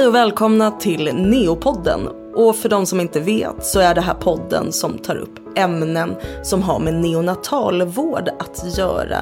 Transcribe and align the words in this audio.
Hej 0.00 0.06
och 0.06 0.14
välkomna 0.14 0.70
till 0.70 1.14
Neopodden. 1.14 2.08
Och 2.34 2.56
för 2.56 2.68
de 2.68 2.86
som 2.86 3.00
inte 3.00 3.20
vet 3.20 3.66
så 3.66 3.80
är 3.80 3.94
det 3.94 4.00
här 4.00 4.14
podden 4.14 4.72
som 4.72 4.98
tar 4.98 5.16
upp 5.16 5.58
ämnen 5.58 6.14
som 6.42 6.62
har 6.62 6.78
med 6.78 6.94
neonatalvård 6.94 8.28
att 8.38 8.78
göra. 8.78 9.18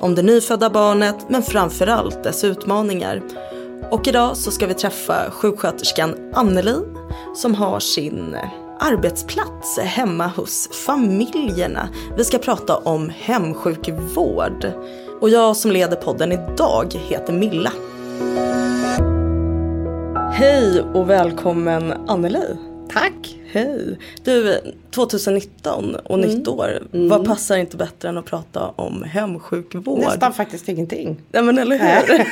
Om 0.00 0.14
det 0.14 0.22
nyfödda 0.22 0.70
barnet 0.70 1.16
men 1.28 1.42
framförallt 1.42 2.24
dess 2.24 2.44
utmaningar. 2.44 3.22
Och 3.90 4.08
idag 4.08 4.36
så 4.36 4.50
ska 4.50 4.66
vi 4.66 4.74
träffa 4.74 5.30
sjuksköterskan 5.30 6.32
Anneli 6.34 6.76
som 7.36 7.54
har 7.54 7.80
sin 7.80 8.36
arbetsplats 8.80 9.78
hemma 9.78 10.26
hos 10.26 10.68
familjerna. 10.86 11.88
Vi 12.16 12.24
ska 12.24 12.38
prata 12.38 12.76
om 12.76 13.12
hemsjukvård. 13.18 14.72
Och 15.20 15.30
jag 15.30 15.56
som 15.56 15.70
leder 15.70 15.96
podden 15.96 16.32
idag 16.32 16.94
heter 17.08 17.32
Milla. 17.32 17.72
Hej 20.36 20.80
och 20.80 21.10
välkommen 21.10 21.94
Anneli. 22.06 22.46
Tack. 22.92 23.36
Hej. 23.52 23.98
Du, 24.24 24.60
2019 24.90 25.94
och 25.94 26.18
mm. 26.18 26.30
nytt 26.30 26.48
år. 26.48 26.82
Mm. 26.92 27.08
Vad 27.08 27.26
passar 27.26 27.56
inte 27.56 27.76
bättre 27.76 28.08
än 28.08 28.18
att 28.18 28.24
prata 28.24 28.68
om 28.68 29.02
hemsjukvård? 29.02 30.00
Nästan 30.00 30.32
faktiskt 30.32 30.68
ingenting. 30.68 31.16
Nej 31.32 31.42
men 31.42 31.58
eller 31.58 31.78
hur. 31.78 32.26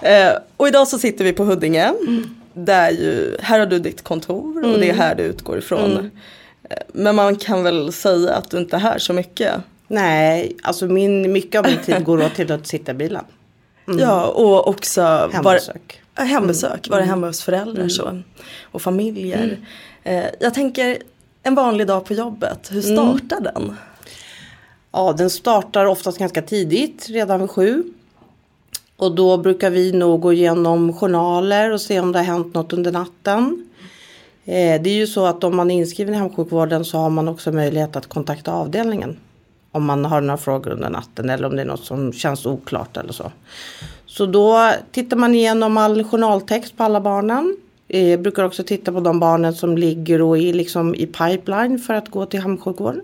Eh, 0.08 0.32
och 0.56 0.68
idag 0.68 0.88
så 0.88 0.98
sitter 0.98 1.24
vi 1.24 1.32
på 1.32 1.44
Huddinge. 1.44 1.84
Mm. 1.84 2.34
Där 2.52 2.90
ju, 2.90 3.36
här 3.40 3.58
har 3.58 3.66
du 3.66 3.78
ditt 3.78 4.04
kontor 4.04 4.64
och 4.64 4.78
det 4.78 4.86
är 4.86 4.90
mm. 4.90 4.98
här 4.98 5.14
du 5.14 5.22
utgår 5.22 5.58
ifrån. 5.58 5.92
Mm. 5.92 6.10
Eh, 6.70 6.76
men 6.92 7.14
man 7.14 7.36
kan 7.36 7.62
väl 7.62 7.92
säga 7.92 8.34
att 8.34 8.50
du 8.50 8.58
inte 8.58 8.76
är 8.76 8.80
här 8.80 8.98
så 8.98 9.12
mycket? 9.12 9.54
Nej, 9.88 10.56
alltså 10.62 10.86
min, 10.86 11.32
mycket 11.32 11.58
av 11.58 11.66
min 11.66 11.78
tid 11.78 12.04
går 12.04 12.24
åt 12.24 12.34
till 12.34 12.52
att 12.52 12.66
sitta 12.66 12.92
i 12.92 12.94
bilen. 12.94 13.24
Mm. 13.88 14.00
Ja, 14.00 14.26
och 14.26 14.68
också 14.68 15.02
hembesök. 15.32 15.74
Var, 15.76 16.03
hembesök, 16.22 16.88
vara 16.88 17.02
hemma 17.02 17.26
hos 17.26 17.42
föräldrar 17.42 17.74
mm. 17.74 17.90
så, 17.90 18.22
och 18.62 18.82
familjer. 18.82 19.58
Eh, 20.02 20.24
jag 20.40 20.54
tänker 20.54 20.98
en 21.42 21.54
vanlig 21.54 21.86
dag 21.86 22.04
på 22.04 22.14
jobbet, 22.14 22.68
hur 22.72 22.82
startar 22.82 23.40
den? 23.40 23.76
Ja, 24.92 25.12
den 25.12 25.30
startar 25.30 25.86
oftast 25.86 26.18
ganska 26.18 26.42
tidigt, 26.42 27.08
redan 27.08 27.40
vid 27.40 27.50
sju. 27.50 27.84
Och 28.96 29.14
då 29.14 29.36
brukar 29.36 29.70
vi 29.70 29.92
nog 29.92 30.20
gå 30.20 30.32
igenom 30.32 30.92
journaler 30.92 31.72
och 31.72 31.80
se 31.80 32.00
om 32.00 32.12
det 32.12 32.18
har 32.18 32.26
hänt 32.26 32.54
något 32.54 32.72
under 32.72 32.92
natten. 32.92 33.68
Eh, 34.44 34.82
det 34.82 34.90
är 34.90 34.94
ju 34.94 35.06
så 35.06 35.26
att 35.26 35.44
om 35.44 35.56
man 35.56 35.70
är 35.70 35.74
inskriven 35.74 36.14
i 36.14 36.16
hemsjukvården 36.16 36.84
så 36.84 36.98
har 36.98 37.10
man 37.10 37.28
också 37.28 37.52
möjlighet 37.52 37.96
att 37.96 38.06
kontakta 38.06 38.52
avdelningen. 38.52 39.16
Om 39.70 39.84
man 39.84 40.04
har 40.04 40.20
några 40.20 40.36
frågor 40.38 40.70
under 40.70 40.90
natten 40.90 41.30
eller 41.30 41.48
om 41.48 41.56
det 41.56 41.62
är 41.62 41.66
något 41.66 41.84
som 41.84 42.12
känns 42.12 42.46
oklart 42.46 42.96
eller 42.96 43.12
så. 43.12 43.32
Så 44.16 44.26
då 44.26 44.70
tittar 44.92 45.16
man 45.16 45.34
igenom 45.34 45.76
all 45.76 46.04
journaltext 46.04 46.76
på 46.76 46.82
alla 46.82 47.00
barnen. 47.00 47.56
Eh, 47.88 48.10
jag 48.10 48.22
brukar 48.22 48.44
också 48.44 48.62
titta 48.62 48.92
på 48.92 49.00
de 49.00 49.20
barnen 49.20 49.54
som 49.54 49.78
ligger 49.78 50.22
och 50.22 50.38
är 50.38 50.52
liksom 50.52 50.94
i 50.94 51.06
pipeline 51.06 51.78
för 51.78 51.94
att 51.94 52.08
gå 52.08 52.26
till 52.26 52.40
hemsjukvården. 52.40 53.02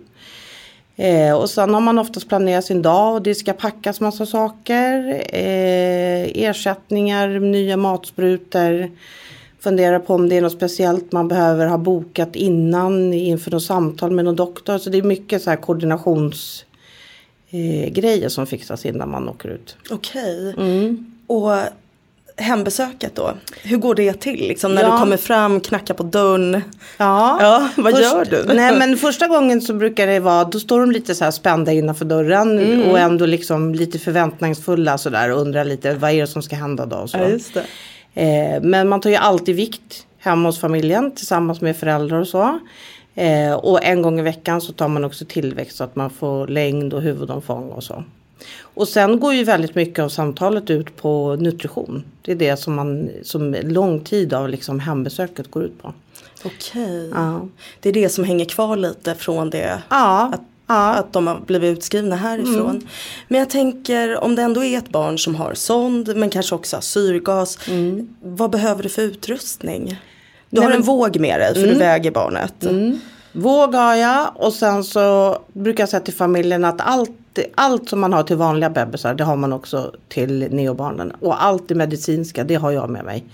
Eh, 0.97 1.35
och 1.35 1.51
sen 1.51 1.75
har 1.75 1.81
man 1.81 1.99
oftast 1.99 2.29
planerat 2.29 2.65
sin 2.65 2.83
dag 2.83 3.15
och 3.15 3.23
det 3.23 3.35
ska 3.35 3.53
packas 3.53 4.01
massa 4.01 4.27
saker. 4.27 5.23
Eh, 5.29 6.45
ersättningar, 6.45 7.29
nya 7.29 7.77
matsprutor. 7.77 8.91
Fundera 9.61 10.01
på 10.01 10.15
om 10.15 10.29
det 10.29 10.37
är 10.37 10.43
något 10.43 10.53
speciellt 10.53 11.13
man 11.13 11.29
behöver 11.29 11.67
ha 11.67 11.79
bokat 11.79 12.37
innan 12.37 13.13
inför 13.13 13.51
något 13.51 13.63
samtal 13.63 14.11
med 14.11 14.25
någon 14.25 14.37
doktor. 14.37 14.79
Så 14.79 14.91
det 14.91 14.99
är 14.99 15.03
mycket 15.03 15.43
så 15.43 15.51
här 15.51 15.57
koordinationsgrejer 15.57 16.70
eh, 17.51 18.29
som 18.29 18.47
fixas 18.47 18.87
innan 18.87 19.11
man 19.11 19.29
åker 19.29 19.49
ut. 19.49 19.77
Okej. 19.91 20.49
Okay. 20.49 20.67
Mm. 20.67 21.13
Och 21.27 21.53
hembesöket 22.41 23.15
då? 23.15 23.35
Hur 23.63 23.77
går 23.77 23.95
det 23.95 24.13
till? 24.13 24.49
Liksom, 24.49 24.75
när 24.75 24.83
ja. 24.83 24.93
du 24.93 24.99
kommer 24.99 25.17
fram, 25.17 25.61
knackar 25.61 25.95
på 25.95 26.03
dörren. 26.03 26.63
Ja, 26.97 27.39
ja 27.41 27.69
vad 27.77 27.93
Först, 27.93 28.03
gör 28.03 28.25
du? 28.25 28.45
Nej 28.55 28.79
men 28.79 28.97
första 28.97 29.27
gången 29.27 29.61
så 29.61 29.75
brukar 29.75 30.07
det 30.07 30.21
vara, 30.21 30.45
då 30.45 30.61
står 30.61 30.81
de 30.81 30.91
lite 30.91 31.15
så 31.15 31.25
här 31.25 31.31
spända 31.31 31.73
innanför 31.73 32.05
dörren 32.05 32.59
mm. 32.59 32.91
och 32.91 32.99
ändå 32.99 33.27
liksom 33.27 33.75
lite 33.75 33.99
förväntningsfulla 33.99 34.99
sådär 34.99 35.31
och 35.31 35.41
undrar 35.41 35.65
lite 35.65 35.95
vad 35.95 36.11
är 36.11 36.21
det 36.21 36.27
som 36.27 36.43
ska 36.43 36.57
hända 36.57 36.87
då? 36.87 36.97
Och 36.97 37.11
så. 37.11 37.19
Ja, 37.19 37.29
just 37.29 37.55
det. 37.55 37.65
Eh, 38.23 38.63
men 38.63 38.89
man 38.89 39.01
tar 39.01 39.11
ju 39.11 39.17
alltid 39.17 39.57
vikt 39.57 40.07
hemma 40.19 40.49
hos 40.49 40.61
familjen 40.61 41.11
tillsammans 41.11 41.61
med 41.61 41.77
föräldrar 41.77 42.21
och 42.21 42.29
så. 42.29 42.61
Eh, 43.15 43.53
och 43.53 43.85
en 43.85 44.03
gång 44.03 44.19
i 44.21 44.23
veckan 44.23 44.61
så 44.61 44.73
tar 44.73 44.89
man 44.89 45.05
också 45.05 45.25
tillväxt 45.25 45.77
så 45.77 45.85
att 45.85 45.97
man 45.97 46.11
får 46.11 46.47
längd 46.47 46.95
och 46.95 47.03
huvudomfång 47.03 47.71
och 47.71 47.85
så. 47.85 48.05
Och 48.63 48.89
sen 48.89 49.21
går 49.21 49.35
ju 49.35 49.45
väldigt 49.45 49.75
mycket 49.75 49.99
av 49.99 50.09
samtalet 50.09 50.71
ut 50.71 50.97
på 50.97 51.37
nutrition. 51.37 52.05
Det 52.23 52.33
är 52.33 52.37
det 52.37 52.57
som, 52.57 52.75
man, 52.75 53.11
som 53.23 53.57
lång 53.63 54.01
tid 54.01 54.35
av 54.35 54.49
liksom 54.49 54.81
hembesöket 54.81 55.51
går 55.51 55.65
ut 55.65 55.83
på. 55.83 55.93
Okej. 56.45 57.11
Ja. 57.15 57.49
Det 57.81 57.89
är 57.89 57.93
det 57.93 58.09
som 58.09 58.25
hänger 58.25 58.45
kvar 58.45 58.77
lite 58.77 59.15
från 59.15 59.51
det. 59.51 59.83
Ja. 59.89 60.31
Att, 60.35 60.41
ja. 60.67 60.95
att 60.95 61.13
de 61.13 61.27
har 61.27 61.41
blivit 61.47 61.79
utskrivna 61.79 62.17
härifrån. 62.17 62.71
Mm. 62.71 62.87
Men 63.29 63.39
jag 63.39 63.51
tänker 63.51 64.25
om 64.25 64.35
det 64.35 64.43
ändå 64.43 64.65
är 64.65 64.79
ett 64.79 64.89
barn 64.89 65.19
som 65.19 65.35
har 65.35 65.55
sond 65.55 66.17
men 66.17 66.31
kanske 66.31 66.55
också 66.55 66.77
har 66.77 66.83
syrgas. 66.83 67.69
Mm. 67.69 68.15
Vad 68.23 68.51
behöver 68.51 68.83
du 68.83 68.89
för 68.89 69.03
utrustning? 69.03 69.99
Du 70.51 70.61
Nej, 70.61 70.65
har 70.65 70.71
en 70.71 70.79
men... 70.79 70.87
våg 70.87 71.21
med 71.21 71.41
dig 71.41 71.55
för 71.55 71.63
mm. 71.63 71.75
du 71.75 71.79
väger 71.79 72.11
barnet. 72.11 72.65
Mm. 72.65 73.01
Våg 73.33 73.75
har 73.75 73.95
jag 73.95 74.31
och 74.35 74.53
sen 74.53 74.85
så 74.85 75.39
brukar 75.53 75.83
jag 75.83 75.89
säga 75.89 76.01
till 76.01 76.15
familjen 76.15 76.65
att 76.65 76.81
allt, 76.81 77.39
allt 77.55 77.89
som 77.89 78.01
man 78.01 78.13
har 78.13 78.23
till 78.23 78.37
vanliga 78.37 78.71
bebisar 78.71 79.15
det 79.15 79.25
har 79.25 79.37
man 79.37 79.53
också 79.53 79.93
till 80.09 80.49
neobarnen. 80.51 81.13
Och 81.21 81.45
allt 81.45 81.69
det 81.69 81.75
medicinska 81.75 82.45
det 82.45 82.55
har 82.55 82.71
jag 82.71 82.91
med 82.91 83.05
mig. 83.05 83.25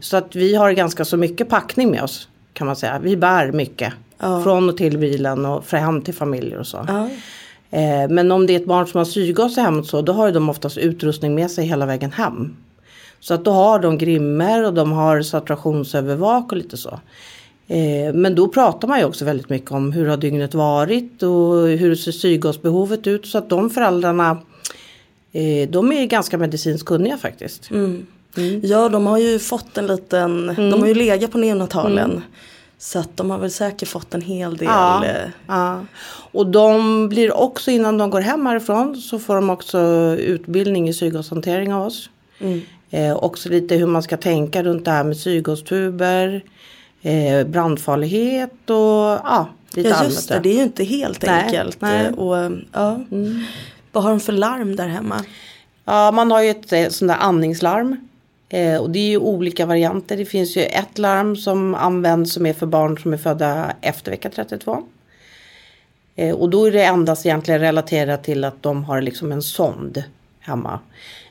Så 0.00 0.16
att 0.16 0.36
vi 0.36 0.54
har 0.54 0.72
ganska 0.72 1.04
så 1.04 1.16
mycket 1.16 1.48
packning 1.48 1.90
med 1.90 2.02
oss 2.02 2.28
kan 2.52 2.66
man 2.66 2.76
säga. 2.76 2.98
Vi 2.98 3.16
bär 3.16 3.52
mycket. 3.52 3.92
Ja. 4.18 4.42
Från 4.42 4.68
och 4.68 4.76
till 4.76 4.98
bilen 4.98 5.46
och 5.46 5.72
hem 5.72 6.02
till 6.02 6.14
familjer 6.14 6.58
och 6.58 6.66
så. 6.66 6.86
Ja. 6.88 7.08
Eh, 7.70 8.08
men 8.08 8.32
om 8.32 8.46
det 8.46 8.52
är 8.52 8.60
ett 8.60 8.66
barn 8.66 8.86
som 8.86 8.98
har 8.98 9.04
syrgas 9.04 9.58
i 9.58 9.60
hemmet 9.60 9.86
så 9.86 10.02
då 10.02 10.12
har 10.12 10.32
de 10.32 10.48
oftast 10.48 10.78
utrustning 10.78 11.34
med 11.34 11.50
sig 11.50 11.66
hela 11.66 11.86
vägen 11.86 12.12
hem. 12.12 12.56
Så 13.20 13.34
att 13.34 13.44
då 13.44 13.50
har 13.50 13.78
de 13.78 13.98
grimmer 13.98 14.64
och 14.64 14.74
de 14.74 14.92
har 14.92 15.22
saturationsövervak 15.22 16.52
och 16.52 16.58
lite 16.58 16.76
så. 16.76 17.00
Eh, 17.68 18.14
men 18.14 18.34
då 18.34 18.48
pratar 18.48 18.88
man 18.88 18.98
ju 18.98 19.04
också 19.04 19.24
väldigt 19.24 19.48
mycket 19.48 19.70
om 19.70 19.92
hur 19.92 20.08
har 20.08 20.16
dygnet 20.16 20.54
varit 20.54 21.22
och 21.22 21.68
hur 21.68 21.94
ser 21.94 22.12
syrgasbehovet 22.12 23.06
ut. 23.06 23.26
Så 23.26 23.38
att 23.38 23.50
de 23.50 23.70
föräldrarna 23.70 24.30
eh, 25.32 25.68
de 25.68 25.92
är 25.92 26.06
ganska 26.06 26.38
medicinskt 26.38 26.86
kunniga 26.86 27.18
faktiskt. 27.18 27.70
Mm. 27.70 28.06
Mm. 28.36 28.60
Ja 28.64 28.88
de 28.88 29.06
har 29.06 29.18
ju 29.18 29.38
fått 29.38 29.78
en 29.78 29.86
liten, 29.86 30.50
mm. 30.50 30.70
de 30.70 30.80
har 30.80 30.88
ju 30.88 30.94
legat 30.94 31.32
på 31.32 31.38
neonatalen. 31.38 32.10
Mm. 32.10 32.22
Så 32.78 32.98
att 32.98 33.16
de 33.16 33.30
har 33.30 33.38
väl 33.38 33.50
säkert 33.50 33.88
fått 33.88 34.14
en 34.14 34.20
hel 34.20 34.56
del. 34.56 34.68
Ja, 34.68 35.04
eh, 35.04 35.30
ja. 35.46 35.84
Och 36.32 36.46
de 36.46 37.08
blir 37.08 37.36
också 37.36 37.70
innan 37.70 37.98
de 37.98 38.10
går 38.10 38.20
hem 38.20 38.46
härifrån 38.46 38.96
så 38.96 39.18
får 39.18 39.34
de 39.34 39.50
också 39.50 39.78
utbildning 40.18 40.88
i 40.88 40.92
syrgashantering 40.92 41.74
av 41.74 41.86
oss. 41.86 42.10
Mm. 42.38 42.60
Eh, 42.90 43.16
också 43.16 43.48
lite 43.48 43.74
hur 43.74 43.86
man 43.86 44.02
ska 44.02 44.16
tänka 44.16 44.62
runt 44.62 44.84
det 44.84 44.90
här 44.90 45.04
med 45.04 45.16
syrgastuber 45.16 46.44
eh, 47.02 47.46
brandfarlighet 47.46 48.70
och 48.70 48.76
ja, 48.76 49.48
lite 49.72 49.88
ja, 49.88 50.04
just 50.04 50.28
det. 50.28 50.40
Det 50.40 50.48
är 50.48 50.54
ju 50.54 50.62
inte 50.62 50.84
helt 50.84 51.26
nej, 51.26 51.44
enkelt. 51.44 51.80
Nej. 51.80 52.10
Och, 52.10 52.52
ja. 52.72 53.00
Mm. 53.10 53.44
Vad 53.92 54.04
har 54.04 54.10
de 54.10 54.20
för 54.20 54.32
larm 54.32 54.76
där 54.76 54.88
hemma? 54.88 55.24
Ja, 55.84 56.10
man 56.10 56.30
har 56.30 56.42
ju 56.42 56.50
ett 56.50 56.72
eh, 56.72 56.88
sånt 56.88 57.08
där 57.08 57.18
andningslarm. 57.18 58.08
Eh, 58.48 58.76
och 58.76 58.90
det 58.90 58.98
är 58.98 59.08
ju 59.08 59.18
olika 59.18 59.66
varianter. 59.66 60.16
Det 60.16 60.24
finns 60.24 60.56
ju 60.56 60.62
ett 60.62 60.98
larm 60.98 61.36
som 61.36 61.74
används 61.74 62.32
som 62.32 62.46
är 62.46 62.52
för 62.52 62.66
barn 62.66 62.98
som 62.98 63.12
är 63.12 63.16
födda 63.16 63.72
efter 63.80 64.10
vecka 64.10 64.30
32. 64.30 64.82
Eh, 66.16 66.34
och 66.34 66.50
då 66.50 66.64
är 66.64 66.72
det 66.72 66.84
endast 66.84 67.26
egentligen 67.26 67.60
relaterat 67.60 68.24
till 68.24 68.44
att 68.44 68.62
de 68.62 68.84
har 68.84 69.02
liksom 69.02 69.32
en 69.32 69.42
sond 69.42 70.02
hemma. 70.40 70.80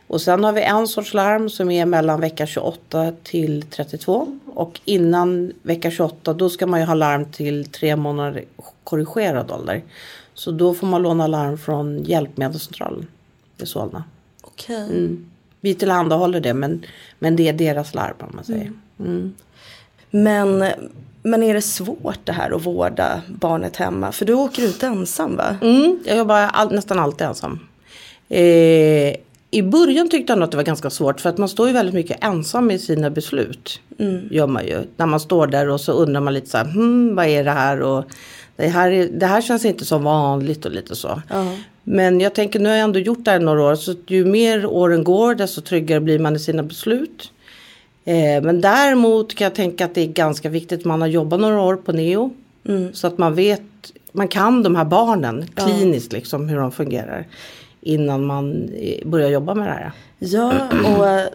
Och 0.07 0.22
sen 0.22 0.44
har 0.44 0.53
vi 0.53 0.62
en 0.62 0.88
sorts 0.88 1.13
larm 1.13 1.50
som 1.50 1.71
är 1.71 1.86
mellan 1.86 2.21
vecka 2.21 2.45
28 2.45 3.12
till 3.24 3.63
32. 3.63 4.39
Och 4.45 4.80
innan 4.86 5.54
vecka 5.62 5.92
28 5.92 6.33
då 6.33 6.50
ska 6.50 6.68
man 6.68 6.80
ju 6.80 6.86
ha 6.86 6.94
larm 6.94 7.25
till 7.25 7.65
tre 7.65 7.95
månader 7.95 8.44
korrigerad 8.83 9.51
ålder. 9.51 9.83
Så 10.33 10.51
då 10.51 10.74
får 10.74 10.88
man 10.88 11.01
låna 11.01 11.27
larm 11.27 11.57
från 11.57 12.04
Hjälpmedelscentralen 12.04 13.07
i 13.57 13.65
Solna. 13.65 14.04
Okej. 14.42 14.83
Mm. 14.83 15.30
Vi 15.62 15.74
tillhandahåller 15.74 16.39
det 16.39 16.53
men, 16.53 16.86
men 17.19 17.36
det 17.36 17.48
är 17.48 17.53
deras 17.53 17.94
larm 17.94 18.15
om 18.19 18.31
man 18.36 18.44
säger. 18.44 18.71
Mm. 19.00 19.33
Men, 20.10 20.65
men 21.21 21.44
är 21.44 21.53
det 21.53 21.62
svårt 21.62 22.19
det 22.24 22.31
här 22.31 22.56
att 22.56 22.65
vårda 22.65 23.21
barnet 23.27 23.75
hemma? 23.75 24.12
För 24.12 24.25
du 24.25 24.33
åker 24.33 24.63
ut 24.63 24.83
ensam 24.83 25.36
va? 25.36 25.57
Mm, 25.62 26.00
jag 26.06 26.18
jobbar 26.18 26.36
all, 26.36 26.71
nästan 26.71 27.00
alltid 27.00 27.27
ensam. 27.27 27.60
Eh, 28.30 29.15
i 29.52 29.62
början 29.62 30.10
tyckte 30.10 30.34
han 30.34 30.44
att 30.44 30.52
det 30.52 30.58
var 30.58 30.64
ganska 30.64 30.90
svårt 30.90 31.22
för 31.22 31.30
att 31.30 31.38
man 31.38 31.50
står 31.50 31.68
ju 31.68 31.74
väldigt 31.74 31.96
mycket 31.96 32.24
ensam 32.24 32.72
i 32.72 32.80
sina 32.80 33.10
beslut. 33.10 33.82
Mm. 34.00 34.28
Gör 34.32 34.48
man 34.48 34.66
ju. 34.66 34.84
När 34.98 35.06
man 35.06 35.20
står 35.20 35.48
där 35.48 35.70
och 35.70 35.82
så 35.82 35.92
undrar 35.92 36.22
man 36.22 36.34
lite 36.34 36.50
så 36.50 36.58
här, 36.58 36.66
hmm, 36.66 37.16
vad 37.16 37.26
är 37.26 37.44
det 37.44 37.52
här? 37.52 37.82
Och 37.82 38.06
det 38.56 38.68
här, 38.68 38.92
är, 38.92 39.08
det 39.08 39.26
här 39.26 39.42
känns 39.42 39.66
inte 39.66 39.86
som 39.86 40.04
vanligt 40.04 40.66
och 40.66 40.72
lite 40.72 40.96
så. 40.96 41.08
Uh-huh. 41.08 41.58
Men 41.84 42.20
jag 42.20 42.36
tänker 42.36 42.60
nu 42.60 42.70
har 42.70 42.76
jag 42.76 42.84
ändå 42.84 43.00
gjort 43.00 43.26
det 43.26 43.32
här 43.32 43.40
några 43.40 43.64
år 43.64 43.76
så 43.76 43.96
ju 44.08 44.26
mer 44.26 44.66
åren 44.66 45.04
går 45.04 45.36
desto 45.36 45.62
tryggare 45.62 46.00
blir 46.00 46.20
man 46.20 46.36
i 46.36 46.40
sina 46.40 46.64
beslut. 46.64 47.32
Eh, 48.06 48.44
men 48.44 48.62
däremot 48.62 49.36
kan 49.36 49.46
jag 49.46 49.56
tänka 49.56 49.86
att 49.86 49.96
det 49.96 50.02
är 50.02 50.08
ganska 50.08 50.50
viktigt 50.50 50.80
att 50.80 50.86
man 50.86 51.02
har 51.02 51.08
jobbat 51.08 51.40
några 51.40 51.62
år 51.62 51.76
på 51.76 51.92
neo. 51.92 52.34
Så 52.94 53.08
att 53.08 53.18
man 53.18 53.36
vet, 53.36 53.62
man 54.12 54.28
kan 54.28 54.64
de 54.64 54.76
här 54.76 54.86
barnen 54.86 55.46
kliniskt 55.56 56.14
liksom 56.14 56.50
hur 56.50 56.58
de 56.58 56.72
fungerar. 56.72 57.28
Innan 57.88 58.25
man 58.25 58.69
eh, 58.75 59.07
börjar 59.07 59.30
jobba 59.30 59.54
med 59.54 59.68
det 59.68 59.72
här. 59.74 59.92
Ja, 60.19 60.54
och 60.72 61.34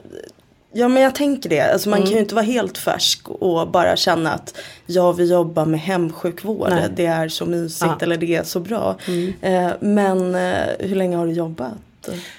ja, 0.72 0.88
men 0.88 1.02
jag 1.02 1.14
tänker 1.14 1.48
det. 1.50 1.60
Alltså, 1.60 1.88
man 1.88 1.96
Mm. 1.98 2.06
kan 2.08 2.14
ju 2.16 2.20
inte 2.22 2.34
vara 2.34 2.44
helt 2.44 2.78
färsk 2.78 3.28
och 3.30 3.68
bara 3.68 3.96
känna 3.96 4.32
att 4.32 4.54
ja, 4.86 5.12
vi 5.12 5.30
jobbar 5.32 5.66
med 5.66 5.80
hemsjukvård. 5.80 6.68
Nej. 6.70 6.88
Det 6.96 7.06
är 7.06 7.28
så 7.28 7.46
mysigt. 7.46 7.82
Mm. 7.82 7.96
eller 8.00 8.16
det 8.16 8.34
är 8.36 8.42
så 8.42 8.60
bra. 8.60 8.96
Eh, 9.40 9.70
men 9.80 10.34
eh, 10.34 10.52
hur 10.78 10.96
länge 10.96 11.16
har 11.16 11.26
du 11.26 11.32
jobbat? 11.32 11.72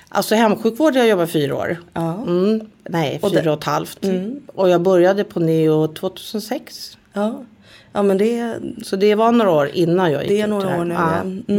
Alltså 0.10 0.36
hemsjukvård 0.36 0.94
har 0.94 1.00
jag 1.00 1.08
jobbat 1.10 1.30
fyra 1.32 1.56
år. 1.56 1.78
Ja. 1.94 2.24
Mm, 2.28 2.62
nej, 2.90 3.20
Och 3.22 3.32
fyra 3.32 3.42
det- 3.42 3.52
och 3.52 3.58
ett 3.58 3.64
halvt. 3.64 4.00
Och 4.56 4.70
jag 4.70 4.82
började 4.82 5.24
på 5.24 5.40
neo 5.40 5.88
2006. 5.88 6.98
Ja, 7.14 7.44
ja 7.94 8.04
men 8.04 8.18
det, 8.18 8.56
Så 8.84 8.96
det 8.96 9.16
var 9.16 9.32
några 9.32 9.52
år 9.52 9.70
innan 9.74 10.12
jag 10.12 10.22
gick 10.22 10.30
det 10.30 10.42
är 10.42 10.48
några 10.48 10.80
år 10.80 10.86
nu. 10.86 10.94
Ja. 10.94 11.54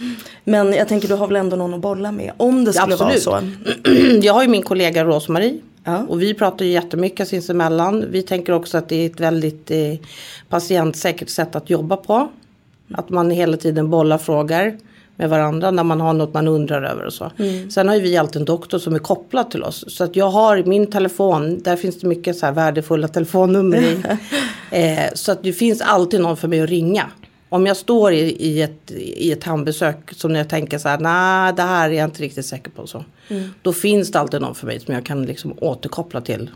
Mm. 0.00 0.14
Men 0.44 0.72
jag 0.72 0.88
tänker 0.88 1.08
du 1.08 1.14
har 1.14 1.26
väl 1.26 1.36
ändå 1.36 1.56
någon 1.56 1.74
att 1.74 1.80
bolla 1.80 2.12
med. 2.12 2.32
Om 2.36 2.64
det 2.64 2.72
skulle 2.72 2.94
Absolut. 2.94 3.26
vara 3.26 3.40
så. 3.40 4.20
Jag 4.22 4.34
har 4.34 4.42
ju 4.42 4.48
min 4.48 4.62
kollega 4.62 5.04
Rosmarie. 5.04 5.58
Ja. 5.84 6.06
Och 6.08 6.22
vi 6.22 6.34
pratar 6.34 6.64
ju 6.64 6.70
jättemycket 6.70 7.28
sinsemellan. 7.28 8.04
Vi 8.10 8.22
tänker 8.22 8.52
också 8.52 8.78
att 8.78 8.88
det 8.88 8.96
är 8.96 9.06
ett 9.06 9.20
väldigt 9.20 9.70
eh, 9.70 9.78
patientsäkert 10.48 11.28
sätt 11.28 11.56
att 11.56 11.70
jobba 11.70 11.96
på. 11.96 12.28
Att 12.94 13.10
man 13.10 13.30
hela 13.30 13.56
tiden 13.56 13.90
bollar 13.90 14.18
frågor 14.18 14.78
med 15.16 15.30
varandra 15.30 15.70
när 15.70 15.84
man 15.84 16.00
har 16.00 16.12
något 16.12 16.34
man 16.34 16.48
undrar 16.48 16.82
över 16.82 17.04
och 17.04 17.12
så. 17.12 17.30
Sen 17.70 17.88
har 17.88 17.94
ju 17.94 18.00
vi 18.00 18.16
alltid 18.16 18.40
en 18.40 18.44
doktor 18.44 18.78
som 18.78 18.94
är 18.94 18.98
kopplad 18.98 19.50
till 19.50 19.62
oss. 19.62 19.84
Så 19.88 20.04
att 20.04 20.16
jag 20.16 20.30
har 20.30 20.62
min 20.62 20.86
telefon, 20.86 21.62
där 21.62 21.76
finns 21.76 22.00
det 22.00 22.06
mycket 22.06 22.36
så 22.36 22.46
här 22.46 22.52
värdefulla 22.52 23.08
telefonnummer 23.08 23.82
i. 23.82 24.02
eh, 24.70 25.14
så 25.14 25.32
att 25.32 25.42
det 25.42 25.52
finns 25.52 25.80
alltid 25.80 26.20
någon 26.20 26.36
för 26.36 26.48
mig 26.48 26.60
att 26.60 26.68
ringa. 26.70 27.10
Om 27.48 27.66
jag 27.66 27.76
står 27.76 28.12
i, 28.12 28.20
i, 28.20 28.62
ett, 28.62 28.90
i 28.90 29.32
ett 29.32 29.44
hembesök 29.44 29.96
som 30.14 30.32
när 30.32 30.40
jag 30.40 30.48
tänker 30.48 30.78
så 30.78 30.88
här, 30.88 30.98
nej 30.98 31.52
det 31.56 31.62
här 31.62 31.90
är 31.90 31.94
jag 31.94 32.04
inte 32.04 32.22
riktigt 32.22 32.46
säker 32.46 32.70
på. 32.70 32.86
Så. 32.86 33.04
Då 33.62 33.72
finns 33.72 34.12
det 34.12 34.20
alltid 34.20 34.40
någon 34.40 34.54
för 34.54 34.66
mig 34.66 34.80
som 34.80 34.94
jag 34.94 35.06
kan 35.06 35.26
liksom 35.26 35.54
återkoppla 35.60 36.20
till. 36.20 36.50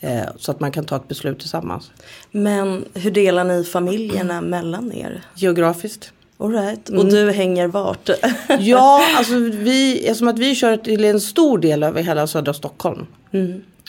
Eh, 0.00 0.22
så 0.36 0.50
att 0.50 0.60
man 0.60 0.72
kan 0.72 0.84
ta 0.84 0.96
ett 0.96 1.08
beslut 1.08 1.38
tillsammans. 1.38 1.90
Men 2.30 2.84
hur 2.94 3.10
delar 3.10 3.44
ni 3.44 3.64
familjerna 3.64 4.40
mellan 4.40 4.92
er? 4.92 5.22
Geografiskt. 5.34 6.12
All 6.40 6.52
right. 6.52 6.88
Mm. 6.88 7.00
Och 7.00 7.12
du 7.12 7.30
hänger 7.30 7.66
vart? 7.66 8.10
Ja, 8.58 9.06
alltså 9.16 9.34
vi, 9.38 10.06
eftersom 10.06 10.28
att 10.28 10.38
vi 10.38 10.54
kör 10.54 10.76
till 10.76 11.04
en 11.04 11.20
stor 11.20 11.58
del 11.58 11.82
över 11.82 12.02
hela 12.02 12.26
södra 12.26 12.54
Stockholm. 12.54 13.06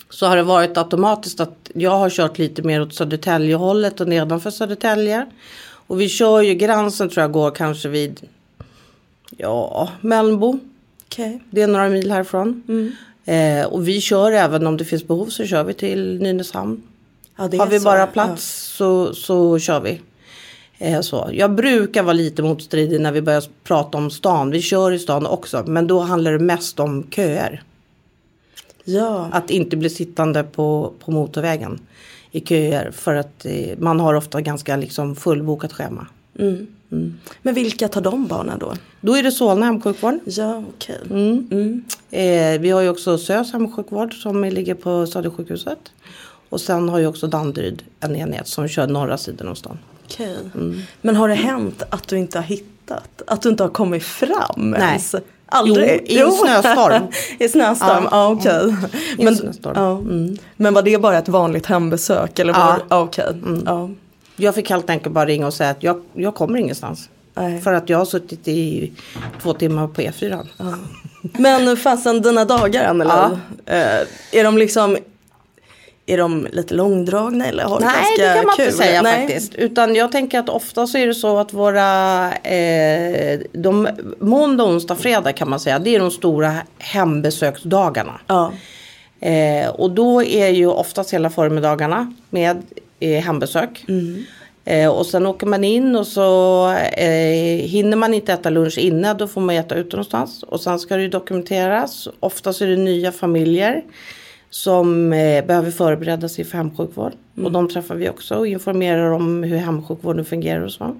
Så 0.09 0.25
har 0.25 0.35
det 0.35 0.43
varit 0.43 0.77
automatiskt 0.77 1.39
att 1.39 1.71
jag 1.73 1.91
har 1.91 2.09
kört 2.09 2.37
lite 2.37 2.61
mer 2.61 2.81
åt 2.81 2.93
Södertäljehållet 2.93 4.01
och 4.01 4.07
nedanför 4.07 4.51
Södertälje. 4.51 5.25
Och 5.89 6.01
vi 6.01 6.09
kör 6.09 6.41
ju 6.41 6.53
gränsen 6.53 7.09
tror 7.09 7.21
jag 7.21 7.31
går 7.31 7.51
kanske 7.51 7.89
vid, 7.89 8.21
ja, 9.37 9.89
Mölnbo. 10.01 10.59
Okej. 11.05 11.39
Det 11.49 11.61
är 11.61 11.67
några 11.67 11.89
mil 11.89 12.11
härifrån. 12.11 12.63
Eh, 13.25 13.65
och 13.65 13.87
vi 13.87 14.01
kör 14.01 14.31
även 14.31 14.67
om 14.67 14.77
det 14.77 14.85
finns 14.85 15.07
behov 15.07 15.25
så 15.25 15.45
kör 15.45 15.63
vi 15.63 15.73
till 15.73 16.21
Nynäshamn. 16.21 16.81
Ja, 17.37 17.43
Har 17.43 17.67
vi 17.67 17.79
så. 17.79 17.85
bara 17.85 18.07
plats 18.07 18.73
så, 18.77 19.13
så 19.13 19.59
kör 19.59 19.79
vi. 19.79 20.01
Eh, 20.77 21.01
så. 21.01 21.29
Jag 21.33 21.51
brukar 21.51 22.03
vara 22.03 22.13
lite 22.13 22.43
motstridig 22.43 23.01
när 23.01 23.11
vi 23.11 23.21
börjar 23.21 23.43
prata 23.63 23.97
om 23.97 24.11
stan. 24.11 24.51
Vi 24.51 24.61
kör 24.61 24.91
i 24.91 24.99
stan 24.99 25.25
också. 25.25 25.63
Men 25.67 25.87
då 25.87 25.99
handlar 25.99 26.31
det 26.31 26.39
mest 26.39 26.79
om 26.79 27.07
köer. 27.11 27.63
Ja. 28.83 29.29
Att 29.31 29.49
inte 29.49 29.77
bli 29.77 29.89
sittande 29.89 30.43
på, 30.43 30.93
på 30.99 31.11
motorvägen 31.11 31.79
i 32.31 32.39
köer. 32.39 32.91
För 32.91 33.15
att 33.15 33.45
eh, 33.45 33.77
man 33.77 33.99
har 33.99 34.13
ofta 34.13 34.41
ganska 34.41 34.75
liksom 34.75 35.15
fullbokat 35.15 35.73
schema. 35.73 36.07
Men 37.41 37.55
vilka 37.55 37.87
tar 37.87 38.01
de 38.01 38.27
barnen 38.27 38.59
då? 38.59 38.73
Då 39.01 39.17
är 39.17 39.23
det 39.23 39.31
Solna 39.31 39.65
hemsjukvård. 39.65 40.19
Ja, 40.25 40.63
okej. 40.75 40.99
Mm. 41.09 41.83
Eh, 42.11 42.61
vi 42.61 42.69
har 42.69 42.81
ju 42.81 42.89
också 42.89 43.17
SÖS 43.17 43.53
hemsjukvård 43.53 44.13
som 44.13 44.43
ligger 44.43 44.75
på 44.75 45.07
Södersjukhuset. 45.07 45.79
Och 46.49 46.61
sen 46.61 46.89
har 46.89 46.99
ju 46.99 47.07
också 47.07 47.27
Danderyd 47.27 47.83
en 47.99 48.15
enhet 48.15 48.47
som 48.47 48.67
kör 48.67 48.87
norra 48.87 49.17
sidan 49.17 49.47
av 49.47 49.55
stan. 49.55 49.77
Okej. 50.05 50.37
Mm. 50.55 50.81
Men 51.01 51.15
har 51.15 51.27
det 51.27 51.35
hänt 51.35 51.83
att 51.89 52.07
du 52.07 52.17
inte 52.17 52.37
har 52.37 52.43
hittat? 52.43 52.78
Att 53.27 53.41
du 53.41 53.49
inte 53.49 53.63
har 53.63 53.69
kommit 53.69 54.03
fram 54.03 54.55
Nej. 54.55 54.81
ens? 54.81 55.15
Aldrig? 55.51 56.05
Jo, 56.09 56.17
i 56.17 56.21
en 56.21 56.31
snöstorm. 56.31 57.03
I 57.39 57.49
snöstorm, 57.49 58.03
ja, 58.03 58.09
Ja. 58.11 58.27
okej. 58.27 58.75
I 59.17 59.19
en 59.21 59.25
Men, 59.25 59.35
snöstorm. 59.35 59.73
ja. 59.75 60.01
Men 60.55 60.73
var 60.73 60.81
det 60.81 60.97
bara 61.01 61.17
ett 61.17 61.29
vanligt 61.29 61.65
hembesök? 61.65 62.39
Eller 62.39 62.53
Ja. 62.53 62.59
var, 62.65 62.81
ja. 62.89 63.01
Okej. 63.03 63.33
Ja. 63.65 63.89
Jag 64.35 64.55
fick 64.55 64.69
helt 64.69 64.89
enkelt 64.89 65.13
bara 65.13 65.25
ringa 65.25 65.47
och 65.47 65.53
säga 65.53 65.69
att 65.69 65.83
jag, 65.83 66.01
jag 66.13 66.35
kommer 66.35 66.59
ingenstans. 66.59 67.09
Nej. 67.33 67.61
För 67.61 67.73
att 67.73 67.89
jag 67.89 67.97
har 67.97 68.05
suttit 68.05 68.47
i 68.47 68.91
två 69.41 69.53
timmar 69.53 69.87
på 69.87 70.01
E 70.01 70.11
E4. 70.19 70.45
Men 71.21 71.77
fasen 71.77 72.21
dina 72.21 72.45
dagar 72.45 72.89
Anneli. 72.89 73.37
Eh, 73.65 73.79
är 74.31 74.43
de 74.43 74.57
liksom 74.57 74.97
är 76.09 76.17
de 76.17 76.47
lite 76.51 76.73
långdragna 76.73 77.45
eller 77.45 77.63
har 77.63 77.79
Nej, 77.79 77.89
ganska 77.89 78.27
det 78.27 78.35
kan 78.35 78.45
man 78.45 78.55
kul? 78.55 78.65
inte 78.65 78.77
säga 78.77 79.01
Nej. 79.01 79.27
faktiskt. 79.27 79.55
Utan 79.55 79.95
jag 79.95 80.11
tänker 80.11 80.39
att 80.39 80.49
ofta 80.49 80.87
så 80.87 80.97
är 80.97 81.07
det 81.07 81.15
så 81.15 81.37
att 81.37 81.53
våra, 81.53 82.31
eh, 82.33 83.39
de, 83.53 83.87
måndag, 84.19 84.63
onsdag, 84.63 84.95
fredag 84.95 85.33
kan 85.33 85.49
man 85.49 85.59
säga, 85.59 85.79
det 85.79 85.95
är 85.95 85.99
de 85.99 86.11
stora 86.11 86.55
hembesöksdagarna. 86.77 88.19
Ja. 88.27 88.51
Eh, 89.21 89.69
och 89.69 89.91
då 89.91 90.23
är 90.23 90.47
ju 90.49 90.67
oftast 90.67 91.13
hela 91.13 91.29
förmiddagarna 91.29 92.13
med 92.29 92.63
eh, 92.99 93.23
hembesök. 93.23 93.85
Eh, 94.65 94.89
och 94.89 95.05
sen 95.05 95.25
åker 95.25 95.47
man 95.47 95.63
in 95.63 95.95
och 95.95 96.07
så 96.07 96.67
eh, 96.97 97.65
hinner 97.67 97.97
man 97.97 98.13
inte 98.13 98.33
äta 98.33 98.49
lunch 98.49 98.77
inne 98.77 99.13
då 99.13 99.27
får 99.27 99.41
man 99.41 99.55
äta 99.55 99.75
ute 99.75 99.95
någonstans. 99.95 100.43
Och 100.43 100.61
sen 100.61 100.79
ska 100.79 100.95
det 100.95 101.01
ju 101.01 101.09
dokumenteras. 101.09 102.07
Oftast 102.19 102.61
är 102.61 102.67
det 102.67 102.75
nya 102.75 103.11
familjer 103.11 103.83
som 104.49 105.13
eh, 105.13 105.45
behöver 105.45 105.71
förbereda 105.71 106.29
sig 106.29 106.45
för 106.45 106.57
hemsjukvård. 106.57 107.13
Och 107.43 107.51
de 107.51 107.69
träffar 107.69 107.95
vi 107.95 108.09
också 108.09 108.35
och 108.35 108.47
informerar 108.47 109.11
om 109.11 109.43
hur 109.43 109.57
hemsjukvården 109.57 110.25
fungerar 110.25 110.61
och 110.61 110.71
så. 110.71 110.95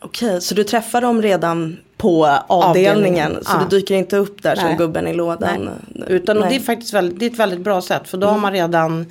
Okej, 0.00 0.40
så 0.40 0.54
du 0.54 0.64
träffar 0.64 1.00
dem 1.00 1.22
redan 1.22 1.76
på 1.96 2.26
avdelningen? 2.26 2.90
Avdelningen, 2.96 3.44
Så 3.44 3.52
ja. 3.52 3.66
du 3.70 3.78
dyker 3.78 3.94
inte 3.94 4.16
upp 4.16 4.42
där 4.42 4.54
som 4.54 4.64
Nej. 4.64 4.76
gubben 4.76 5.06
i 5.06 5.14
lådan? 5.14 5.70
Nej. 5.88 6.06
Utan 6.08 6.36
och 6.36 6.42
Nej. 6.42 6.50
det 6.50 6.62
är 6.62 6.64
faktiskt 6.64 6.94
väldigt, 6.94 7.18
det 7.18 7.26
är 7.26 7.30
ett 7.30 7.38
väldigt 7.38 7.60
bra 7.60 7.80
sätt. 7.80 8.08
För 8.08 8.18
då 8.18 8.26
har 8.26 8.38
man 8.38 8.52
redan 8.52 9.06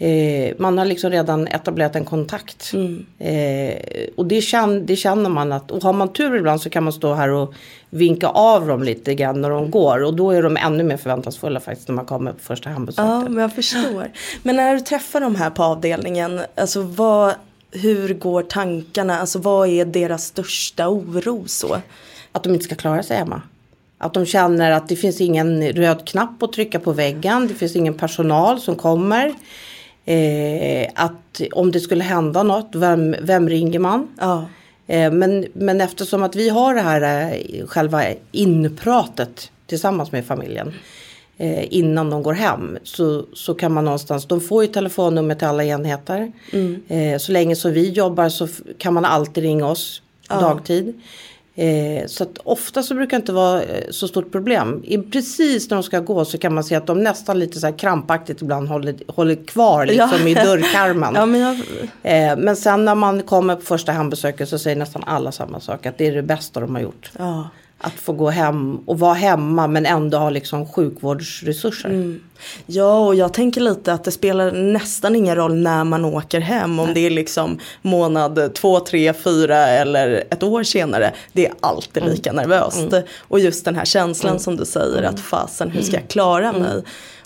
eh, 0.00 0.54
man 0.58 0.78
har 0.78 0.84
liksom 0.84 1.10
redan 1.10 1.46
etablerat 1.46 1.96
en 1.96 2.04
kontakt. 2.04 2.72
Eh, 3.18 3.74
och 4.16 4.26
det, 4.26 4.40
känn, 4.40 4.86
det 4.86 4.96
känner 4.96 5.30
man 5.30 5.52
att, 5.52 5.70
och 5.70 5.82
har 5.82 5.92
man 5.92 6.12
tur 6.12 6.36
ibland 6.36 6.62
så 6.62 6.70
kan 6.70 6.84
man 6.84 6.92
stå 6.92 7.14
här 7.14 7.30
och 7.30 7.54
vinka 7.90 8.28
av 8.28 8.66
dem 8.66 8.82
lite 8.82 9.14
grann 9.14 9.40
när 9.40 9.50
de 9.50 9.70
går. 9.70 10.04
Och 10.04 10.14
då 10.14 10.30
är 10.30 10.42
de 10.42 10.56
ännu 10.56 10.82
mer 10.82 10.96
förväntansfulla 10.96 11.60
faktiskt 11.60 11.88
när 11.88 11.94
man 11.94 12.06
kommer 12.06 12.32
på 12.32 12.38
första 12.40 12.70
hembesöket. 12.70 13.10
Ja, 13.10 13.28
men 13.28 13.42
jag 13.42 13.54
förstår. 13.54 14.10
Men 14.42 14.56
när 14.56 14.74
du 14.74 14.80
träffar 14.80 15.20
de 15.20 15.36
här 15.36 15.50
på 15.50 15.62
avdelningen, 15.62 16.40
alltså 16.54 16.82
vad, 16.82 17.34
hur 17.70 18.14
går 18.14 18.42
tankarna? 18.42 19.18
Alltså 19.18 19.38
vad 19.38 19.68
är 19.68 19.84
deras 19.84 20.24
största 20.24 20.88
oro 20.88 21.44
så? 21.46 21.76
Att 22.32 22.42
de 22.42 22.52
inte 22.52 22.64
ska 22.64 22.74
klara 22.74 23.02
sig 23.02 23.16
hemma. 23.16 23.42
Att 23.98 24.14
de 24.14 24.26
känner 24.26 24.70
att 24.70 24.88
det 24.88 24.96
finns 24.96 25.20
ingen 25.20 25.72
röd 25.72 26.06
knapp 26.06 26.42
att 26.42 26.52
trycka 26.52 26.80
på 26.80 26.92
väggen. 26.92 27.48
Det 27.48 27.54
finns 27.54 27.76
ingen 27.76 27.94
personal 27.94 28.60
som 28.60 28.76
kommer. 28.76 29.34
Eh, 30.10 30.88
att 30.94 31.40
om 31.52 31.70
det 31.70 31.80
skulle 31.80 32.04
hända 32.04 32.42
något, 32.42 32.70
vem, 32.74 33.16
vem 33.22 33.48
ringer 33.48 33.78
man? 33.78 34.08
Ja. 34.20 34.46
Eh, 34.86 35.12
men, 35.12 35.46
men 35.52 35.80
eftersom 35.80 36.22
att 36.22 36.36
vi 36.36 36.48
har 36.48 36.74
det 36.74 36.80
här 36.80 37.32
eh, 37.32 37.66
själva 37.66 38.04
inpratet 38.32 39.50
tillsammans 39.66 40.12
med 40.12 40.24
familjen. 40.24 40.72
Eh, 41.38 41.74
innan 41.74 42.10
de 42.10 42.22
går 42.22 42.32
hem. 42.32 42.78
Så, 42.82 43.24
så 43.34 43.54
kan 43.54 43.72
man 43.72 43.84
någonstans, 43.84 44.26
de 44.26 44.40
får 44.40 44.64
ju 44.64 44.72
telefonnummer 44.72 45.34
till 45.34 45.46
alla 45.46 45.64
enheter. 45.64 46.32
Eh, 46.88 47.18
så 47.18 47.32
länge 47.32 47.56
som 47.56 47.72
vi 47.72 47.90
jobbar 47.90 48.28
så 48.28 48.48
kan 48.78 48.94
man 48.94 49.04
alltid 49.04 49.44
ringa 49.44 49.66
oss 49.66 50.02
dagtid. 50.28 51.00
Eh, 51.60 52.06
så 52.06 52.22
att 52.22 52.38
ofta 52.44 52.82
så 52.82 52.94
brukar 52.94 53.10
det 53.16 53.20
inte 53.20 53.32
vara 53.32 53.62
eh, 53.62 53.84
så 53.90 54.08
stort 54.08 54.32
problem. 54.32 54.82
I, 54.84 54.98
precis 54.98 55.70
när 55.70 55.76
de 55.76 55.82
ska 55.82 56.00
gå 56.00 56.24
så 56.24 56.38
kan 56.38 56.54
man 56.54 56.64
se 56.64 56.74
att 56.74 56.86
de 56.86 57.02
nästan 57.02 57.38
lite 57.38 57.60
så 57.60 57.66
här 57.66 57.78
krampaktigt 57.78 58.42
ibland 58.42 58.68
håller, 58.68 58.94
håller 59.06 59.34
kvar 59.46 59.86
liksom 59.86 60.08
Ja. 60.22 60.28
i 60.28 60.34
dörrkarmen. 60.34 61.14
Ja, 61.20 61.26
men 61.26 61.40
jag, 61.40 61.56
Eh, 62.02 62.36
men 62.36 62.56
sen 62.56 62.84
när 62.84 62.94
man 62.94 63.22
kommer 63.22 63.54
på 63.56 63.62
första 63.62 63.92
hembesöket 63.92 64.48
så 64.48 64.58
säger 64.58 64.76
nästan 64.76 65.04
alla 65.06 65.32
samma 65.32 65.60
sak. 65.60 65.86
Att 65.86 65.98
det 65.98 66.06
är 66.06 66.12
det 66.14 66.22
bästa 66.22 66.60
de 66.60 66.74
har 66.74 66.82
gjort. 66.82 67.10
ja. 67.18 67.48
Att 67.82 67.92
få 67.92 68.12
gå 68.12 68.30
hem 68.30 68.76
och 68.86 68.98
vara 68.98 69.14
hemma 69.14 69.66
men 69.66 69.86
ändå 69.86 70.18
ha 70.18 70.30
liksom 70.30 70.66
sjukvårdsresurser. 70.66 71.88
Mm. 71.88 72.20
Ja, 72.66 72.98
och 72.98 73.14
jag 73.14 73.32
tänker 73.32 73.60
lite 73.60 73.92
att 73.92 74.04
det 74.04 74.10
spelar 74.10 74.52
nästan 74.52 75.16
ingen 75.16 75.36
roll 75.36 75.54
när 75.54 75.84
man 75.84 76.04
åker 76.04 76.40
hem. 76.40 76.80
Om 76.80 76.94
det 76.94 77.00
är 77.00 77.10
liksom 77.10 77.58
månad 77.82 78.54
två, 78.54 78.80
tre, 78.80 79.12
fyra 79.12 79.56
eller 79.56 80.24
ett 80.30 80.42
år 80.42 80.62
senare. 80.62 81.12
Det 81.32 81.46
är 81.46 81.54
alltid 81.60 82.04
lika 82.04 82.32
nervöst. 82.32 82.94
Och 83.18 83.40
just 83.40 83.64
den 83.64 83.74
här 83.74 83.84
känslan 83.84 84.38
som 84.38 84.56
du 84.56 84.64
säger 84.64 85.02
att 85.02 85.20
fasen 85.20 85.70
hur 85.70 85.82
ska 85.82 85.96
jag 85.96 86.08
klara 86.08 86.52
mig? 86.52 86.82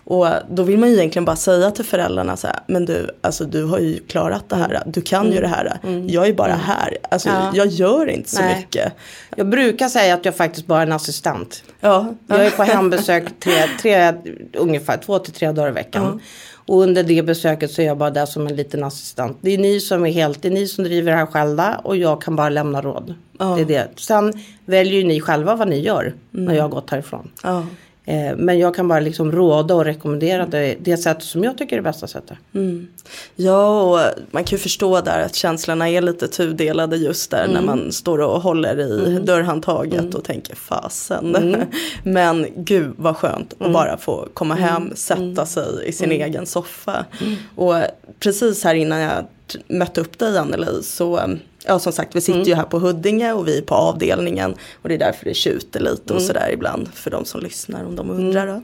Och 0.07 0.27
då 0.51 0.63
vill 0.63 0.79
man 0.79 0.89
ju 0.91 0.97
egentligen 0.97 1.25
bara 1.25 1.37
säga 1.37 1.71
till 1.71 1.85
föräldrarna 1.85 2.37
så 2.37 2.47
här, 2.47 2.59
men 2.67 2.85
du, 2.85 3.11
alltså 3.21 3.45
du 3.45 3.65
har 3.65 3.79
ju 3.79 3.99
klarat 3.99 4.49
det 4.49 4.57
här, 4.57 4.83
du 4.87 5.01
kan 5.01 5.33
ju 5.33 5.41
det 5.41 5.49
här, 5.49 5.79
jag 6.07 6.27
är 6.29 6.33
bara 6.35 6.53
här, 6.55 6.97
alltså 7.11 7.29
Mm. 7.29 7.43
Ja. 7.43 7.53
jag 7.55 7.67
gör 7.67 8.07
inte 8.07 8.31
så 8.31 8.41
Nej. 8.43 8.57
mycket. 8.57 8.93
Jag 9.37 9.49
brukar 9.49 9.89
säga 9.89 10.15
att 10.15 10.25
jag 10.25 10.37
faktiskt 10.37 10.67
bara 10.67 10.79
är 10.83 10.87
en 10.87 10.93
assistent. 10.93 11.65
Ja, 11.81 12.15
Jag 12.27 12.47
är 12.47 12.51
på 12.51 12.63
hembesök 12.63 13.25
tre, 13.41 13.53
tre, 13.83 14.13
ungefär 14.57 14.97
två 14.97 15.19
till 15.19 15.33
tre 15.33 15.53
dagar 15.53 15.69
i 15.69 15.73
veckan. 15.73 16.21
Och 16.67 16.81
under 16.83 17.03
det 17.03 17.23
besöket 17.23 17.71
så 17.71 17.83
är 17.83 17.87
jag 17.87 17.99
bara 17.99 18.11
där 18.11 18.27
som 18.27 18.47
en 18.47 18.57
liten 18.57 18.85
assistent. 18.85 19.39
Det 19.41 19.51
är 19.55 19.59
ni 19.59 19.81
som 19.81 20.07
är 20.07 20.11
helt, 20.13 20.43
det 20.43 20.49
är 20.49 20.53
ni 20.53 20.69
som 20.69 20.85
driver 20.85 21.13
det 21.13 21.19
här 21.19 21.27
själva 21.27 21.81
och 21.85 21.97
jag 21.97 22.23
kan 22.23 22.37
bara 22.37 22.49
lämna 22.49 22.83
råd. 22.83 23.15
Det 23.39 23.45
är 23.45 23.65
det. 23.65 23.89
Sen 23.97 24.33
väljer 24.65 24.95
ju 25.01 25.05
ni 25.05 25.21
själva 25.21 25.57
vad 25.57 25.69
ni 25.69 25.81
gör 25.81 26.15
när 26.31 26.55
jag 26.55 26.63
har 26.63 26.69
gått 26.69 26.91
härifrån. 26.91 27.31
Eh, 28.07 28.37
men 28.37 28.59
jag 28.59 28.75
kan 28.75 28.89
bara 28.89 29.01
liksom 29.01 29.33
råda 29.33 29.75
och 29.75 29.85
rekommendera 29.85 30.47
det, 30.47 30.77
det 30.81 30.97
sättet 30.97 31.23
som 31.23 31.45
jag 31.45 31.59
tycker 31.59 31.77
är 31.77 31.81
det 31.81 31.83
bästa 31.83 32.07
sättet. 32.07 32.39
Ja, 33.37 33.83
och 33.83 34.23
man 34.31 34.45
kan 34.45 34.57
ju 34.57 34.63
förstå 34.63 35.01
där 35.01 35.23
att 35.23 35.35
känslorna 35.35 35.89
är 35.91 36.01
lite 36.01 36.29
tudelade 36.29 36.97
just 36.97 37.31
där 37.31 37.49
när 37.49 37.63
man 37.63 37.93
står 37.93 38.19
och 38.19 38.41
håller 38.41 38.81
i 38.81 39.19
dörrhandtaget 39.19 40.15
och 40.15 40.25
tänker 40.25 40.55
fasen. 40.55 41.57
Men 42.03 42.47
gud 42.57 42.95
vad 42.97 43.17
skönt 43.17 43.55
att 43.59 43.73
bara 43.73 43.97
få 43.97 44.29
komma 44.35 44.55
hem, 44.55 44.93
sätta 44.95 45.47
sig 45.47 45.65
i 45.87 45.93
sin 45.93 46.13
egen 46.13 46.47
soffa. 46.47 47.05
Och 47.57 47.75
precis 48.19 48.65
här 48.65 48.75
innan 48.75 49.01
jag 49.01 49.25
mötte 49.69 50.01
upp 50.01 50.19
dig 50.19 50.39
Anneli 50.39 50.83
så 50.83 51.21
Ja 51.67 51.79
som 51.79 51.93
sagt 51.93 52.17
vi 52.17 52.21
sitter 52.21 52.45
ju 52.45 52.55
här 52.55 52.65
på 52.65 52.79
Huddinge 52.79 53.33
och 53.33 53.49
vi 53.49 53.59
är 53.59 53.63
på 53.63 53.75
avdelningen 53.75 54.55
och 54.83 54.89
det 54.89 54.95
är 54.95 54.99
därför 54.99 55.25
det 55.25 55.35
tjuter 55.35 55.81
lite 55.81 56.15
och 56.15 56.23
sådär 56.23 56.51
ibland 56.53 56.89
för 56.95 57.11
de 57.11 57.25
som 57.25 57.41
lyssnar 57.41 57.85
om 57.85 57.97
de 57.97 58.11
undrar. 58.11 58.47
Då. 58.47 58.63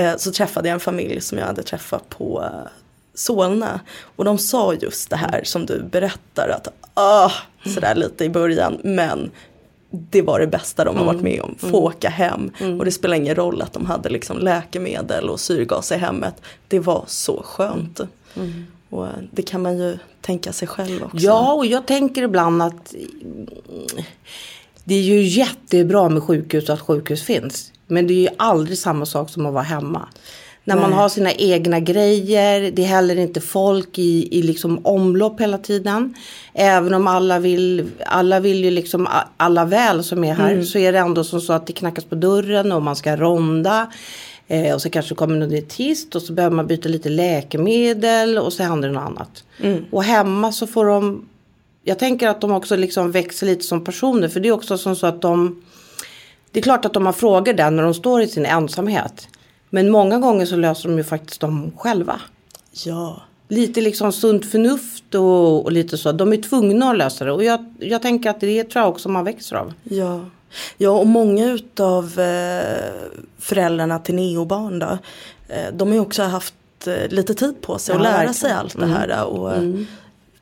Eh, 0.00 0.16
så 0.16 0.32
träffade 0.32 0.68
jag 0.68 0.74
en 0.74 0.80
familj 0.80 1.20
som 1.20 1.38
jag 1.38 1.46
hade 1.46 1.62
träffat 1.62 2.08
på 2.08 2.42
eh, 2.42 2.70
Solna. 3.14 3.80
Och 4.16 4.24
de 4.24 4.38
sa 4.38 4.74
just 4.74 5.10
det 5.10 5.16
här 5.16 5.40
som 5.44 5.66
du 5.66 5.82
berättar 5.82 6.48
att 6.48 6.68
ah, 6.94 7.32
sådär 7.74 7.94
lite 7.94 8.24
i 8.24 8.30
början 8.30 8.78
men 8.84 9.30
det 9.90 10.22
var 10.22 10.40
det 10.40 10.46
bästa 10.46 10.84
de 10.84 10.96
har 10.96 11.04
varit 11.04 11.22
med 11.22 11.40
om. 11.40 11.54
Få 11.58 11.78
åka 11.78 12.08
hem 12.08 12.50
och 12.78 12.84
det 12.84 12.92
spelar 12.92 13.16
ingen 13.16 13.34
roll 13.34 13.62
att 13.62 13.72
de 13.72 13.86
hade 13.86 14.08
liksom 14.08 14.38
läkemedel 14.38 15.28
och 15.30 15.40
syrgas 15.40 15.92
i 15.92 15.94
hemmet. 15.96 16.34
Det 16.68 16.78
var 16.78 17.04
så 17.06 17.42
skönt. 17.44 18.00
Och 18.90 19.06
det 19.32 19.42
kan 19.42 19.62
man 19.62 19.78
ju 19.78 19.98
tänka 20.20 20.52
sig 20.52 20.68
själv 20.68 21.02
också. 21.02 21.16
Ja, 21.16 21.52
och 21.52 21.66
jag 21.66 21.86
tänker 21.86 22.22
ibland 22.22 22.62
att 22.62 22.94
mm, 22.94 23.46
det 24.84 24.94
är 24.94 25.02
ju 25.02 25.22
jättebra 25.22 26.08
med 26.08 26.22
sjukhus 26.22 26.70
att 26.70 26.80
sjukhus 26.80 27.22
finns. 27.22 27.72
Men 27.86 28.06
det 28.06 28.14
är 28.14 28.20
ju 28.20 28.28
aldrig 28.36 28.78
samma 28.78 29.06
sak 29.06 29.30
som 29.30 29.46
att 29.46 29.52
vara 29.52 29.62
hemma. 29.62 30.08
När 30.64 30.76
man 30.76 30.90
Nej. 30.90 30.98
har 30.98 31.08
sina 31.08 31.32
egna 31.32 31.80
grejer, 31.80 32.70
det 32.70 32.82
är 32.82 32.86
heller 32.86 33.16
inte 33.16 33.40
folk 33.40 33.98
i, 33.98 34.38
i 34.38 34.42
liksom 34.42 34.86
omlopp 34.86 35.40
hela 35.40 35.58
tiden. 35.58 36.14
Även 36.54 36.94
om 36.94 37.06
alla 37.06 37.38
vill, 37.38 37.90
alla 38.06 38.40
vill 38.40 38.64
ju 38.64 38.70
liksom 38.70 39.08
alla 39.36 39.64
väl 39.64 40.04
som 40.04 40.24
är 40.24 40.34
här 40.34 40.62
så 40.62 40.78
är 40.78 40.92
det 40.92 40.98
ändå 40.98 41.24
som 41.24 41.40
så 41.40 41.52
att 41.52 41.66
det 41.66 41.72
knackas 41.72 42.04
på 42.04 42.14
dörren 42.14 42.72
och 42.72 42.82
man 42.82 42.96
ska 42.96 43.16
ronda. 43.16 43.92
Eh, 44.50 44.74
och 44.74 44.82
så 44.82 44.90
kanske 44.90 45.14
kommer 45.14 45.36
någon 45.36 45.48
dietist 45.48 46.14
och 46.14 46.22
så 46.22 46.32
behöver 46.32 46.56
man 46.56 46.66
byta 46.66 46.88
lite 46.88 47.08
läkemedel 47.08 48.38
och 48.38 48.52
så 48.52 48.62
händer 48.62 48.88
det 48.88 48.94
något 48.94 49.04
annat. 49.04 49.44
Och 49.90 50.04
hemma 50.04 50.52
så 50.52 50.66
får 50.66 50.86
de 50.86 51.28
jag 51.82 51.98
tänker 51.98 52.28
att 52.28 52.40
de 52.40 52.50
också 52.50 52.76
liksom 52.76 53.10
växer 53.10 53.46
lite 53.46 53.64
som 53.64 53.84
personer. 53.84 54.28
För 54.28 54.40
det 54.40 54.48
är 54.48 54.52
också 54.52 54.78
som 54.78 54.96
så 54.96 55.06
att 55.06 55.22
de... 55.22 55.62
Det 56.50 56.58
är 56.58 56.62
klart 56.62 56.84
att 56.84 56.92
de 56.92 57.06
har 57.06 57.12
frågor 57.12 57.52
där 57.52 57.70
när 57.70 57.82
de 57.82 57.94
står 57.94 58.22
i 58.22 58.28
sin 58.28 58.46
ensamhet. 58.46 59.28
Men 59.70 59.90
många 59.90 60.18
gånger 60.18 60.46
så 60.46 60.56
löser 60.56 60.88
de 60.88 60.98
ju 60.98 61.04
faktiskt 61.04 61.40
dem 61.40 61.72
själva. 61.76 62.20
Ja. 62.84 63.22
Lite 63.48 63.80
liksom 63.80 64.12
sunt 64.12 64.46
förnuft 64.46 65.14
och, 65.14 65.64
och 65.64 65.72
lite 65.72 65.98
så. 65.98 66.12
De 66.12 66.32
är 66.32 66.36
tvungna 66.36 66.90
att 66.90 66.98
lösa 66.98 67.24
det. 67.24 67.32
Och 67.32 67.44
jag, 67.44 67.74
jag 67.78 68.02
tänker 68.02 68.30
att 68.30 68.40
det 68.40 68.64
tror 68.64 68.82
jag 68.82 68.90
också 68.90 69.08
man 69.08 69.24
växer 69.24 69.56
av. 69.56 69.72
Ja. 69.82 70.20
Ja, 70.76 70.90
och 70.90 71.06
många 71.06 71.44
utav 71.46 72.20
eh, 72.20 72.90
föräldrarna 73.38 73.98
till 73.98 74.14
neobarn 74.14 74.78
då, 74.78 74.98
eh, 75.48 75.72
de 75.72 75.88
har 75.88 75.94
ju 75.94 76.00
också 76.00 76.22
haft 76.22 76.54
eh, 76.86 77.08
lite 77.08 77.34
tid 77.34 77.62
på 77.62 77.78
sig 77.78 77.92
Ja, 77.92 77.96
att 77.96 78.02
lära 78.02 78.12
verkligen. 78.12 78.34
sig 78.34 78.52
allt 78.52 78.78
det 78.78 78.86
här. 78.86 79.24
Och, 79.24 79.52
eh, 79.52 79.62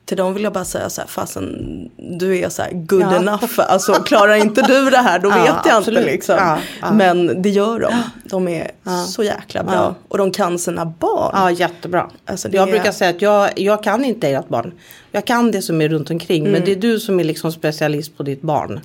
Till 0.08 0.16
dem 0.16 0.34
vill 0.34 0.42
jag 0.42 0.52
bara 0.52 0.64
säga 0.64 0.90
så 0.90 1.00
här, 1.00 1.08
fasen 1.08 1.90
du 1.96 2.38
är 2.38 2.48
så 2.48 2.62
här 2.62 2.70
good 2.72 3.02
Ja. 3.02 3.16
enough. 3.16 3.52
Alltså 3.56 3.92
klarar 3.92 4.34
inte 4.34 4.62
du 4.62 4.90
det 4.90 4.96
här 4.96 5.18
då 5.18 5.28
Ja, 5.36 5.42
vet 5.42 5.66
jag 5.66 5.76
absolut. 5.76 5.98
inte 6.00 6.10
liksom. 6.12 6.36
Ja. 6.80 6.92
Men 6.92 7.42
det 7.42 7.48
gör 7.50 7.80
de. 7.80 7.92
De 8.24 8.48
är 8.48 8.70
så 9.06 9.22
jäkla 9.22 9.62
bra. 9.64 9.94
Och 10.08 10.18
de 10.18 10.30
kan 10.30 10.58
sina 10.58 10.86
barn. 10.86 11.30
Ja, 11.34 11.50
jättebra. 11.50 12.10
Alltså, 12.26 12.48
jag 12.52 12.68
är- 12.68 12.72
brukar 12.72 12.92
säga 12.92 13.10
att 13.10 13.22
jag, 13.22 13.50
jag 13.60 13.82
kan 13.82 14.04
inte 14.04 14.28
ert 14.28 14.48
barn. 14.48 14.72
Jag 15.12 15.24
kan 15.24 15.50
det 15.50 15.62
som 15.62 15.80
är 15.80 15.88
runt 15.88 16.10
omkring. 16.10 16.50
Men 16.50 16.64
det 16.64 16.72
är 16.72 16.76
du 16.76 17.00
som 17.00 17.20
är 17.20 17.24
liksom 17.24 17.52
specialist 17.52 18.16
på 18.16 18.22
ditt 18.22 18.42
barn. 18.42 18.80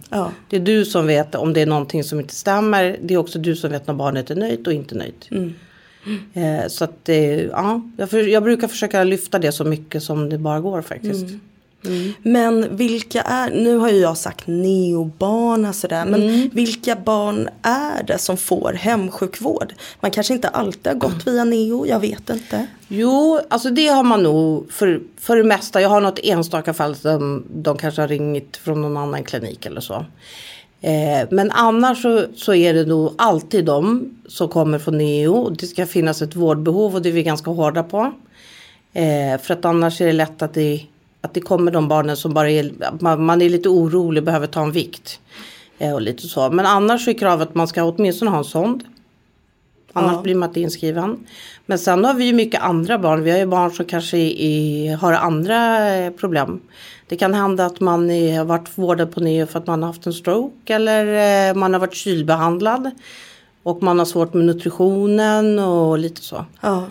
Det 0.50 0.56
är 0.56 0.60
du 0.60 0.86
som 0.86 1.08
vet 1.08 1.36
om 1.36 1.54
det 1.54 1.62
är 1.62 1.66
någonting 1.66 2.04
som 2.04 2.20
inte 2.20 2.36
stämmer. 2.36 2.98
Det 3.02 3.14
är 3.14 3.18
också 3.18 3.40
du 3.40 3.56
som 3.56 3.72
vet 3.72 3.88
när 3.88 3.94
barnet 3.94 4.32
är 4.32 4.36
nöjt 4.36 4.68
och 4.68 4.74
inte 4.74 4.96
nöjt. 4.96 5.30
Eh, 6.34 6.68
så 6.68 6.84
att 6.84 7.10
ja, 7.52 7.82
jag, 7.98 8.10
för, 8.10 8.28
jag 8.28 8.44
brukar 8.44 8.68
försöka 8.68 9.04
lyfta 9.04 9.40
det 9.40 9.52
så 9.52 9.64
mycket 9.64 10.04
som 10.04 10.30
det 10.30 10.38
bara 10.38 10.60
går 10.60 10.82
faktiskt. 10.82 11.26
Men 12.24 12.76
vilka 12.78 13.22
är, 13.22 13.50
nu 13.52 13.78
har 13.78 13.90
ju 13.90 13.98
jag 13.98 14.18
sagt 14.18 14.48
neobarn 14.48 15.66
och 15.66 15.76
sådär, 15.76 16.06
men 16.06 16.22
Mm. 16.24 16.50
vilka 16.54 16.96
barn 16.96 17.50
är 17.62 18.04
det 18.04 18.18
som 18.18 18.38
får 18.38 18.74
hemsjukvård? 18.74 19.74
Man 20.00 20.12
kanske 20.12 20.34
inte 20.34 20.48
alltid 20.48 20.88
har 20.88 21.00
gått 21.00 21.28
via 21.28 21.44
neo, 21.44 21.86
jag 21.88 22.00
vet 22.00 22.30
inte. 22.30 22.68
Jo, 22.88 23.40
alltså 23.50 23.70
det 23.70 23.88
har 23.88 24.04
man 24.04 24.24
nog 24.24 24.72
för, 24.72 25.02
för 25.20 25.36
det 25.38 25.44
mesta. 25.44 25.82
Jag 25.82 25.90
har 25.90 26.02
något 26.02 26.20
enstaka 26.24 26.74
fall 26.74 26.96
som 26.96 27.44
de 27.56 27.78
kanske 27.78 28.02
har 28.02 28.08
ringt 28.08 28.58
från 28.58 28.82
någon 28.82 28.98
annan 28.98 29.24
klinik 29.24 29.66
eller 29.66 29.82
så. 29.82 30.06
Eh, 30.84 31.28
men 31.32 31.52
annars 31.52 32.02
så, 32.02 32.26
så 32.36 32.54
är 32.54 32.74
det 32.74 32.86
nog 32.86 33.14
alltid 33.18 33.66
de 33.66 34.12
som 34.28 34.50
kommer 34.50 34.80
från 34.80 34.98
neo. 34.98 35.50
Det 35.50 35.68
ska 35.68 35.86
finnas 35.86 36.22
ett 36.22 36.36
vårdbehov 36.36 36.96
och 36.96 37.02
det 37.02 37.10
är 37.10 37.14
vi 37.14 37.24
ganska 37.24 37.52
hårda 37.52 37.84
på. 37.84 38.14
Eh, 38.94 39.42
för 39.42 39.54
att 39.54 39.66
annars 39.66 40.02
är 40.02 40.06
det 40.06 40.14
lätt 40.14 40.42
att 40.42 40.54
det, 40.54 40.86
att 41.22 41.34
det 41.34 41.42
kommer 41.42 41.72
de 41.72 41.88
barnen 41.88 42.18
som 42.18 42.34
bara 42.34 42.50
är, 42.50 42.72
man, 43.00 43.26
man 43.26 43.42
är 43.42 43.50
lite 43.50 43.70
orolig, 43.70 44.24
behöver 44.24 44.48
ta 44.48 44.62
en 44.62 44.72
vikt. 44.72 45.20
Eh, 45.80 45.94
och 45.94 46.02
lite 46.02 46.28
så. 46.28 46.50
Men 46.50 46.66
annars 46.66 47.06
så 47.06 47.10
är 47.10 47.14
kravet 47.14 47.50
att 47.50 47.56
man 47.56 47.68
ska 47.68 47.84
åtminstone 47.84 48.32
ha 48.32 48.38
en 48.38 48.44
sond. 48.44 48.84
Annars 49.94 50.14
Ja. 50.14 50.22
blir 50.22 50.36
man 50.36 50.50
inte 50.50 50.62
inskriven. 50.62 51.28
Men 51.66 51.80
sen 51.80 52.06
har 52.06 52.14
vi 52.14 52.26
ju 52.26 52.34
mycket 52.34 52.62
andra 52.62 52.98
barn. 53.00 53.24
Vi 53.24 53.32
har 53.32 53.38
ju 53.38 53.46
barn 53.46 53.72
som 53.72 53.86
kanske 53.86 54.18
är, 54.18 54.96
har 54.96 55.14
andra 55.14 55.90
eh, 55.96 56.12
problem. 56.12 56.62
Det 57.08 57.16
kan 57.16 57.34
hända 57.34 57.66
att 57.66 57.80
man 57.80 58.12
är, 58.12 58.38
har 58.38 58.46
varit 58.46 58.70
vårdad 58.76 59.14
på 59.14 59.20
neo 59.20 59.48
för 59.48 59.60
att 59.60 59.68
man 59.68 59.84
har 59.84 59.88
haft 59.88 60.06
en 60.06 60.14
stroke. 60.14 60.74
Eller 60.74 61.50
eh, 61.50 61.56
man 61.56 61.74
har 61.74 61.80
varit 61.80 61.94
kylbehandlad. 61.96 62.92
Och 63.64 63.84
man 63.84 64.00
har 64.00 64.06
svårt 64.06 64.34
med 64.34 64.46
nutritionen 64.46 65.60
och 65.60 65.98
lite 65.98 66.22
så. 66.22 66.46
Ja. 66.62 66.84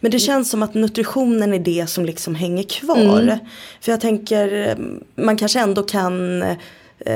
Men 0.00 0.10
det 0.10 0.18
känns 0.18 0.50
som 0.50 0.62
att 0.62 0.74
nutritionen 0.74 1.54
är 1.54 1.58
det 1.58 1.90
som 1.90 2.04
liksom 2.04 2.34
hänger 2.34 2.62
kvar. 2.62 3.20
Mm. 3.22 3.38
För 3.80 3.92
jag 3.92 4.00
tänker, 4.00 4.68
eh, 4.68 4.76
man 5.24 5.36
kanske 5.36 5.60
ändå 5.60 5.82
kan 5.82 6.42
eh, 6.42 6.56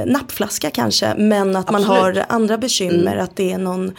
nappflaska 0.06 0.70
kanske, 0.70 1.14
men 1.16 1.56
att 1.56 1.70
man 1.70 1.82
Absolut. 1.82 2.02
Mm. 2.02 2.16
har 2.16 2.24
andra 2.28 2.58
bekymmer, 2.58 3.16
att 3.16 3.36
det 3.36 3.52
är 3.52 3.58
någon 3.58 3.92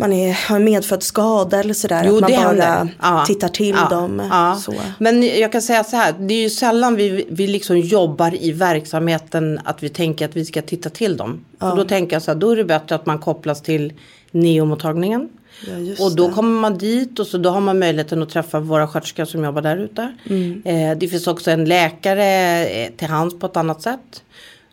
man 0.00 0.12
är, 0.12 0.48
har 0.48 0.56
en 0.56 0.64
medfödd 0.64 1.02
skada 1.02 1.60
eller 1.60 1.74
sådär. 1.74 2.04
att 2.04 2.20
man 2.20 2.56
bara. 2.56 2.88
Ja. 3.02 3.24
tittar 3.26 3.48
till 3.48 3.76
Ja. 3.78 3.88
dem. 3.88 4.22
Ja. 4.30 4.58
Så. 4.64 4.74
Men 4.98 5.22
jag 5.22 5.52
kan 5.52 5.62
säga 5.62 5.84
så 5.84 5.96
här, 5.96 6.14
det 6.18 6.34
är 6.34 6.42
ju 6.42 6.50
sällan 6.50 6.96
vi, 6.96 7.26
vi 7.30 7.46
liksom 7.46 7.78
jobbar 7.78 8.34
i 8.44 8.52
verksamheten 8.52 9.60
att 9.64 9.82
vi 9.82 9.88
tänker 9.88 10.24
att 10.24 10.36
vi 10.36 10.44
ska 10.44 10.62
titta 10.62 10.90
till 10.90 11.16
dem. 11.16 11.44
För 11.60 11.76
då 11.76 11.84
tänker 11.84 12.16
jag 12.16 12.22
så 12.22 12.30
här, 12.30 12.38
då 12.38 12.50
är 12.50 12.56
det 12.56 12.64
bättre 12.64 12.94
att 12.94 13.06
man 13.06 13.18
kopplas 13.18 13.62
till 13.62 13.92
neomottagningen. 14.30 15.28
Ja, 15.66 16.04
och 16.04 16.16
då 16.16 16.28
det. 16.28 16.34
kommer 16.34 16.60
man 16.60 16.78
dit 16.78 17.18
och 17.18 17.26
så 17.26 17.38
då 17.38 17.50
har 17.50 17.60
man 17.60 17.78
möjligheten 17.78 18.22
att 18.22 18.30
träffa 18.30 18.60
våra 18.60 18.88
sköterskor 18.88 19.24
som 19.24 19.44
jobbar 19.44 19.62
där 19.62 19.76
ute. 19.76 20.12
Mm. 20.30 20.62
Eh, 20.64 20.98
det 20.98 21.08
finns 21.08 21.26
också 21.26 21.50
en 21.50 21.64
läkare 21.64 22.24
eh, 22.66 22.90
till 22.96 23.08
hands 23.08 23.38
på 23.38 23.46
ett 23.46 23.56
annat 23.56 23.82
sätt. 23.82 24.22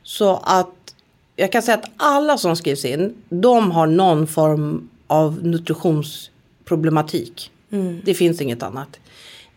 Så 0.03 0.39
att 0.43 0.73
jag 1.35 1.51
kan 1.51 1.61
säga 1.61 1.77
att 1.77 1.89
alla 1.97 2.37
som 2.37 2.55
skrivs 2.55 2.85
in, 2.85 3.13
de 3.29 3.71
har 3.71 3.87
någon 3.87 4.27
form 4.27 4.89
av 5.07 5.45
nutritionsproblematik. 5.45 7.51
Det 8.03 8.13
finns 8.13 8.41
inget 8.41 8.63
annat. 8.63 8.99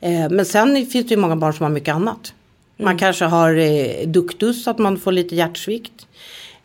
Eh, 0.01 0.31
men 0.31 0.45
sen 0.45 0.87
finns 0.87 1.07
det 1.07 1.15
ju 1.15 1.17
många 1.17 1.37
barn 1.37 1.53
som 1.53 1.65
har 1.65 1.71
mycket 1.71 1.95
annat. 1.95 2.35
Man 2.77 2.99
kanske 2.99 3.25
har 3.25 3.57
eh, 3.57 4.09
duktus, 4.09 4.69
att 4.69 4.79
man 4.79 4.99
får 4.99 5.13
lite 5.13 5.37
hjärtsvikt. 5.37 6.07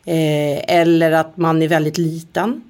Eh, 0.04 0.76
eller 0.76 1.12
att 1.12 1.36
man 1.36 1.62
är 1.62 1.68
väldigt 1.68 1.98
liten. 1.98 2.62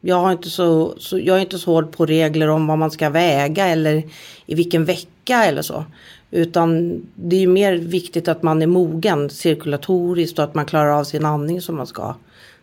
Jag, 0.00 0.16
har 0.16 0.32
inte 0.32 0.50
så, 0.50 0.94
så, 0.98 1.18
jag 1.18 1.36
är 1.36 1.40
inte 1.40 1.58
så 1.58 1.72
hård 1.72 1.92
på 1.92 2.06
regler 2.06 2.48
om 2.48 2.66
vad 2.66 2.78
man 2.78 2.90
ska 2.90 3.10
väga 3.10 3.66
eller 3.66 4.02
i 4.46 4.54
vilken 4.54 4.84
vecka 4.84 5.44
eller 5.44 5.62
så. 5.62 5.84
Utan 6.30 7.00
det 7.14 7.36
är 7.36 7.40
ju 7.40 7.46
mer 7.46 7.74
viktigt 7.74 8.28
att 8.28 8.42
man 8.42 8.62
är 8.62 8.66
mogen 8.66 9.30
cirkulatoriskt 9.30 10.38
och 10.38 10.44
att 10.44 10.54
man 10.54 10.66
klarar 10.66 10.90
av 10.90 11.04
sin 11.04 11.24
andning 11.24 11.60
som 11.60 11.76
man 11.76 11.86
ska. 11.86 12.14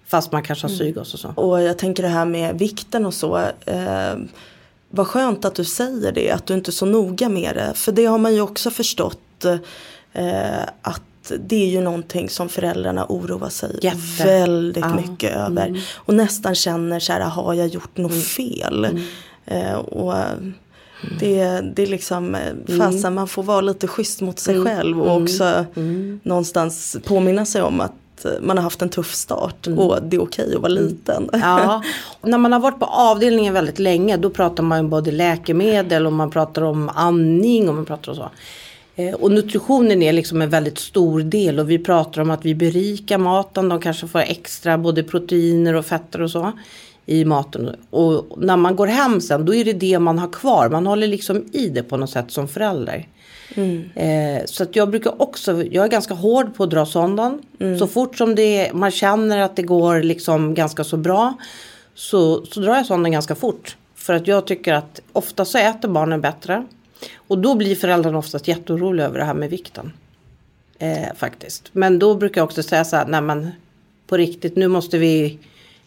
Fast 0.07 0.31
man 0.31 0.43
kanske 0.43 0.67
har 0.67 0.73
syrgas 0.75 1.13
och 1.13 1.19
så. 1.19 1.29
Och 1.35 1.61
jag 1.61 1.77
tänker 1.77 2.03
det 2.03 2.09
här 2.09 2.25
med 2.25 2.59
vikten 2.59 3.05
och 3.05 3.13
så. 3.13 3.37
Eh, 3.65 4.15
vad 4.89 5.07
skönt 5.07 5.45
att 5.45 5.55
du 5.55 5.65
säger 5.65 6.11
det, 6.11 6.31
att 6.31 6.45
du 6.45 6.53
inte 6.53 6.69
är 6.69 6.73
så 6.73 6.85
noga 6.85 7.29
med 7.29 7.55
det. 7.55 7.71
För 7.75 7.91
det 7.91 8.05
har 8.05 8.17
man 8.17 8.33
ju 8.35 8.41
också 8.41 8.71
förstått 8.71 9.45
eh, 10.13 10.61
att 10.81 11.01
det 11.39 11.55
är 11.63 11.67
ju 11.69 11.81
någonting 11.81 12.29
som 12.29 12.49
föräldrarna 12.49 13.05
oroar 13.09 13.49
sig 13.49 13.79
Jätte. 13.81 13.97
väldigt 14.25 14.85
Ja. 14.85 14.95
mycket 14.95 15.35
över. 15.35 15.83
Och 15.95 16.13
nästan 16.13 16.55
känner 16.55 16.99
så 16.99 17.13
här, 17.13 17.21
har 17.21 17.53
jag 17.53 17.67
gjort 17.67 17.97
något 17.97 18.23
fel? 18.23 18.87
Eh, 19.45 19.73
och 19.73 20.13
det, 21.19 21.61
det 21.75 21.83
är 21.83 21.87
liksom, 21.87 22.35
eh, 22.35 22.77
fasen 22.77 23.13
man 23.13 23.27
får 23.27 23.43
vara 23.43 23.61
lite 23.61 23.87
schysst 23.87 24.21
mot 24.21 24.39
sig 24.39 24.63
själv 24.65 25.01
och 25.01 25.21
också 25.21 25.65
någonstans 26.23 26.97
påminna 27.05 27.45
sig 27.45 27.61
om 27.61 27.81
att 27.81 27.91
man 28.41 28.57
har 28.57 28.63
haft 28.63 28.81
en 28.81 28.89
tuff 28.89 29.13
start 29.13 29.67
och 29.67 30.03
det 30.03 30.17
är 30.17 30.21
okej 30.21 30.55
att 30.55 30.61
vara 30.61 30.71
liten. 30.71 31.29
Ja, 31.33 31.83
och 32.21 32.29
när 32.29 32.37
man 32.37 32.53
har 32.53 32.59
varit 32.59 32.79
på 32.79 32.85
avdelningen 32.85 33.53
väldigt 33.53 33.79
länge 33.79 34.17
då 34.17 34.29
pratar 34.29 34.63
man 34.63 34.83
ju 34.83 34.89
både 34.89 35.11
läkemedel 35.11 36.05
och 36.05 36.13
man 36.13 36.31
pratar 36.31 36.61
om 36.61 36.89
andning 36.95 37.69
och 37.69 37.75
man 37.75 37.85
pratar 37.85 38.11
om 38.11 38.15
så. 38.15 38.29
Eh, 38.95 39.13
Och 39.13 39.31
nutritionen 39.31 40.03
är 40.03 40.13
liksom 40.13 40.41
en 40.41 40.49
väldigt 40.49 40.77
stor 40.77 41.19
del 41.21 41.59
och 41.59 41.69
vi 41.69 41.79
pratar 41.79 42.21
om 42.21 42.29
att 42.29 42.45
vi 42.45 42.55
berikar 42.55 43.17
maten. 43.17 43.69
De 43.69 43.81
kanske 43.81 44.07
får 44.07 44.19
extra 44.19 44.77
både 44.77 45.03
proteiner 45.03 45.73
och 45.73 45.85
fetter 45.85 46.21
och 46.21 46.31
så 46.31 46.51
i 47.05 47.25
maten. 47.25 47.75
Och 47.89 48.25
när 48.37 48.57
man 48.57 48.75
går 48.75 48.87
hem 48.87 49.21
sen 49.21 49.45
då 49.45 49.55
är 49.55 49.65
det 49.65 49.73
det 49.73 49.99
man 49.99 50.19
har 50.19 50.29
kvar. 50.33 50.69
Man 50.69 50.87
håller 50.87 51.07
liksom 51.07 51.45
i 51.51 51.69
det 51.69 51.83
på 51.83 51.97
något 51.97 52.09
sätt 52.09 52.31
som 52.31 52.47
förälder. 52.47 53.07
Eh, 53.95 54.45
så 54.45 54.63
att 54.63 54.75
jag 54.75 54.89
brukar 54.89 55.21
också, 55.21 55.63
jag 55.63 55.85
är 55.85 55.89
ganska 55.89 56.13
hård 56.13 56.55
på 56.55 56.63
att 56.63 56.69
dra 56.69 56.85
sondan. 56.85 57.41
Så 57.79 57.87
fort 57.87 58.17
som 58.17 58.35
det, 58.35 58.73
man 58.73 58.91
känner 58.91 59.37
att 59.37 59.55
det 59.55 59.61
går 59.61 60.01
liksom 60.01 60.53
ganska 60.53 60.83
så 60.83 60.97
bra 60.97 61.33
så, 61.95 62.45
så 62.45 62.59
drar 62.59 62.75
jag 62.75 62.85
sonden 62.85 63.11
ganska 63.11 63.35
fort. 63.35 63.77
För 63.95 64.13
att 64.13 64.27
jag 64.27 64.47
tycker 64.47 64.73
att 64.73 65.01
ofta 65.13 65.45
så 65.45 65.57
äter 65.57 65.89
barnen 65.89 66.21
bättre. 66.21 66.65
Och 67.17 67.37
då 67.37 67.55
blir 67.55 67.75
föräldrarna 67.75 68.17
oftast 68.17 68.47
jätteoroliga 68.47 69.05
över 69.05 69.19
det 69.19 69.25
här 69.25 69.33
med 69.33 69.49
vikten. 69.49 69.93
Eh, 70.79 71.13
faktiskt. 71.15 71.69
Men 71.71 71.99
då 71.99 72.15
brukar 72.15 72.41
jag 72.41 72.45
också 72.45 72.63
säga 72.63 72.85
så 72.85 72.95
här, 72.95 73.05
nej 73.07 73.21
men 73.21 73.51
på 74.07 74.17
riktigt 74.17 74.55
nu 74.55 74.67
måste 74.67 74.97
vi 74.97 75.39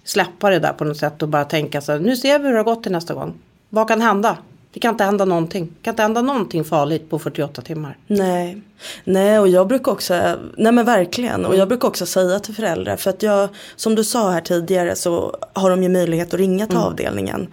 släppa 0.05 0.51
det 0.51 0.59
där 0.59 0.73
på 0.73 0.85
något 0.85 0.97
sätt 0.97 1.23
och 1.23 1.29
bara 1.29 1.45
tänka 1.45 1.81
så 1.81 1.93
här, 1.93 1.99
nu 1.99 2.17
ser 2.17 2.39
vi 2.39 2.45
hur 2.45 2.53
det 2.53 2.59
har 2.59 2.65
gått 2.65 2.83
till 2.83 2.93
nästa 2.93 3.15
gång. 3.15 3.35
Vad 3.69 3.89
kan 3.89 4.01
hända? 4.01 4.39
Det 4.73 4.81
kan 4.81 4.95
inte 4.95 5.05
hända 5.05 5.25
någonting. 5.25 5.65
Det 5.65 5.83
kan 5.83 5.93
inte 5.93 6.03
hända 6.03 6.23
någonting 6.23 6.65
farligt 6.65 7.11
på 7.11 7.19
48 7.19 7.63
timmar. 7.63 7.97
Nej. 8.07 8.63
nej, 9.05 9.39
och 9.39 9.49
jag 9.49 9.69
brukar 9.69 9.93
också, 9.93 10.37
nej 10.57 10.73
men 10.73 10.85
verkligen, 10.85 11.47
och 11.47 11.57
jag 11.57 11.69
brukar 11.69 11.89
också 11.89 12.07
säga 12.07 12.39
till 12.39 12.55
föräldrar, 12.55 12.97
för 12.97 13.11
att 13.11 13.23
jag, 13.23 13.49
som 13.77 13.95
du 13.95 14.05
sa 14.05 14.31
här 14.31 14.41
tidigare 14.41 14.97
så 14.97 15.37
har 15.53 15.71
de 15.71 15.83
ju 15.83 15.89
möjlighet 15.89 16.35
att 16.35 16.41
ringa 16.41 16.67
till 16.67 16.77
avdelningen. 16.77 17.49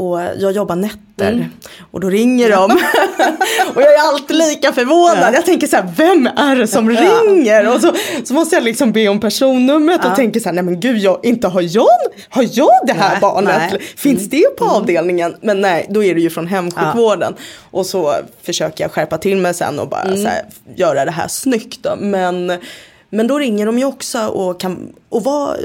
Och 0.00 0.20
jag 0.38 0.52
jobbar 0.52 0.76
nätter 0.76 1.48
och 1.90 2.00
då 2.00 2.10
ringer 2.10 2.50
de. 2.50 2.62
och 3.74 3.82
jag 3.82 3.94
är 3.94 4.08
alltid 4.08 4.36
lika 4.36 4.72
förvånad. 4.72 5.34
Jag 5.34 5.44
tänker 5.44 5.66
så 5.66 5.76
här, 5.76 5.92
vem 5.96 6.26
är 6.26 6.56
det 6.56 6.66
som 6.66 6.90
ringer? 6.90 7.74
Och 7.74 7.80
så, 7.80 7.92
så 8.24 8.34
måste 8.34 8.56
jag 8.56 8.64
liksom 8.64 8.92
be 8.92 9.08
om 9.08 9.20
personnumret 9.20 10.04
och 10.04 10.16
tänker 10.16 10.40
så 10.40 10.48
här, 10.48 10.54
nej 10.54 10.64
men 10.64 10.80
gud, 10.80 10.98
jag, 10.98 11.20
inte 11.22 11.48
har 11.48 11.60
jag, 11.62 11.86
har 12.28 12.46
jag 12.52 12.70
det 12.86 12.92
här 12.92 13.10
Nej, 13.10 13.20
barnet? 13.20 13.70
nej. 13.70 13.80
Finns 13.96 14.30
det 14.30 14.56
på 14.58 14.64
avdelningen? 14.64 15.36
Men 15.40 15.60
nej, 15.60 15.86
då 15.90 16.04
är 16.04 16.14
det 16.14 16.20
ju 16.20 16.30
från 16.30 16.46
hemsjukvården. 16.46 17.34
Och 17.70 17.86
så 17.86 18.14
försöker 18.42 18.84
jag 18.84 18.90
skärpa 18.90 19.18
till 19.18 19.36
mig 19.36 19.54
sen 19.54 19.78
och 19.78 19.88
bara 19.88 20.16
så 20.16 20.26
här, 20.26 20.42
göra 20.76 21.04
det 21.04 21.10
här 21.10 21.28
snyggt 21.28 21.82
då. 21.82 21.96
Men, 21.98 22.52
men 23.10 23.26
då 23.26 23.38
ringer 23.38 23.66
de 23.66 23.78
ju 23.78 23.84
också 23.84 24.26
och, 24.26 24.60
kan, 24.60 24.92
och 25.08 25.24
var, 25.24 25.56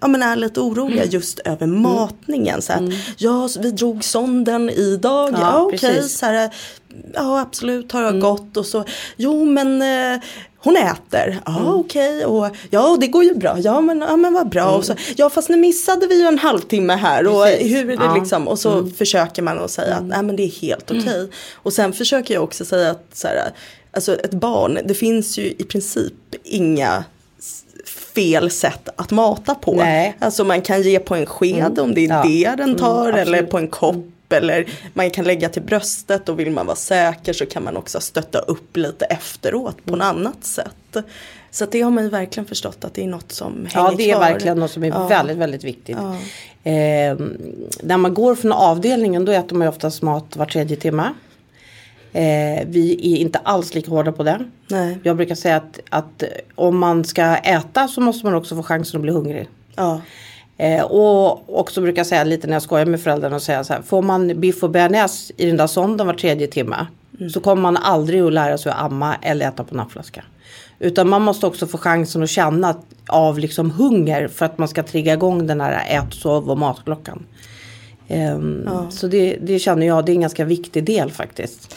ja, 0.00 0.06
men 0.06 0.22
är 0.22 0.36
lite 0.36 0.60
oroliga 0.60 1.04
just 1.04 1.38
över 1.38 1.66
matningen. 1.66 2.62
Så 2.62 2.72
att, 2.72 2.82
ja, 3.16 3.48
vi 3.60 3.70
drog 3.70 4.04
sonden 4.04 4.70
idag. 4.70 5.30
Ja, 5.32 5.38
Ja, 5.40 5.60
okej. 5.74 6.02
så 6.08 6.26
här, 6.26 6.50
ja, 7.14 7.40
absolut 7.40 7.92
har 7.92 8.02
jag 8.02 8.20
gått. 8.20 8.56
Och 8.56 8.66
så, 8.66 8.84
jo 9.16 9.44
men 9.44 9.82
eh, 9.82 10.20
hon 10.58 10.76
äter. 10.76 11.40
Ja, 11.46 11.74
okej. 11.74 12.24
Och 12.24 12.46
ja, 12.70 12.88
och 12.90 13.00
det 13.00 13.06
går 13.06 13.24
ju 13.24 13.34
bra. 13.34 13.58
Ja, 13.58 13.80
men, 13.80 14.00
ja, 14.00 14.16
men 14.16 14.32
vad 14.34 14.48
bra. 14.48 14.70
Och 14.70 14.84
så, 14.84 14.94
ja, 15.16 15.30
fast 15.30 15.48
nu 15.48 15.56
missade 15.56 16.06
vi 16.06 16.20
ju 16.20 16.26
en 16.26 16.38
halvtimme 16.38 16.94
här. 16.94 17.26
Och 17.26 17.44
Precis. 17.44 17.72
hur 17.72 17.90
är 17.90 17.96
det 17.96 18.04
Ja. 18.04 18.14
liksom? 18.16 18.48
Och 18.48 18.58
så 18.58 18.86
försöker 18.86 19.42
man 19.42 19.58
att 19.58 19.70
säga 19.70 19.94
att 19.94 20.04
nej 20.04 20.22
men 20.22 20.36
det 20.36 20.42
är 20.42 20.60
helt 20.60 20.90
okej. 20.90 21.30
Och 21.54 21.72
sen 21.72 21.92
försöker 21.92 22.34
jag 22.34 22.42
också 22.44 22.64
säga 22.64 22.90
att 22.90 23.04
så 23.12 23.28
här, 23.28 23.50
alltså 23.96 24.14
ett 24.14 24.30
barn, 24.34 24.78
det 24.84 24.94
finns 24.94 25.38
ju 25.38 25.42
i 25.58 25.64
princip 25.64 26.14
inga 26.44 27.04
fel 28.14 28.50
sätt 28.50 28.88
att 28.96 29.10
mata 29.10 29.54
på. 29.54 29.72
Nej. 29.74 30.16
Alltså 30.18 30.44
man 30.44 30.62
kan 30.62 30.82
ge 30.82 30.98
på 30.98 31.14
en 31.14 31.26
sked 31.26 31.78
om 31.78 31.94
det 31.94 32.04
är 32.06 32.08
Ja. 32.08 32.22
det 32.56 32.62
den 32.62 32.76
tar 32.76 33.08
eller 33.08 33.20
absolut. 33.20 33.50
på 33.50 33.58
en 33.58 33.68
kopp. 33.68 34.04
Eller 34.28 34.66
man 34.94 35.10
kan 35.10 35.24
lägga 35.24 35.48
till 35.48 35.62
bröstet 35.62 36.28
och 36.28 36.40
vill 36.40 36.50
man 36.50 36.66
vara 36.66 36.76
säker 36.76 37.32
så 37.32 37.46
kan 37.46 37.64
man 37.64 37.76
också 37.76 38.00
stötta 38.00 38.38
upp 38.38 38.76
lite 38.76 39.04
efteråt 39.04 39.76
på 39.84 39.96
något 39.96 40.04
annat 40.04 40.44
sätt. 40.44 40.96
Så 41.50 41.66
det 41.66 41.80
har 41.80 41.90
man 41.90 42.04
ju 42.04 42.10
verkligen 42.10 42.46
förstått 42.46 42.84
att 42.84 42.94
det 42.94 43.02
är 43.02 43.06
något 43.08 43.32
som 43.32 43.52
hänger 43.52 43.88
Ja, 43.90 43.94
det 43.96 44.10
är 44.10 44.14
kvar. 44.14 44.20
verkligen 44.20 44.58
något 44.58 44.70
som 44.70 44.84
är 44.84 44.88
Ja. 44.88 45.06
väldigt, 45.08 45.36
väldigt 45.36 45.64
viktigt. 45.64 45.96
Ja. 46.00 46.70
Eh, 46.70 47.16
när 47.82 47.96
man 47.96 48.14
går 48.14 48.34
från 48.34 48.52
avdelningen 48.52 49.24
då 49.24 49.32
äter 49.32 49.56
man 49.56 49.64
ju 49.66 49.68
oftast 49.68 50.02
mat 50.02 50.36
var 50.36 50.46
tredje 50.46 50.76
timme. 50.76 51.04
Eh, 52.16 52.66
vi 52.66 53.12
är 53.12 53.16
inte 53.16 53.38
alls 53.38 53.74
lika 53.74 53.90
hårda 53.90 54.12
på 54.12 54.22
det. 54.22 54.44
Nej. 54.68 54.98
Jag 55.02 55.16
brukar 55.16 55.34
säga 55.34 55.56
att, 55.56 55.80
att 55.88 56.22
om 56.54 56.78
man 56.78 57.04
ska 57.04 57.22
äta 57.36 57.88
så 57.88 58.00
måste 58.00 58.26
man 58.26 58.34
också 58.34 58.56
få 58.56 58.62
chansen 58.62 58.98
att 58.98 59.02
bli 59.02 59.12
hungrig. 59.12 59.48
Ja. 59.74 60.00
Eh, 60.56 60.82
och 60.84 61.58
också 61.60 61.80
brukar 61.80 62.00
jag 62.00 62.06
säga 62.06 62.24
lite 62.24 62.46
när 62.46 62.54
jag 62.54 62.62
skojar 62.62 62.86
med 62.86 63.00
föräldrarna 63.00 63.36
och 63.36 63.42
säga 63.42 63.64
så 63.64 63.72
här. 63.72 63.82
Får 63.82 64.02
man 64.02 64.40
biff 64.40 64.62
och 64.62 64.70
bearnaise 64.70 65.32
i 65.36 65.46
den 65.46 65.56
där 65.56 65.66
sonden 65.66 66.06
var 66.06 66.14
tredje 66.14 66.46
timme. 66.46 66.86
Så 67.32 67.40
kommer 67.40 67.62
man 67.62 67.76
aldrig 67.76 68.20
att 68.22 68.32
lära 68.32 68.58
sig 68.58 68.72
att 68.72 68.78
amma 68.78 69.16
eller 69.22 69.48
äta 69.48 69.64
på 69.64 69.74
nappflaska. 69.74 70.24
Utan 70.78 71.08
man 71.08 71.22
måste 71.22 71.46
också 71.46 71.66
få 71.66 71.78
chansen 71.78 72.22
att 72.22 72.30
känna 72.30 72.74
av 73.08 73.38
liksom 73.38 73.70
hunger 73.70 74.28
för 74.28 74.46
att 74.46 74.58
man 74.58 74.68
ska 74.68 74.82
trigga 74.82 75.12
igång 75.12 75.46
den 75.46 75.60
här 75.60 75.98
ät, 75.98 76.14
sov 76.14 76.50
och 76.50 76.58
matklockan. 76.58 77.26
Ehm, 78.08 78.68
Så 78.90 79.06
det, 79.06 79.36
det 79.42 79.58
känner 79.58 79.86
jag, 79.86 80.04
det 80.04 80.12
är 80.12 80.14
en 80.14 80.20
ganska 80.20 80.44
viktig 80.44 80.84
del 80.84 81.10
faktiskt. 81.10 81.74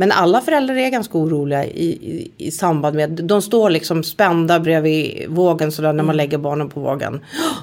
Men 0.00 0.12
alla 0.12 0.40
föräldrar 0.40 0.76
är 0.76 0.90
ganska 0.90 1.18
oroliga 1.18 1.64
i, 1.64 1.86
i, 1.86 2.30
i 2.36 2.50
samband 2.50 2.96
med, 2.96 3.10
de 3.10 3.42
står 3.42 3.70
liksom 3.70 4.04
spända 4.04 4.60
bredvid 4.60 5.26
vågen 5.28 5.72
sådär 5.72 5.92
när 5.92 6.04
man 6.04 6.16
lägger 6.16 6.38
barnen 6.38 6.68
på 6.68 6.80
vågen. 6.80 7.20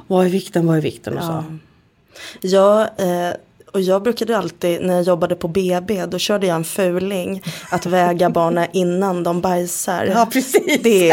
Vad 0.08 0.26
är 0.26 0.30
vikten, 0.30 0.68
vad 0.68 0.78
är 0.78 0.82
vikten 0.82 1.18
och 1.18 1.24
så. 1.24 1.44
Ja, 2.42 2.82
eh, 2.82 3.36
och 3.74 3.82
jag 3.82 4.04
brukade 4.04 4.38
alltid 4.38 4.82
när 4.82 4.94
jag 4.94 5.04
jobbade 5.04 5.36
på 5.36 5.48
BB 5.48 6.06
då 6.06 6.18
körde 6.18 6.48
jag 6.48 6.56
en 6.56 6.64
fuling 6.64 7.44
att 7.70 7.86
väga 7.86 8.30
barnen 8.40 8.68
innan 8.74 9.24
de 9.24 9.42
bajsar. 9.42 10.06
Ja, 10.06 10.28
precis. 10.32 10.82
Det, 10.84 11.10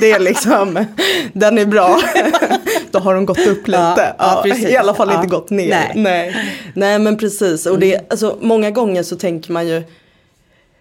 det 0.00 0.10
är 0.10 0.20
liksom, 0.20 0.84
den 1.32 1.58
är 1.58 1.66
bra. 1.66 2.00
då 2.90 2.98
har 2.98 3.14
de 3.14 3.26
gått 3.26 3.46
upp 3.46 3.68
lite. 3.68 4.14
Ja, 4.18 4.42
ja, 4.44 4.44
Ja. 4.46 4.68
I 4.68 4.76
alla 4.76 4.94
fall 4.94 5.08
Ja. 5.10 5.16
inte 5.16 5.28
gått 5.28 5.50
ner. 5.50 5.68
Nej. 5.68 5.92
Nej. 5.94 6.36
Nej. 6.74 6.98
men 6.98 7.16
precis. 7.16 7.66
Och 7.66 7.78
det, 7.78 8.10
alltså, 8.10 8.38
många 8.40 8.70
gånger 8.70 9.02
så 9.02 9.16
tänker 9.16 9.52
man 9.52 9.68
ju 9.68 9.82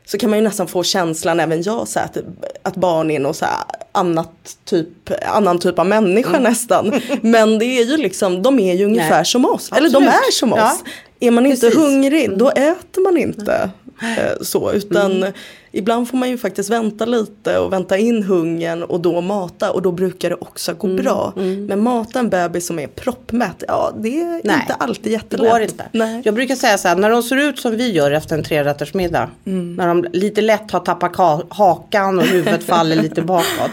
så 0.06 0.18
kan 0.18 0.30
man 0.30 0.40
ju 0.40 0.44
nästan 0.44 0.68
få 0.68 0.84
känslan, 0.84 1.40
även 1.40 1.62
jag, 1.64 1.88
så 1.88 2.00
att, 2.00 2.18
att 2.64 2.76
barn 2.76 3.12
är 3.12 3.20
någon 3.20 3.34
så 3.34 3.46
annat 3.92 4.58
typ, 4.66 4.88
annan 5.28 5.60
typ 5.60 5.80
av 5.80 5.86
människa 5.88 6.30
Mm. 6.30 6.44
nästan. 6.44 7.02
Men 7.22 7.60
det 7.60 7.66
är 7.66 7.84
ju 7.86 7.98
liksom, 7.98 8.42
de 8.42 8.60
är 8.60 8.74
ju 8.76 8.86
ungefär 8.86 9.16
Nej. 9.16 9.26
som 9.26 9.46
oss. 9.46 9.72
Eller 9.72 9.90
de 9.90 9.96
Absolut. 10.04 10.28
är 10.28 10.32
som 10.32 10.54
oss. 10.54 10.60
Ja. 10.60 10.78
Är 11.20 11.32
man 11.32 11.46
inte 11.46 11.62
Precis. 11.62 11.80
hungrig, 11.80 12.38
då 12.38 12.50
äter 12.50 13.04
man 13.04 13.18
inte. 13.18 13.70
eh, 14.02 14.42
Så, 14.42 14.72
utan 14.72 15.12
Mm. 15.12 15.34
Ibland 15.76 16.10
får 16.10 16.18
man 16.18 16.30
ju 16.30 16.38
faktiskt 16.38 16.70
vänta 16.70 17.06
lite 17.06 17.58
och 17.60 17.74
vänta 17.74 17.98
in 17.98 18.24
hungern 18.24 18.84
och 18.84 19.00
då 19.00 19.22
mata 19.22 19.72
och 19.72 19.82
då 19.82 19.92
brukar 19.92 20.30
det 20.30 20.36
också 20.36 20.74
gå 20.74 20.88
Mm. 20.88 21.04
bra. 21.04 21.34
Men 21.68 21.84
mata 21.84 22.20
en 22.20 22.30
bebis 22.30 22.68
som 22.68 22.80
är 22.80 22.88
proppmätt, 22.88 23.64
ja 23.68 23.92
det 24.00 24.22
är 24.22 24.42
Nej, 24.44 24.58
inte 24.62 24.74
alltid 24.74 25.04
Det 25.04 25.10
jättelätt. 25.10 25.52
går 25.52 25.62
inte. 25.62 25.86
Nej. 25.92 26.22
Jag 26.26 26.34
brukar 26.36 26.56
säga 26.56 26.78
så 26.78 26.88
här, 26.88 26.96
när 26.96 27.10
de 27.10 27.24
ser 27.24 27.38
ut 27.38 27.60
som 27.60 27.72
vi 27.78 27.92
gör 27.92 28.12
efter 28.12 28.36
en 28.38 28.44
trerättersmiddag. 28.44 29.30
När 29.44 29.88
de 29.88 30.06
lite 30.14 30.42
lätt 30.42 30.72
har 30.72 30.80
tappat 30.80 31.12
ka- 31.14 31.46
hakan 31.50 32.20
och 32.20 32.26
huvudet 32.26 32.64
faller 32.64 32.96
lite 32.96 33.22
bakåt. 33.34 33.72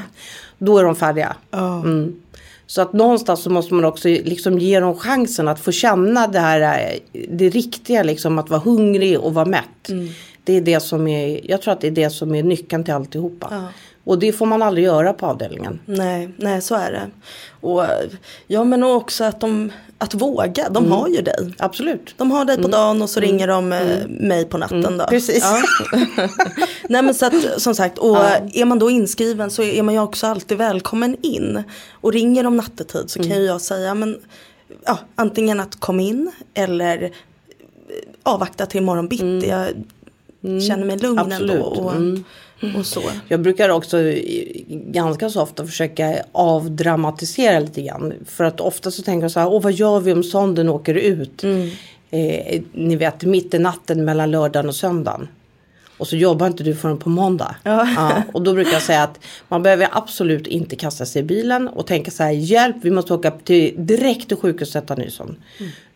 Då 0.58 0.78
är 0.78 0.84
de 0.84 0.96
färdiga. 0.96 1.36
Mm. 1.52 2.14
Så 2.66 2.82
att 2.82 2.92
någonstans 2.92 3.42
så 3.42 3.50
måste 3.50 3.74
man 3.74 3.84
också 3.84 4.08
liksom 4.08 4.58
ge 4.58 4.80
dem 4.80 4.96
chansen 4.96 5.48
att 5.48 5.60
få 5.60 5.72
känna 5.72 6.26
det 6.28 6.38
här, 6.40 6.60
eh, 7.12 7.22
det 7.30 7.48
riktiga 7.48 8.02
liksom 8.02 8.38
att 8.38 8.50
vara 8.50 8.60
hungrig 8.60 9.20
och 9.20 9.34
vara 9.34 9.44
mätt. 9.44 9.88
Det 10.44 10.56
är 10.56 10.60
det 10.60 10.80
som 10.80 11.08
är, 11.08 11.50
jag 11.50 11.62
tror 11.62 11.72
att 11.72 11.80
det 11.80 11.86
är 11.86 11.90
det 11.90 12.10
som 12.10 12.34
är 12.34 12.42
nyckeln 12.42 12.84
till 12.84 12.94
alltihopa. 12.94 13.48
Ja. 13.50 13.62
Och 14.04 14.18
det 14.18 14.32
får 14.32 14.46
man 14.46 14.62
aldrig 14.62 14.84
göra 14.84 15.12
på 15.12 15.26
avdelningen. 15.26 15.80
Nej, 15.86 16.28
nej 16.36 16.62
så 16.62 16.74
är 16.74 16.92
det. 16.92 17.10
Och 17.60 17.84
ja 18.46 18.64
men 18.64 18.82
också 18.82 19.24
att 19.24 19.40
de, 19.40 19.72
att 19.98 20.14
våga, 20.14 20.68
de 20.68 20.92
har 20.92 21.08
ju 21.08 21.22
dig. 21.22 21.54
Absolut. 21.58 22.14
De 22.16 22.30
har 22.30 22.44
dig 22.44 22.62
på 22.62 22.68
dagen 22.68 23.02
och 23.02 23.10
så 23.10 23.20
ringer 23.20 23.48
de 23.48 23.72
eh, 23.72 24.06
mig 24.08 24.44
på 24.44 24.58
natten 24.58 24.98
då. 24.98 25.06
Precis. 25.06 25.44
Ja. 25.44 25.62
Nej 26.88 27.02
men 27.02 27.14
så 27.14 27.26
att 27.26 27.62
som 27.62 27.74
sagt, 27.74 27.98
och 27.98 28.16
är 28.54 28.64
man 28.64 28.78
då 28.78 28.90
inskriven 28.90 29.50
så 29.50 29.62
är 29.62 29.82
man 29.82 29.94
ju 29.94 30.00
också 30.00 30.26
alltid 30.26 30.58
välkommen 30.58 31.16
in. 31.22 31.62
Och 31.92 32.12
ringer 32.12 32.44
de 32.44 32.56
nattetid 32.56 33.10
så 33.10 33.18
kan 33.18 33.36
ju 33.36 33.44
jag 33.44 33.60
säga 33.60 33.94
men 33.94 34.20
ja, 34.84 34.98
antingen 35.14 35.60
att 35.60 35.80
kom 35.80 36.00
in 36.00 36.32
eller 36.54 37.10
avvakta 38.22 38.66
till 38.66 38.80
imorgon 38.80 39.08
bitti. 39.08 39.54
Jag 40.40 40.62
känner 40.62 40.84
mig 40.86 40.98
lugn 40.98 41.18
Mm. 41.18 41.32
Absolut. 41.32 41.50
ändå. 41.50 41.64
Och, 41.64 41.92
Mm. 41.92 42.24
och 42.76 42.86
så. 42.86 43.00
Jag 43.28 43.40
brukar 43.40 43.68
också 43.68 43.96
ganska 44.68 45.30
så 45.30 45.42
ofta 45.42 45.66
försöka 45.66 46.16
avdramatisera 46.32 47.60
lite 47.60 47.82
grann. 47.82 48.12
För 48.26 48.44
att 48.44 48.60
ofta 48.60 48.90
så 48.90 49.02
tänker 49.02 49.24
jag 49.24 49.30
så 49.30 49.40
här, 49.40 49.48
åh 49.48 49.62
vad 49.62 49.72
gör 49.72 50.00
vi 50.00 50.12
om 50.12 50.22
sonden 50.22 50.68
åker 50.68 50.94
ut? 50.94 51.44
Eh, 52.10 52.60
ni 52.72 52.96
vet 52.96 53.22
mitt 53.24 53.54
i 53.54 53.58
natten 53.58 54.04
mellan 54.04 54.30
lördagen 54.30 54.68
och 54.68 54.74
söndagen. 54.74 55.28
Och 56.00 56.06
så 56.06 56.16
jobbar 56.16 56.46
inte 56.46 56.64
du 56.64 56.74
förrän 56.74 56.98
på 56.98 57.08
måndag. 57.08 57.54
Ja. 57.62 58.22
och 58.32 58.42
då 58.42 58.54
brukar 58.54 58.72
jag 58.72 58.82
säga 58.82 59.02
att 59.02 59.20
man 59.48 59.62
behöver 59.62 59.88
absolut 59.92 60.46
inte 60.46 60.76
kasta 60.76 61.06
sig 61.06 61.22
i 61.22 61.24
bilen 61.24 61.68
och 61.68 61.86
tänka 61.86 62.10
så 62.10 62.22
här, 62.22 62.30
hjälp 62.30 62.76
vi 62.82 62.90
måste 62.90 63.14
åka 63.14 63.30
till, 63.30 63.74
direkt 63.86 64.28
till 64.28 64.36
sjukhuset 64.36 64.76
och 64.76 64.82
sätta 64.82 64.94
nyson. 64.94 65.36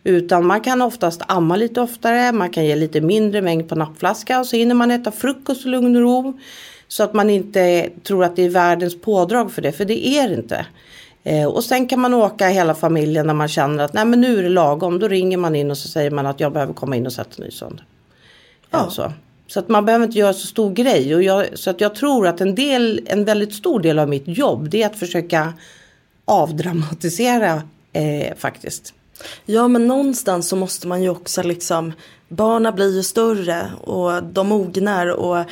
Utan 0.03 0.45
man 0.45 0.61
kan 0.61 0.81
oftast 0.81 1.21
amma 1.27 1.55
lite 1.55 1.81
oftare, 1.81 2.31
man 2.31 2.49
kan 2.49 2.65
ge 2.65 2.75
lite 2.75 3.01
mindre 3.01 3.41
mängd 3.41 3.69
på 3.69 3.75
nappflaska 3.75 4.39
och 4.39 4.45
så 4.45 4.55
hinner 4.55 4.75
man 4.75 4.91
äta 4.91 5.11
frukost 5.11 5.65
i 5.65 5.69
lugn 5.69 5.95
och 5.95 6.01
ro. 6.01 6.39
Så 6.87 7.03
att 7.03 7.13
man 7.13 7.29
inte 7.29 7.89
tror 8.03 8.23
att 8.23 8.35
det 8.35 8.43
är 8.43 8.49
världens 8.49 9.01
pådrag 9.01 9.51
för 9.51 9.61
det, 9.61 9.71
för 9.71 9.85
det 9.85 10.07
är 10.07 10.29
det 10.29 10.35
inte. 10.35 10.65
Eh, 11.23 11.45
och 11.45 11.63
sen 11.63 11.87
kan 11.87 11.99
man 11.99 12.13
åka 12.13 12.47
hela 12.47 12.75
familjen 12.75 13.27
när 13.27 13.33
man 13.33 13.47
känner 13.47 13.83
att 13.83 13.93
nej 13.93 14.05
men 14.05 14.21
nu 14.21 14.39
är 14.39 14.43
det 14.43 14.49
lagom. 14.49 14.99
Då 14.99 15.07
ringer 15.07 15.37
man 15.37 15.55
in 15.55 15.71
och 15.71 15.77
så 15.77 15.87
säger 15.87 16.11
man 16.11 16.25
att 16.25 16.39
jag 16.39 16.53
behöver 16.53 16.73
komma 16.73 16.95
in 16.95 17.05
och 17.05 17.13
sätta 17.13 17.43
nysond. 17.43 17.81
Ja. 18.69 18.77
Ja. 18.83 18.89
Så 18.89 19.11
så 19.47 19.59
att 19.59 19.69
man 19.69 19.85
behöver 19.85 20.05
inte 20.05 20.19
göra 20.19 20.33
så 20.33 20.47
stor 20.47 20.73
grej. 20.73 21.15
Och 21.15 21.23
jag, 21.23 21.59
så 21.59 21.69
att 21.69 21.81
jag 21.81 21.95
tror 21.95 22.27
att 22.27 22.41
en, 22.41 22.55
del, 22.55 23.01
en 23.05 23.25
väldigt 23.25 23.53
stor 23.53 23.79
del 23.79 23.99
av 23.99 24.09
mitt 24.09 24.27
jobb 24.27 24.69
det 24.69 24.83
är 24.83 24.87
att 24.87 24.99
försöka 24.99 25.53
avdramatisera 26.25 27.61
eh, 27.93 28.35
faktiskt. 28.37 28.93
Ja 29.45 29.67
men 29.67 29.87
någonstans 29.87 30.49
så 30.49 30.55
måste 30.55 30.87
man 30.87 31.03
ju 31.03 31.09
också 31.09 31.43
liksom 31.43 31.93
Barna 32.27 32.71
blir 32.71 32.95
ju 32.95 33.03
större 33.03 33.71
och 33.83 34.23
de 34.23 34.47
mognar 34.47 35.07
och 35.07 35.45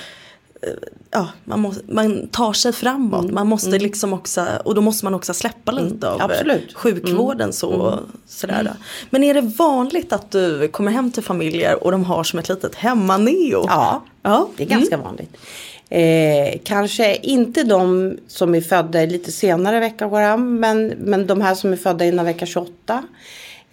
Ja, 1.12 1.28
man, 1.44 1.60
måste, 1.60 1.84
man 1.88 2.28
tar 2.28 2.54
sig 2.54 2.74
framåt. 2.74 3.32
Man 3.32 3.48
måste 3.48 3.80
liksom 3.80 4.14
också, 4.14 4.48
och 4.66 4.76
då 4.76 4.82
måste 4.82 5.06
man 5.06 5.14
också 5.14 5.34
släppa 5.34 5.72
lite 5.72 6.10
av 6.10 6.20
eh, 6.20 6.26
absolut. 6.26 6.74
sjukvården. 6.74 7.54
Så, 7.54 8.00
sådär. 8.28 8.74
Men 9.10 9.24
är 9.24 9.34
det 9.34 9.42
vanligt 9.42 10.14
att 10.14 10.32
du 10.32 10.68
kommer 10.68 10.92
hem 10.92 11.12
till 11.12 11.24
familjer 11.24 11.84
och 11.84 11.92
de 11.92 12.04
har 12.06 12.24
som 12.24 12.40
ett 12.40 12.50
litet 12.50 12.76
hemmaneo? 12.76 13.66
Ja, 13.68 14.04
Ja. 14.22 14.48
det 14.58 14.64
är 14.64 14.68
ganska 14.68 14.98
vanligt. 14.98 15.38
Eh, 15.90 16.60
kanske 16.64 17.16
inte 17.16 17.64
de 17.64 18.14
som 18.28 18.56
är 18.56 18.62
födda 18.62 19.00
lite 19.00 19.32
senare 19.32 19.80
vecka 19.80 20.08
går 20.08 20.20
hem. 20.20 20.60
Men, 20.60 20.88
men 20.88 21.28
de 21.28 21.42
här 21.42 21.56
som 21.56 21.74
är 21.74 21.78
födda 21.78 22.06
innan 22.06 22.26
vecka 22.26 22.46
28. 22.46 23.04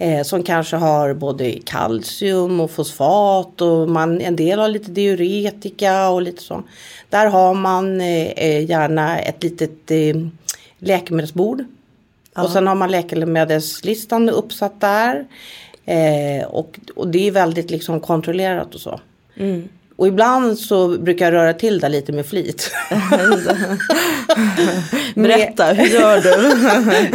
Eh, 0.03 0.23
som 0.23 0.43
kanske 0.43 0.77
har 0.77 1.15
både 1.15 1.53
kalcium 1.53 2.61
och 2.61 2.71
fosfat 2.71 3.61
och 3.61 3.89
man, 3.89 4.21
en 4.21 4.37
del 4.37 4.59
har 4.59 4.69
lite 4.69 4.91
diuretika 4.91 6.09
och 6.09 6.23
lite 6.23 6.43
så. 6.43 6.63
Där 7.09 7.27
har 7.27 7.55
man 7.55 8.01
eh, 8.01 8.27
eh, 8.27 8.65
gärna 8.71 9.19
ett 9.19 9.43
litet 9.43 9.91
eh, 9.91 10.17
läkemedelsbord. 10.79 11.65
Och 12.37 12.51
sen 12.51 12.67
har 12.67 12.75
man 12.75 12.91
läkemedelslistan 12.91 14.29
uppsatt 14.29 14.81
där. 14.81 15.27
Eh, 15.85 16.45
och, 16.45 16.81
och 16.97 17.09
det 17.09 17.27
är 17.29 17.31
väldigt 17.31 17.71
liksom 17.71 18.01
kontrollerat 18.01 18.75
och 18.75 18.81
så. 18.81 19.01
Och 20.01 20.09
ibland 20.09 20.59
så 20.59 20.89
brukar 20.89 21.25
jag 21.25 21.33
röra 21.33 21.55
till 21.55 21.81
det 21.81 21.89
lite 21.89 22.13
med 22.13 22.27
flit. 22.27 22.73
Berätta, 25.15 25.65
hur 25.65 25.87
gör 25.87 26.21
du? 26.21 26.31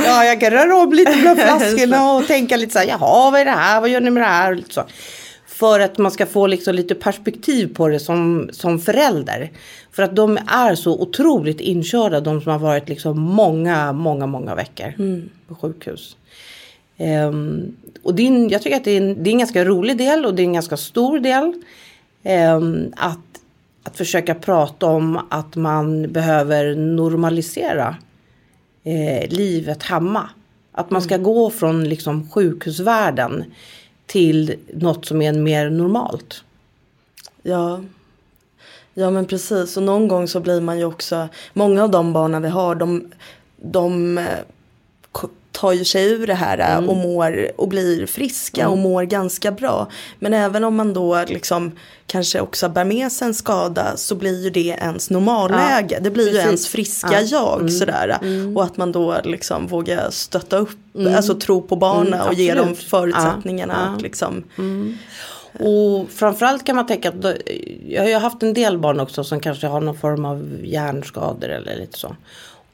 ja, 0.06 0.26
jag 0.26 0.40
kan 0.40 0.52
röra 0.52 0.76
om 0.76 0.94
lite 0.94 1.18
bland 1.22 1.40
flaskorna 1.60 2.14
och 2.14 2.28
tänka 2.28 2.58
lite 2.58 2.74
så 2.74 2.80
här, 2.80 2.88
jaha, 2.88 3.32
vad 3.32 3.42
är 3.42 3.46
det 3.46 3.52
här, 3.52 3.82
vad 3.82 3.90
gör 3.90 4.02
ni 4.02 4.10
med 4.10 4.24
det 4.24 4.28
här? 4.28 4.54
Och 4.54 4.74
så. 4.74 4.84
För 5.48 5.80
att 5.80 5.98
man 5.98 6.12
ska 6.12 6.26
få 6.26 6.48
liksom 6.48 6.76
lite 6.76 6.96
perspektiv 6.96 7.76
på 7.76 7.88
det 7.88 8.00
som, 8.00 8.50
som 8.54 8.80
förälder. 8.80 9.52
För 9.92 10.04
att 10.04 10.16
de 10.16 10.38
är 10.48 10.76
så 10.76 11.02
otroligt 11.02 11.62
inkörda, 11.62 12.20
de 12.20 12.42
som 12.42 12.52
har 12.52 12.60
varit 12.60 12.90
liksom 12.90 13.20
många, 13.20 13.94
många, 13.94 14.26
många 14.26 14.56
veckor 14.56 14.94
på 15.48 15.56
sjukhus. 15.56 16.18
Ehm, 16.98 17.76
och 18.04 18.16
det 18.16 18.28
är, 18.28 18.52
jag 18.52 18.62
tycker 18.62 18.78
att 18.78 18.84
det 18.84 18.92
är, 18.92 19.02
en, 19.02 19.24
det 19.24 19.30
är 19.30 19.32
en 19.32 19.40
ganska 19.40 19.66
rolig 19.66 19.98
del 19.98 20.26
och 20.26 20.36
det 20.36 20.42
är 20.42 20.46
en 20.46 20.54
ganska 20.54 20.78
stor 20.78 21.20
del. 21.20 21.54
Ehm, 22.26 22.94
att, 22.96 23.20
att 23.84 23.98
försöka 23.98 24.36
prata 24.36 24.86
om 24.86 25.20
att 25.30 25.56
man 25.56 26.12
behöver 26.12 26.76
normalisera 26.76 27.96
eh, 28.84 29.30
livet 29.30 29.84
hemma. 29.84 30.30
Att 30.72 30.90
man 30.90 31.02
ska 31.02 31.18
gå 31.18 31.50
från 31.50 31.84
liksom 31.84 32.30
sjukhusvärlden 32.30 33.44
till 34.06 34.56
något 34.74 35.06
som 35.06 35.22
är 35.22 35.34
mer 35.34 35.70
normalt. 35.70 36.44
Ja. 37.44 37.82
ja 38.94 39.12
men 39.12 39.26
precis 39.26 39.78
och 39.78 39.84
någon 39.84 40.08
gång 40.08 40.28
så 40.28 40.40
blir 40.40 40.62
man 40.62 40.78
ju 40.78 40.86
också, 40.86 41.28
många 41.54 41.84
av 41.84 41.92
de 41.92 42.14
barnen 42.14 42.42
vi 42.42 42.50
har 42.50 42.76
de, 42.76 43.12
de 43.58 44.18
eh, 44.18 44.24
tar 45.56 45.72
ju 45.74 45.86
sig 45.86 46.06
ur 46.12 46.28
det 46.28 46.34
här 46.34 46.58
eh, 46.60 46.76
Mm. 46.78 46.90
och 46.90 46.96
mår 46.98 47.48
och 47.58 47.68
blir 47.68 48.06
friska 48.06 48.70
och 48.70 48.78
mår 48.78 49.04
ganska 49.04 49.52
bra. 49.52 49.88
Men 50.20 50.34
även 50.34 50.64
om 50.64 50.76
man 50.76 50.94
då 50.94 51.24
liksom 51.28 51.72
kanske 52.08 52.40
också 52.40 52.70
bär 52.70 52.86
med 52.86 53.12
sig 53.12 53.28
en 53.28 53.34
skada 53.34 53.98
så 53.98 54.16
blir 54.16 54.44
ju 54.44 54.50
det 54.50 54.68
ens 54.82 55.10
normalläge. 55.10 55.88
Ja, 55.96 56.00
det 56.02 56.10
blir 56.12 56.24
ju 56.26 56.32
precis. 56.32 56.46
ens 56.46 56.68
friska 56.68 57.22
Ja. 57.22 57.60
jag 57.62 57.72
sådär. 57.72 58.18
Och 58.56 58.64
att 58.64 58.78
man 58.78 58.92
då 58.92 59.16
liksom 59.24 59.68
vågar 59.68 60.10
stötta 60.10 60.58
upp, 60.58 60.70
alltså 61.16 61.36
tro 61.36 61.62
på 61.62 61.76
barnen 61.76 62.14
Mm, 62.14 62.28
och 62.28 62.34
ge 62.34 62.54
dem 62.54 62.76
förutsättningarna 62.76 63.74
Ja, 63.86 63.96
att 63.96 64.02
liksom 64.02 64.44
Och 65.60 66.10
framförallt 66.10 66.66
kan 66.66 66.76
man 66.76 66.86
tänka 66.88 67.10
att 67.10 67.26
jag 67.88 68.02
har 68.02 68.10
ju 68.10 68.16
haft 68.16 68.44
en 68.44 68.54
del 68.54 68.78
barn 68.78 69.00
också 69.00 69.24
som 69.24 69.40
kanske 69.40 69.68
har 69.68 69.82
någon 69.82 69.98
form 69.98 70.26
av 70.26 70.58
hjärnskador 70.64 71.50
eller 71.50 71.76
lite 71.78 72.00
så. 72.00 72.16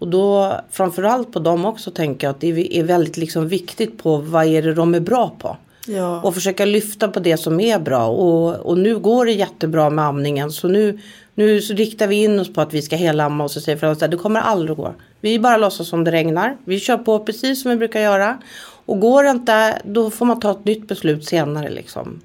Och 0.02 0.08
då 0.08 0.56
framförallt 0.72 1.34
på 1.34 1.40
dem 1.40 1.66
också 1.66 1.92
tänker 1.92 2.28
jag 2.28 2.34
att 2.34 2.42
det 2.42 2.78
är 2.78 2.84
väldigt 2.84 3.18
liksom 3.18 3.48
viktigt 3.48 4.04
på 4.04 4.18
vad 4.18 4.46
är 4.46 4.62
det 4.62 4.74
de 4.74 4.96
är 4.96 5.00
bra 5.00 5.36
på. 5.40 5.58
Ja. 5.88 6.22
Och 6.22 6.34
försöka 6.34 6.66
lyfta 6.66 7.08
på 7.08 7.20
det 7.20 7.38
som 7.38 7.60
är 7.60 7.80
bra. 7.80 8.08
Och, 8.08 8.56
och 8.56 8.78
nu 8.78 9.00
går 9.00 9.26
det 9.26 9.32
jättebra 9.32 9.90
med 9.90 10.06
amningen. 10.06 10.52
Så 10.52 10.68
nu, 10.68 11.00
nu 11.36 11.62
så 11.62 11.74
riktar 11.74 12.08
vi 12.08 12.24
in 12.24 12.40
oss 12.40 12.54
på 12.54 12.62
att 12.62 12.74
vi 12.74 12.82
ska 12.82 12.96
helamma 12.96 13.44
och 13.44 13.52
så 13.52 13.62
säger 13.62 13.78
föräldrarna 13.78 14.06
att 14.06 14.12
det 14.12 14.18
kommer 14.18 14.40
aldrig 14.40 14.78
gå. 14.78 14.94
Vi 15.22 15.40
bara 15.40 15.58
låtsas 15.58 15.88
som 15.88 16.04
det 16.04 16.12
regnar. 16.12 16.58
Vi 16.66 16.80
kör 16.80 16.98
på 16.98 17.20
precis 17.20 17.62
som 17.62 17.72
vi 17.72 17.78
brukar 17.78 18.00
göra. 18.00 18.38
Och 18.86 19.00
går 19.00 19.24
det 19.24 19.30
inte, 19.30 19.82
då 19.86 20.10
får 20.10 20.26
man 20.26 20.40
ta 20.40 20.52
ett 20.52 20.66
nytt 20.66 20.88
beslut 20.88 21.26
senare 21.26 21.70
liksom. 21.70 22.22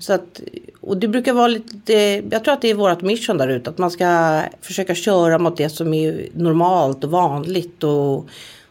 Så 0.00 0.12
att, 0.12 0.40
och 0.80 0.96
det 0.96 1.08
brukar 1.08 1.32
vara 1.32 1.48
lite, 1.48 1.92
jag 2.30 2.44
tror 2.44 2.54
att 2.54 2.62
det 2.62 2.70
är 2.70 2.74
vårt 2.74 3.00
mission 3.00 3.38
där 3.38 3.48
ute. 3.48 3.70
Att 3.70 3.78
man 3.78 3.90
ska 3.90 4.40
försöka 4.60 4.94
köra 4.94 5.38
mot 5.38 5.56
det 5.56 5.68
som 5.68 5.94
är 5.94 6.28
normalt 6.34 7.04
och 7.04 7.10
vanligt. 7.10 7.84
Och, 7.84 8.28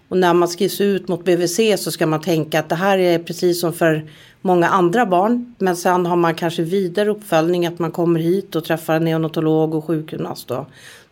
och 0.07 0.17
när 0.17 0.33
man 0.33 0.47
skrivs 0.47 0.81
ut 0.81 1.07
mot 1.07 1.25
BVC 1.25 1.59
så 1.77 1.91
ska 1.91 2.07
man 2.07 2.21
tänka 2.21 2.59
att 2.59 2.69
det 2.69 2.75
här 2.75 2.97
är 2.97 3.19
precis 3.19 3.61
som 3.61 3.73
för 3.73 4.05
många 4.41 4.67
andra 4.67 5.05
barn. 5.05 5.55
Men 5.57 5.75
sen 5.75 6.05
har 6.05 6.15
man 6.15 6.35
kanske 6.35 6.63
vidare 6.63 7.09
uppföljning 7.09 7.65
att 7.65 7.79
man 7.79 7.91
kommer 7.91 8.19
hit 8.19 8.55
och 8.55 8.63
träffar 8.63 8.95
en 8.95 9.03
neonatolog 9.03 9.75
och 9.75 9.85
sjukgymnast. 9.85 10.51
Och, 10.51 10.65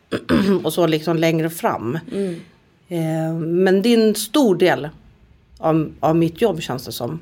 och 0.64 0.74
så 0.74 0.88
liksom 0.88 1.18
längre 1.18 1.50
fram. 1.50 2.00
Eh, 2.88 3.34
men 3.40 3.82
det 3.82 3.94
är 3.94 4.08
en 4.08 4.16
stor 4.16 4.56
del 4.56 4.90
av, 5.66 5.94
av 6.00 6.16
mitt 6.16 6.42
jobb 6.42 6.62
känns 6.62 6.86
det 6.86 6.92
som. 6.92 7.20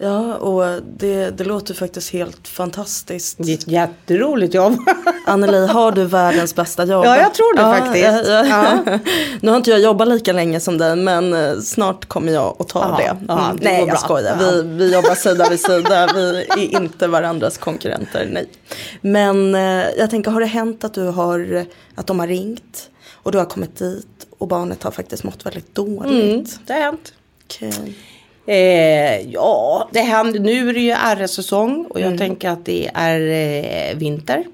Ja, 0.00 0.34
och 0.34 0.82
det, 0.98 1.30
det 1.30 1.44
låter 1.44 1.74
faktiskt 1.74 2.10
helt 2.12 2.48
fantastiskt. 2.48 3.36
Det 3.40 3.50
är 3.52 3.54
ett 3.54 3.68
jätteroligt 3.68 4.54
jobb. 4.54 4.76
Anneli, 5.26 5.66
har 5.66 5.92
du 5.92 6.04
världens 6.04 6.54
bästa 6.54 6.84
jobb? 6.84 7.04
Ja, 7.04 7.16
jag 7.16 7.34
tror 7.34 7.56
det 7.56 7.62
faktiskt. 7.62 8.28
Ja, 8.28 8.44
ja. 8.46 8.78
Ja. 8.86 8.98
Nu 9.40 9.50
har 9.50 9.56
inte 9.56 9.70
jag 9.70 9.80
jobbat 9.80 10.08
lika 10.08 10.32
länge 10.32 10.60
som 10.60 10.78
dig, 10.78 10.96
men 10.96 11.32
eh, 11.34 11.58
snart 11.60 12.06
kommer 12.08 12.32
jag 12.32 12.56
att 12.58 12.68
ta 12.68 12.78
Ja, 12.80 12.96
det. 12.96 13.24
ja, 13.28 13.44
Mm. 13.44 13.56
det 13.56 13.64
nej, 13.64 13.84
jag 13.88 13.98
skojar. 14.00 14.36
Ja. 14.40 14.50
Vi, 14.50 14.62
vi 14.62 14.92
jobbar 14.92 15.14
sida 15.14 15.48
vid 15.50 15.60
sida. 15.60 16.08
Vi 16.14 16.44
är 16.56 16.80
inte 16.82 17.06
varandras 17.08 17.58
konkurrenter, 17.58 18.28
nej. 18.32 18.48
Men 19.00 19.54
eh, 19.54 19.84
jag 19.98 20.10
tänker, 20.10 20.30
har 20.30 20.40
det 20.40 20.46
hänt 20.46 20.84
att, 20.84 20.94
du 20.94 21.04
har, 21.06 21.64
att 21.94 22.06
de 22.06 22.18
har 22.18 22.26
ringt 22.26 22.90
och 23.22 23.32
du 23.32 23.38
har 23.38 23.44
kommit 23.44 23.78
dit 23.78 24.17
och 24.38 24.48
barnet 24.48 24.82
har 24.82 24.90
faktiskt 24.90 25.24
mått 25.24 25.46
väldigt 25.46 25.74
dåligt? 25.74 26.22
Mm, 26.22 26.44
det 26.66 26.72
har 26.72 26.80
hänt. 26.80 27.12
Okej. 27.44 27.94
Eh, 28.46 29.30
ja, 29.30 29.88
det 29.92 30.00
händer. 30.00 30.40
Nu 30.40 30.68
är 30.68 30.74
det 30.74 30.80
ju 30.80 30.92
RS-säsong 30.92 31.86
och 31.90 32.00
jag 32.00 32.18
tänker 32.18 32.48
att 32.50 32.64
det 32.64 32.90
är 32.94 33.20
eh, 33.20 33.98
vinter. 33.98 34.44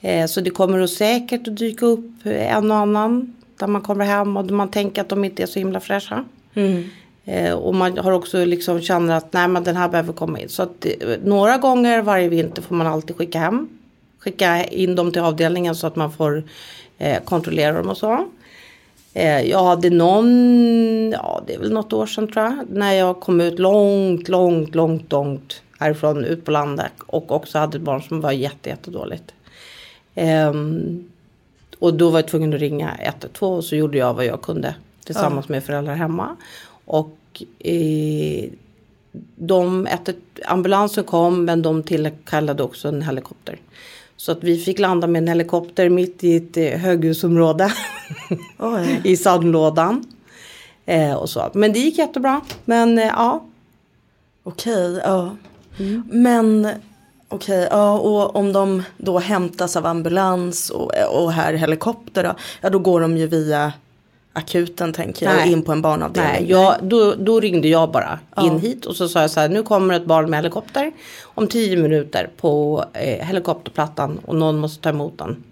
Eh, 0.00 0.26
så 0.26 0.40
det 0.40 0.50
kommer 0.50 0.80
att 0.80 0.90
säkert 0.90 1.48
att 1.48 1.56
dyka 1.56 1.86
upp 1.86 2.10
en 2.24 2.70
och 2.70 2.76
annan 2.76 3.34
där 3.58 3.66
man 3.66 3.82
kommer 3.82 4.04
hem 4.04 4.36
och 4.36 4.50
man 4.50 4.70
tänker 4.70 5.02
att 5.02 5.08
de 5.08 5.24
inte 5.24 5.42
är 5.42 5.46
så 5.46 5.58
himla 5.58 5.80
fräscha. 5.80 6.24
Eh, 7.24 7.52
och 7.52 7.74
man 7.74 7.98
har 7.98 8.12
också 8.12 8.44
liksom 8.44 8.80
känner 8.80 9.16
att 9.16 9.32
nej 9.32 9.48
men 9.48 9.64
den 9.64 9.76
här 9.76 9.88
behöver 9.88 10.12
komma 10.12 10.40
in. 10.40 10.48
Så 10.48 10.62
att 10.62 10.86
eh, 10.86 11.18
några 11.24 11.58
gånger 11.58 12.02
varje 12.02 12.28
vinter 12.28 12.62
får 12.62 12.74
man 12.74 12.86
alltid 12.86 13.16
skicka 13.16 13.38
hem. 13.38 13.68
Skicka 14.18 14.64
in 14.64 14.94
dem 14.94 15.12
till 15.12 15.22
avdelningen 15.22 15.74
så 15.74 15.86
att 15.86 15.96
man 15.96 16.12
får 16.12 16.44
eh, 16.98 17.22
kontrollera 17.22 17.72
dem 17.72 17.88
och 17.88 17.96
så. 17.96 18.26
Eh, 19.14 19.40
jag 19.40 19.64
hade 19.64 19.90
någon, 19.90 21.10
ja 21.10 21.42
det 21.46 21.54
är 21.54 21.58
väl 21.58 21.72
något 21.72 21.92
år 21.92 22.06
sedan 22.06 22.28
tror 22.28 22.44
jag. 22.44 22.66
När 22.70 22.92
jag 22.92 23.20
kom 23.20 23.40
ut 23.40 23.58
långt, 23.58 24.28
långt, 24.28 24.74
långt, 24.74 25.12
långt 25.12 25.62
härifrån 25.78 26.24
ut 26.24 26.44
på 26.44 26.50
landet. 26.50 26.92
Och 27.06 27.32
också 27.32 27.58
hade 27.58 27.76
ett 27.76 27.82
barn 27.82 28.02
som 28.02 28.20
var 28.20 28.32
jätte, 28.32 28.68
jättedåligt. 28.68 29.34
Ehm, 30.14 31.04
och 31.78 31.94
då 31.94 32.10
var 32.10 32.18
jag 32.18 32.28
tvungen 32.28 32.54
att 32.54 32.60
ringa 32.60 32.96
112 33.00 33.56
och 33.56 33.64
så 33.64 33.76
gjorde 33.76 33.98
jag 33.98 34.14
vad 34.14 34.24
jag 34.24 34.42
kunde 34.42 34.74
tillsammans 35.04 35.48
med 35.48 35.64
föräldrar 35.64 35.94
hemma. 35.94 36.36
Och 36.84 37.42
eh, 37.58 38.50
de, 39.36 39.88
ambulansen 40.44 41.04
kom 41.04 41.44
men 41.44 41.62
de 41.62 41.82
tillkallade 41.82 42.62
också 42.62 42.88
en 42.88 43.02
helikopter. 43.02 43.58
Så 44.16 44.32
att 44.32 44.44
vi 44.44 44.58
fick 44.58 44.78
landa 44.78 45.06
med 45.06 45.22
en 45.22 45.28
helikopter 45.28 45.88
mitt 45.88 46.24
i 46.24 46.36
ett 46.36 46.56
eh, 46.56 46.80
höghusområde 46.80 47.72
Oj. 48.58 49.00
i 49.04 49.16
sandlådan. 49.16 50.04
Eh, 50.86 51.14
och 51.14 51.30
så. 51.30 51.50
Men 51.54 51.72
det 51.72 51.78
gick 51.78 51.98
jättebra. 51.98 52.40
Men 52.64 52.98
eh, 52.98 53.04
ja, 53.04 53.44
Okej, 54.44 55.00
ja. 55.04 55.36
Men 56.10 56.68
okej, 57.28 57.68
ja 57.70 57.98
och 57.98 58.36
om 58.36 58.52
de 58.52 58.82
då 58.96 59.18
hämtas 59.18 59.76
av 59.76 59.86
ambulans 59.86 60.70
och, 60.70 60.92
och 61.12 61.32
här 61.32 61.54
helikopter 61.54 62.24
då, 62.24 62.34
ja 62.60 62.70
då 62.70 62.78
går 62.78 63.00
de 63.00 63.16
ju 63.16 63.26
via 63.26 63.72
akuten 64.32 64.92
tänker 64.92 65.26
jag, 65.26 65.36
Nej. 65.36 65.52
in 65.52 65.62
på 65.62 65.72
en 65.72 65.82
barnavdelning. 65.82 66.32
Nej, 66.42 66.50
jag, 66.50 66.74
då, 66.82 67.14
då 67.18 67.40
ringde 67.40 67.68
jag 67.68 67.90
bara 67.92 68.18
Ja. 68.36 68.46
in 68.46 68.58
hit 68.60 68.86
och 68.86 68.96
så 68.96 69.08
sa 69.08 69.20
jag 69.20 69.30
så 69.30 69.40
här, 69.40 69.48
nu 69.48 69.62
kommer 69.62 69.94
ett 69.94 70.04
barn 70.06 70.30
med 70.30 70.38
helikopter 70.38 70.92
om 71.22 71.46
tio 71.46 71.76
minuter 71.76 72.30
på 72.36 72.84
eh, 72.92 73.26
helikopterplattan 73.26 74.18
och 74.26 74.36
någon 74.36 74.58
måste 74.58 74.82
ta 74.82 74.88
emot 74.88 75.18
den. 75.18 75.44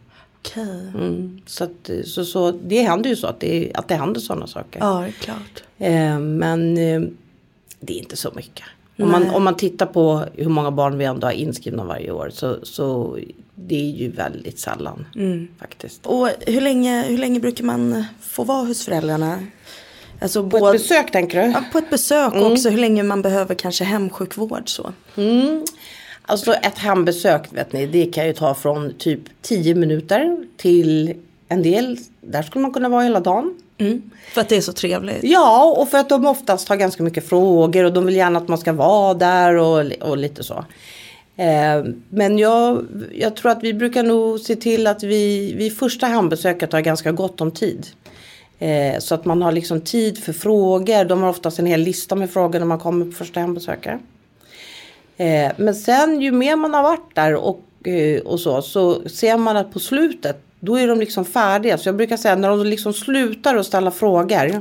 Okej, 0.42 0.62
Mm. 0.94 1.40
Så, 1.46 1.64
att, 1.64 1.90
så, 2.04 2.24
så 2.24 2.50
det 2.50 2.82
händer 2.82 3.10
ju 3.10 3.16
så 3.16 3.26
att 3.26 3.40
det, 3.40 3.70
att 3.74 3.88
det 3.88 3.94
händer 3.94 4.20
sådana 4.20 4.46
saker. 4.46 4.80
ja 4.80 5.00
det 5.00 5.06
är 5.06 5.12
klart. 5.12 5.62
Eh, 5.78 6.18
men 6.18 6.78
eh, 6.78 7.00
det 7.80 7.92
är 7.92 7.98
inte 7.98 8.16
så 8.16 8.30
mycket. 8.36 8.64
Om 9.02 9.10
man, 9.10 9.30
om 9.30 9.44
man 9.44 9.56
tittar 9.56 9.86
på 9.86 10.24
hur 10.34 10.48
många 10.48 10.70
barn 10.70 10.98
vi 10.98 11.04
ändå 11.04 11.26
har 11.26 11.32
inskrivna 11.32 11.84
varje 11.84 12.10
år 12.10 12.30
så, 12.34 12.58
så 12.62 13.18
det 13.54 13.74
är 13.74 13.90
ju 13.96 14.10
väldigt 14.10 14.58
sällan 14.58 15.06
Mm. 15.16 15.48
faktiskt. 15.60 16.06
Och 16.06 16.28
hur 16.46 16.60
länge, 16.60 17.02
hur 17.08 17.18
länge 17.18 17.40
brukar 17.40 17.64
man 17.64 18.04
få 18.20 18.44
vara 18.44 18.64
hos 18.66 18.84
föräldrarna? 18.84 19.38
Alltså 20.22 20.42
På 20.42 20.48
både, 20.48 20.76
ett 20.76 20.82
besök 20.82 21.12
tänker 21.12 21.42
du? 21.42 21.50
ja, 21.50 21.64
på 21.72 21.78
ett 21.78 21.90
besök 21.90 22.32
och 22.32 22.52
också 22.52 22.68
hur 22.70 22.78
länge 22.78 23.02
man 23.02 23.22
behöver 23.22 23.54
kanske 23.54 23.84
hemsjukvård 23.84 24.68
så. 24.68 24.92
Alltså 26.22 26.52
ett 26.52 26.78
hembesök 26.78 27.52
vet 27.52 27.72
ni, 27.72 27.86
det 27.86 28.04
kan 28.06 28.26
ju 28.26 28.32
ta 28.32 28.54
från 28.54 28.94
typ 28.98 29.20
10 29.42 29.74
minuter 29.74 30.36
till 30.56 31.14
en 31.48 31.62
del, 31.62 31.98
där 32.20 32.42
skulle 32.42 32.62
man 32.62 32.72
kunna 32.72 32.88
vara 32.88 33.02
hela 33.02 33.20
dagen. 33.20 33.54
Mm. 33.80 34.10
För 34.32 34.40
att 34.40 34.48
det 34.48 34.56
är 34.56 34.60
så 34.60 34.72
trevligt. 34.72 35.18
Ja, 35.22 35.74
och 35.78 35.88
för 35.88 35.98
att 35.98 36.08
de 36.08 36.26
oftast 36.26 36.68
har 36.68 36.76
ganska 36.76 37.02
mycket 37.02 37.28
frågor 37.28 37.84
och 37.84 37.92
de 37.92 38.06
vill 38.06 38.16
gärna 38.16 38.38
att 38.38 38.48
man 38.48 38.58
ska 38.58 38.72
vara 38.72 39.14
där 39.14 39.54
och, 39.54 39.92
och 40.00 40.16
lite 40.16 40.44
så. 40.44 40.64
Eh, 41.36 41.84
men 42.08 42.38
jag, 42.38 42.86
jag 43.12 43.36
tror 43.36 43.52
att 43.52 43.62
vi 43.62 43.74
brukar 43.74 44.02
nog 44.02 44.40
se 44.40 44.56
till 44.56 44.86
att 44.86 45.02
vi 45.02 45.54
vid 45.54 45.78
första 45.78 46.06
hembesöket 46.06 46.72
har 46.72 46.80
ganska 46.80 47.12
gott 47.12 47.40
om 47.40 47.50
tid. 47.50 47.86
Eh, 48.58 48.98
så 48.98 49.14
att 49.14 49.24
man 49.24 49.42
har 49.42 49.52
liksom 49.52 49.80
tid 49.80 50.18
för 50.18 50.32
frågor. 50.32 51.04
De 51.04 51.22
har 51.22 51.30
oftast 51.30 51.58
en 51.58 51.66
hel 51.66 51.80
lista 51.80 52.14
med 52.14 52.30
frågor 52.30 52.58
när 52.58 52.66
man 52.66 52.78
kommer 52.78 53.04
på 53.04 53.12
första 53.12 53.40
hembesöket. 53.40 54.00
Eh, 55.16 55.52
men 55.56 55.74
sen 55.74 56.20
ju 56.20 56.32
mer 56.32 56.56
man 56.56 56.74
har 56.74 56.82
varit 56.82 57.14
där 57.14 57.34
och, 57.34 57.88
eh, 57.88 58.20
och 58.20 58.40
så, 58.40 58.62
så 58.62 59.08
ser 59.08 59.36
man 59.36 59.56
att 59.56 59.72
på 59.72 59.78
slutet 59.78 60.42
då 60.60 60.78
är 60.78 60.88
de 60.88 61.00
liksom 61.00 61.24
färdiga. 61.24 61.78
Så 61.78 61.88
jag 61.88 61.96
brukar 61.96 62.16
säga 62.16 62.36
när 62.36 62.48
de 62.48 62.66
liksom 62.66 62.92
slutar 62.92 63.56
att 63.56 63.66
ställa 63.66 63.90
frågor. 63.90 64.60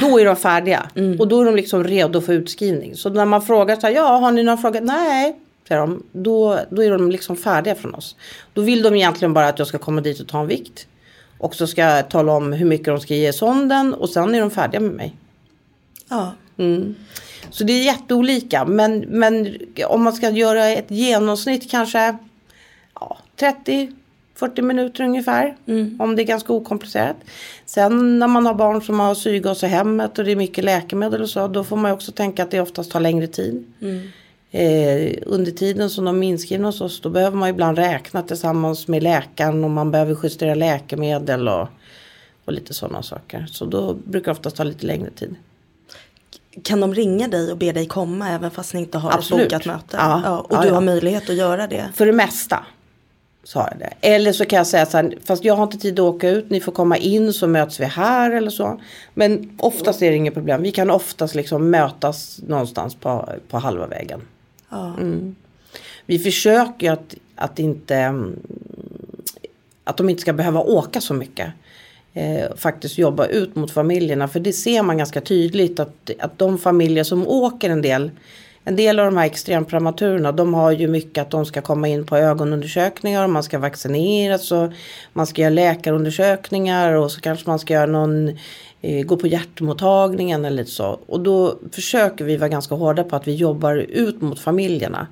då 0.00 0.20
är 0.20 0.24
de 0.24 0.36
färdiga. 0.36 0.90
Och 1.18 1.28
då 1.28 1.40
är 1.40 1.44
de 1.44 1.56
liksom 1.56 1.84
redo 1.84 2.20
för 2.20 2.32
utskrivning. 2.32 2.96
Så 2.96 3.10
när 3.10 3.24
man 3.24 3.42
frågar 3.42 3.76
så 3.76 3.86
här, 3.86 3.94
ja 3.94 4.16
har 4.16 4.32
ni 4.32 4.42
några 4.42 4.56
frågor? 4.56 4.80
Nej, 4.80 5.36
säger 5.68 5.80
de. 5.80 6.02
Då, 6.12 6.58
då 6.70 6.82
är 6.84 6.90
de 6.90 7.10
liksom 7.10 7.36
färdiga 7.36 7.74
från 7.74 7.94
oss. 7.94 8.16
Då 8.52 8.62
vill 8.62 8.82
de 8.82 8.94
egentligen 8.94 9.34
bara 9.34 9.48
att 9.48 9.58
jag 9.58 9.68
ska 9.68 9.78
komma 9.78 10.00
dit 10.00 10.20
och 10.20 10.28
ta 10.28 10.40
en 10.40 10.46
vikt. 10.46 10.86
Och 11.38 11.54
så 11.54 11.66
ska 11.66 11.82
jag 11.82 12.10
tala 12.10 12.32
om 12.32 12.52
hur 12.52 12.66
mycket 12.66 12.86
de 12.86 13.00
ska 13.00 13.14
ge 13.14 13.32
sonden 13.32 13.94
och 13.94 14.10
sen 14.10 14.34
är 14.34 14.40
de 14.40 14.50
färdiga 14.50 14.80
med 14.80 14.92
mig. 14.92 15.16
Ja. 16.08 16.32
Så 17.50 17.64
det 17.64 17.72
är 17.72 17.84
jätteolika. 17.84 18.64
Men, 18.64 19.00
men 19.00 19.56
om 19.86 20.02
man 20.02 20.12
ska 20.12 20.30
göra 20.30 20.66
ett 20.66 20.90
genomsnitt 20.90 21.70
kanske 21.70 22.16
ja, 22.94 23.18
30-40 24.40 24.62
minuter 24.62 25.04
ungefär. 25.04 25.56
Om 25.98 26.16
det 26.16 26.22
är 26.22 26.26
ganska 26.26 26.52
okomplicerat. 26.52 27.16
Sen 27.66 28.18
när 28.18 28.28
man 28.28 28.46
har 28.46 28.54
barn 28.54 28.82
som 28.82 29.00
har 29.00 29.14
syrgas 29.14 29.62
i 29.62 29.66
hemmet 29.66 30.18
och 30.18 30.24
det 30.24 30.32
är 30.32 30.36
mycket 30.36 30.64
läkemedel 30.64 31.22
och 31.22 31.28
så. 31.28 31.48
Då 31.48 31.64
får 31.64 31.76
man 31.76 31.90
också 31.92 32.12
tänka 32.12 32.42
att 32.42 32.50
det 32.50 32.60
oftast 32.60 32.90
tar 32.90 33.00
längre 33.00 33.26
tid. 33.26 33.64
Eh, 34.52 35.14
under 35.26 35.50
tiden 35.50 35.90
som 35.90 36.04
de 36.04 36.22
är 36.22 36.28
inskrivna 36.28 36.68
hos 36.68 36.80
oss 36.80 37.00
då 37.00 37.08
behöver 37.08 37.36
man 37.36 37.48
ibland 37.48 37.78
räkna 37.78 38.22
tillsammans 38.22 38.88
med 38.88 39.02
läkaren 39.02 39.64
och 39.64 39.70
man 39.70 39.90
behöver 39.90 40.16
justera 40.22 40.54
läkemedel 40.54 41.48
och, 41.48 41.68
och 42.44 42.52
lite 42.52 42.74
sådana 42.74 43.02
saker. 43.02 43.46
Så 43.50 43.64
då 43.64 43.94
brukar 43.94 44.32
det 44.32 44.38
oftast 44.38 44.56
ta 44.56 44.64
lite 44.64 44.86
längre 44.86 45.10
tid. 45.10 45.34
Kan 46.62 46.80
de 46.80 46.94
ringa 46.94 47.28
dig 47.28 47.50
och 47.52 47.58
be 47.58 47.72
dig 47.72 47.86
komma 47.86 48.28
även 48.30 48.50
fast 48.50 48.74
ni 48.74 48.80
inte 48.80 48.98
har 48.98 49.12
Absolut. 49.12 49.42
ett 49.44 49.50
bokat 49.50 49.66
möte? 49.66 49.96
Ja. 49.96 50.38
och 50.38 50.46
Ja, 50.56 50.62
du 50.62 50.68
ja. 50.68 50.74
har 50.74 50.80
möjlighet 50.80 51.30
att 51.30 51.36
göra 51.36 51.66
det? 51.66 51.88
För 51.94 52.06
det 52.06 52.12
mesta. 52.12 52.64
Sa 53.44 53.68
jag 53.70 53.78
det. 53.78 54.08
Eller 54.08 54.32
så 54.32 54.44
kan 54.44 54.56
jag 54.56 54.66
säga 54.66 54.86
så 54.86 54.96
här, 54.96 55.18
fast 55.24 55.44
jag 55.44 55.54
har 55.54 55.62
inte 55.62 55.78
tid 55.78 56.00
att 56.00 56.14
åka 56.14 56.28
ut, 56.28 56.50
ni 56.50 56.60
får 56.60 56.72
komma 56.72 56.96
in 56.96 57.32
så 57.32 57.46
möts 57.46 57.80
vi 57.80 57.84
här 57.84 58.30
eller 58.30 58.50
så. 58.50 58.80
Men 59.14 59.58
oftast 59.58 60.02
är 60.02 60.10
det 60.10 60.16
inget 60.16 60.34
problem. 60.34 60.62
Vi 60.62 60.72
kan 60.72 60.90
oftast 60.90 61.34
liksom 61.34 61.70
mötas 61.70 62.40
någonstans 62.46 62.94
på, 62.94 63.28
på 63.48 63.58
halva 63.58 63.86
vägen. 63.86 64.20
Ja. 64.68 64.94
Vi 66.06 66.18
försöker 66.18 66.92
att, 66.92 67.14
att 67.34 67.58
inte 67.58 67.96
mm, 67.96 68.36
att 69.84 69.96
de 69.96 70.08
inte 70.08 70.22
ska 70.22 70.32
behöva 70.32 70.60
åka 70.60 71.00
så 71.00 71.14
mycket. 71.14 71.52
Eh, 72.14 72.56
faktiskt 72.56 72.98
jobba 72.98 73.26
ut 73.26 73.56
mot 73.56 73.70
familjerna. 73.70 74.28
För 74.28 74.40
det 74.40 74.52
ser 74.52 74.82
man 74.82 74.98
ganska 74.98 75.20
tydligt 75.20 75.80
att, 75.80 76.10
att 76.18 76.38
de 76.38 76.58
familjer 76.58 77.04
som 77.04 77.28
åker 77.28 77.70
en 77.70 77.82
del. 77.82 78.10
En 78.64 78.76
del 78.76 78.98
av 78.98 79.04
de 79.04 79.16
här 79.16 79.26
extremprematurerna 79.26 80.32
de 80.32 80.54
har 80.54 80.70
ju 80.70 80.88
mycket 80.88 81.22
att 81.22 81.30
de 81.30 81.46
ska 81.46 81.60
komma 81.60 81.88
in 81.88 82.06
på 82.06 82.16
ögonundersökningar 82.16 83.24
och 83.24 83.30
man 83.30 83.42
ska 83.42 83.58
vaccineras 83.58 84.52
och 84.52 84.72
man 85.12 85.26
ska 85.26 85.42
göra 85.42 85.50
läkarundersökningar 85.50 86.92
och 86.92 87.12
så 87.12 87.20
kanske 87.20 87.48
man 87.48 87.58
ska 87.58 87.74
göra 87.74 87.86
någon 87.86 88.28
eh, 88.80 89.06
gå 89.06 89.16
på 89.16 89.26
hjärtmottagningen 89.26 90.44
eller 90.44 90.56
lite 90.56 90.70
så. 90.70 91.00
Och 91.06 91.20
då 91.20 91.58
försöker 91.72 92.24
vi 92.24 92.36
vara 92.36 92.48
ganska 92.48 92.74
hårda 92.74 93.04
på 93.04 93.16
att 93.16 93.28
vi 93.28 93.34
jobbar 93.34 93.76
ut 93.76 94.20
mot 94.20 94.40
familjerna. 94.40 95.06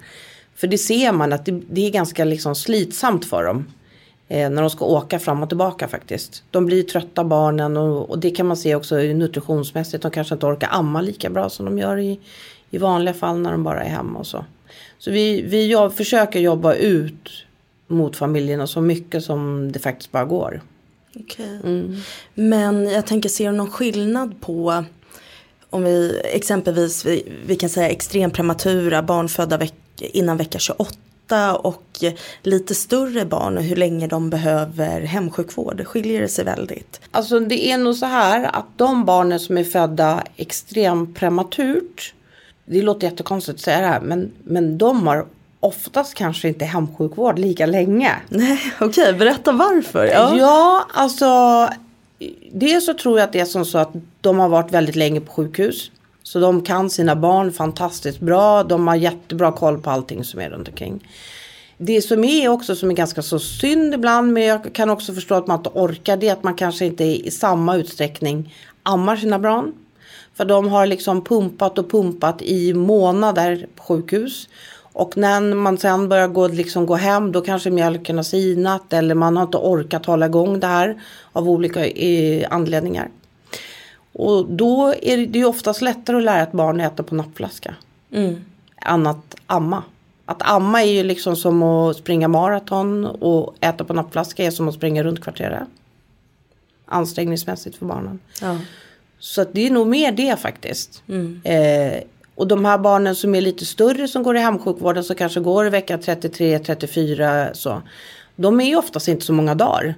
För 0.54 0.66
det 0.66 0.78
ser 0.78 1.12
man 1.12 1.32
att 1.32 1.46
det, 1.46 1.60
det 1.70 1.86
är 1.86 1.90
ganska 1.90 2.24
liksom 2.24 2.54
slitsamt 2.54 3.24
för 3.24 3.44
dem. 3.44 3.66
Eh, 4.28 4.50
när 4.50 4.62
de 4.62 4.70
ska 4.70 4.84
åka 4.84 5.18
fram 5.18 5.42
och 5.42 5.48
tillbaka 5.48 5.88
faktiskt. 5.88 6.42
De 6.50 6.66
blir 6.66 6.82
trötta 6.82 7.24
barnen 7.24 7.76
och, 7.76 8.10
och 8.10 8.18
det 8.18 8.30
kan 8.30 8.46
man 8.46 8.56
se 8.56 8.74
också 8.74 8.96
nutritionsmässigt. 8.96 10.02
De 10.02 10.10
kanske 10.10 10.34
inte 10.34 10.46
orkar 10.46 10.68
amma 10.72 11.00
lika 11.00 11.30
bra 11.30 11.48
som 11.48 11.66
de 11.66 11.78
gör 11.78 11.98
i, 11.98 12.20
i 12.70 12.78
vanliga 12.78 13.14
fall 13.14 13.38
när 13.38 13.52
de 13.52 13.64
bara 13.64 13.82
är 13.82 13.88
hemma 13.88 14.18
och 14.18 14.26
så. 14.26 14.44
Så 14.98 15.10
vi, 15.10 15.42
vi 15.42 15.66
jobb, 15.66 15.92
försöker 15.92 16.40
jobba 16.40 16.74
ut 16.74 17.44
mot 17.86 18.16
familjerna 18.16 18.66
så 18.66 18.80
mycket 18.80 19.24
som 19.24 19.72
det 19.72 19.78
faktiskt 19.78 20.12
bara 20.12 20.24
går. 20.24 20.60
Okej. 21.16 21.60
Men 22.34 22.88
jag 22.88 23.06
tänker, 23.06 23.28
ser 23.28 23.50
du 23.50 23.56
någon 23.56 23.70
skillnad 23.70 24.40
på 24.40 24.84
om 25.70 25.84
vi 25.84 26.20
exempelvis, 26.24 27.04
vi, 27.04 27.32
vi 27.46 27.56
kan 27.56 27.68
säga 27.68 27.88
extremt 27.88 28.34
prematura 28.34 29.02
barn 29.02 29.28
födda 29.28 29.56
veck, 29.56 29.74
innan 29.98 30.36
vecka 30.36 30.58
28 30.58 31.56
och 31.56 32.04
lite 32.42 32.74
större 32.74 33.24
barn 33.24 33.56
och 33.56 33.62
hur 33.62 33.76
länge 33.76 34.06
de 34.06 34.30
behöver 34.30 35.00
hemsjukvård. 35.00 35.86
Skiljer 35.86 36.20
det 36.20 36.28
sig 36.28 36.44
väldigt? 36.44 37.00
Alltså 37.10 37.40
det 37.40 37.70
är 37.70 37.78
nog 37.78 37.94
så 37.94 38.06
här 38.06 38.44
att 38.56 38.66
de 38.76 39.04
barnen 39.04 39.40
som 39.40 39.58
är 39.58 39.64
födda 39.64 40.22
extremt 40.36 41.16
prematurt. 41.18 42.14
Det 42.70 42.82
låter 42.82 43.06
jättekonstigt 43.06 43.54
att 43.54 43.64
säga 43.64 43.80
det 43.80 43.86
här 43.86 44.00
men, 44.00 44.32
men 44.44 44.78
de 44.78 45.06
har 45.06 45.26
oftast 45.60 46.14
kanske 46.14 46.48
inte 46.48 46.64
hemsjukvård 46.64 47.38
lika 47.38 47.66
länge. 47.66 48.12
Nej, 48.28 48.60
okej, 48.80 49.12
berätta 49.12 49.52
varför. 49.52 50.06
Ja. 50.06 50.86
alltså 50.94 51.26
dels 52.52 52.86
så 52.86 52.94
tror 52.94 53.18
jag 53.18 53.26
att 53.26 53.32
det 53.32 53.40
är 53.40 53.44
som 53.44 53.64
så 53.64 53.78
att 53.78 53.92
de 54.20 54.38
har 54.38 54.48
varit 54.48 54.72
väldigt 54.72 54.96
länge 54.96 55.20
på 55.20 55.32
sjukhus. 55.32 55.90
Så 56.22 56.38
de 56.38 56.62
kan 56.62 56.90
sina 56.90 57.16
barn 57.16 57.52
fantastiskt 57.52 58.20
bra. 58.20 58.62
De 58.64 58.88
har 58.88 58.94
jättebra 58.94 59.52
koll 59.52 59.80
på 59.80 59.90
allting 59.90 60.24
som 60.24 60.40
är 60.40 60.50
runt 60.50 60.68
omkring. 60.68 61.08
Det 61.78 62.02
som 62.02 62.24
är 62.24 62.48
också 62.48 62.76
som 62.76 62.90
är 62.90 62.94
ganska 62.94 63.22
så 63.22 63.38
synd 63.38 63.94
ibland 63.94 64.32
men 64.32 64.42
jag 64.42 64.72
kan 64.72 64.90
också 64.90 65.14
förstå 65.14 65.34
att 65.34 65.46
man 65.46 65.58
inte 65.58 65.70
orkar 65.74 66.16
det 66.16 66.28
är 66.28 66.32
att 66.32 66.42
man 66.42 66.54
kanske 66.54 66.84
inte 66.86 67.04
i 67.04 67.30
samma 67.30 67.76
utsträckning 67.76 68.54
ammar 68.82 69.16
sina 69.16 69.38
barn. 69.38 69.72
För 70.38 70.44
de 70.44 70.68
har 70.68 70.86
liksom 70.86 71.24
pumpat 71.24 71.78
och 71.78 71.90
pumpat 71.90 72.42
i 72.42 72.74
månader 72.74 73.66
på 73.76 73.82
sjukhus. 73.82 74.48
Och 74.92 75.16
när 75.16 75.54
man 75.54 75.78
sen 75.78 76.08
börjar 76.08 76.28
gå, 76.28 76.48
liksom 76.48 76.86
gå 76.86 76.94
hem 76.94 77.32
då 77.32 77.40
kanske 77.40 77.70
mjölken 77.70 78.16
har 78.16 78.22
sinat 78.22 78.92
eller 78.92 79.14
man 79.14 79.36
har 79.36 79.44
inte 79.44 79.58
orkat 79.58 80.06
hålla 80.06 80.26
igång 80.26 80.60
det 80.60 80.66
här 80.66 81.02
av 81.32 81.48
olika 81.50 81.86
eh, 81.86 82.46
anledningar. 82.50 83.08
Och 84.12 84.46
då 84.50 84.94
är 85.02 85.16
det, 85.16 85.26
det 85.26 85.40
är 85.40 85.44
oftast 85.44 85.82
lättare 85.82 86.16
att 86.16 86.22
lära 86.22 86.42
ett 86.42 86.52
barn 86.52 86.80
att 86.80 86.92
äta 86.92 87.02
på 87.02 87.14
nappflaska. 87.14 87.74
Mm. 88.12 88.44
än 88.86 89.06
att 89.06 89.34
amma. 89.46 89.82
Att 90.24 90.42
amma 90.42 90.82
är 90.82 90.92
ju 90.92 91.02
liksom 91.02 91.36
som 91.36 91.62
att 91.62 91.96
springa 91.96 92.28
maraton 92.28 93.06
och 93.06 93.54
äta 93.60 93.84
på 93.84 93.92
nappflaska 93.94 94.44
är 94.44 94.50
som 94.50 94.68
att 94.68 94.74
springa 94.74 95.02
runt 95.02 95.20
kvarteret. 95.20 95.68
Ansträngningsmässigt 96.86 97.76
för 97.76 97.86
barnen. 97.86 98.18
Ja. 98.40 98.56
Så 99.18 99.44
det 99.52 99.66
är 99.66 99.70
nog 99.70 99.86
mer 99.86 100.12
det 100.12 100.40
faktiskt. 100.40 101.02
Eh, 101.44 102.02
och 102.34 102.46
de 102.46 102.64
här 102.64 102.78
barnen 102.78 103.14
som 103.14 103.34
är 103.34 103.40
lite 103.40 103.64
större 103.66 104.08
som 104.08 104.22
går 104.22 104.36
i 104.36 104.40
hemsjukvården 104.40 105.04
som 105.04 105.16
kanske 105.16 105.40
går 105.40 105.66
i 105.66 105.70
vecka 105.70 105.98
33, 105.98 106.58
34 106.58 107.54
så. 107.54 107.82
De 108.36 108.60
är 108.60 108.64
ju 108.64 108.76
oftast 108.76 109.08
inte 109.08 109.26
så 109.26 109.32
många 109.32 109.54
dagar. 109.54 109.94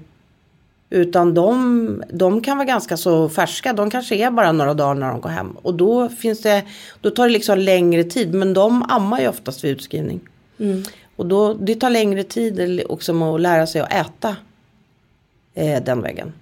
Utan 0.91 1.35
de, 1.35 2.03
de 2.13 2.41
kan 2.41 2.57
vara 2.57 2.67
ganska 2.67 2.97
så 2.97 3.29
färska. 3.29 3.73
De 3.73 3.91
kanske 3.91 4.15
är 4.15 4.31
bara 4.31 4.53
några 4.53 4.75
dagar 4.75 4.95
när 4.95 5.09
de 5.09 5.21
går 5.21 5.31
hem. 5.31 5.57
Och 5.63 5.75
då 5.75 6.09
finns 6.09 6.43
det, 6.43 6.63
då 7.01 7.11
tar 7.11 7.27
det 7.27 7.33
liksom 7.33 7.59
längre 7.59 8.05
tid. 8.05 8.35
Men 8.35 8.55
de 8.55 8.83
ammar 8.83 9.21
ju 9.21 9.29
oftast 9.29 9.65
vid 9.65 9.71
utskrivning. 9.73 10.21
Och 11.17 11.27
då, 11.27 11.55
det 11.55 11.75
tar 11.75 11.91
längre 11.91 12.23
tid 12.23 12.83
också 12.89 13.35
att 13.35 13.41
lära 13.41 13.67
sig 13.67 13.81
att 13.81 13.93
äta 13.93 14.37
eh, 15.55 15.83
den 15.83 16.03
vägen. 16.03 16.33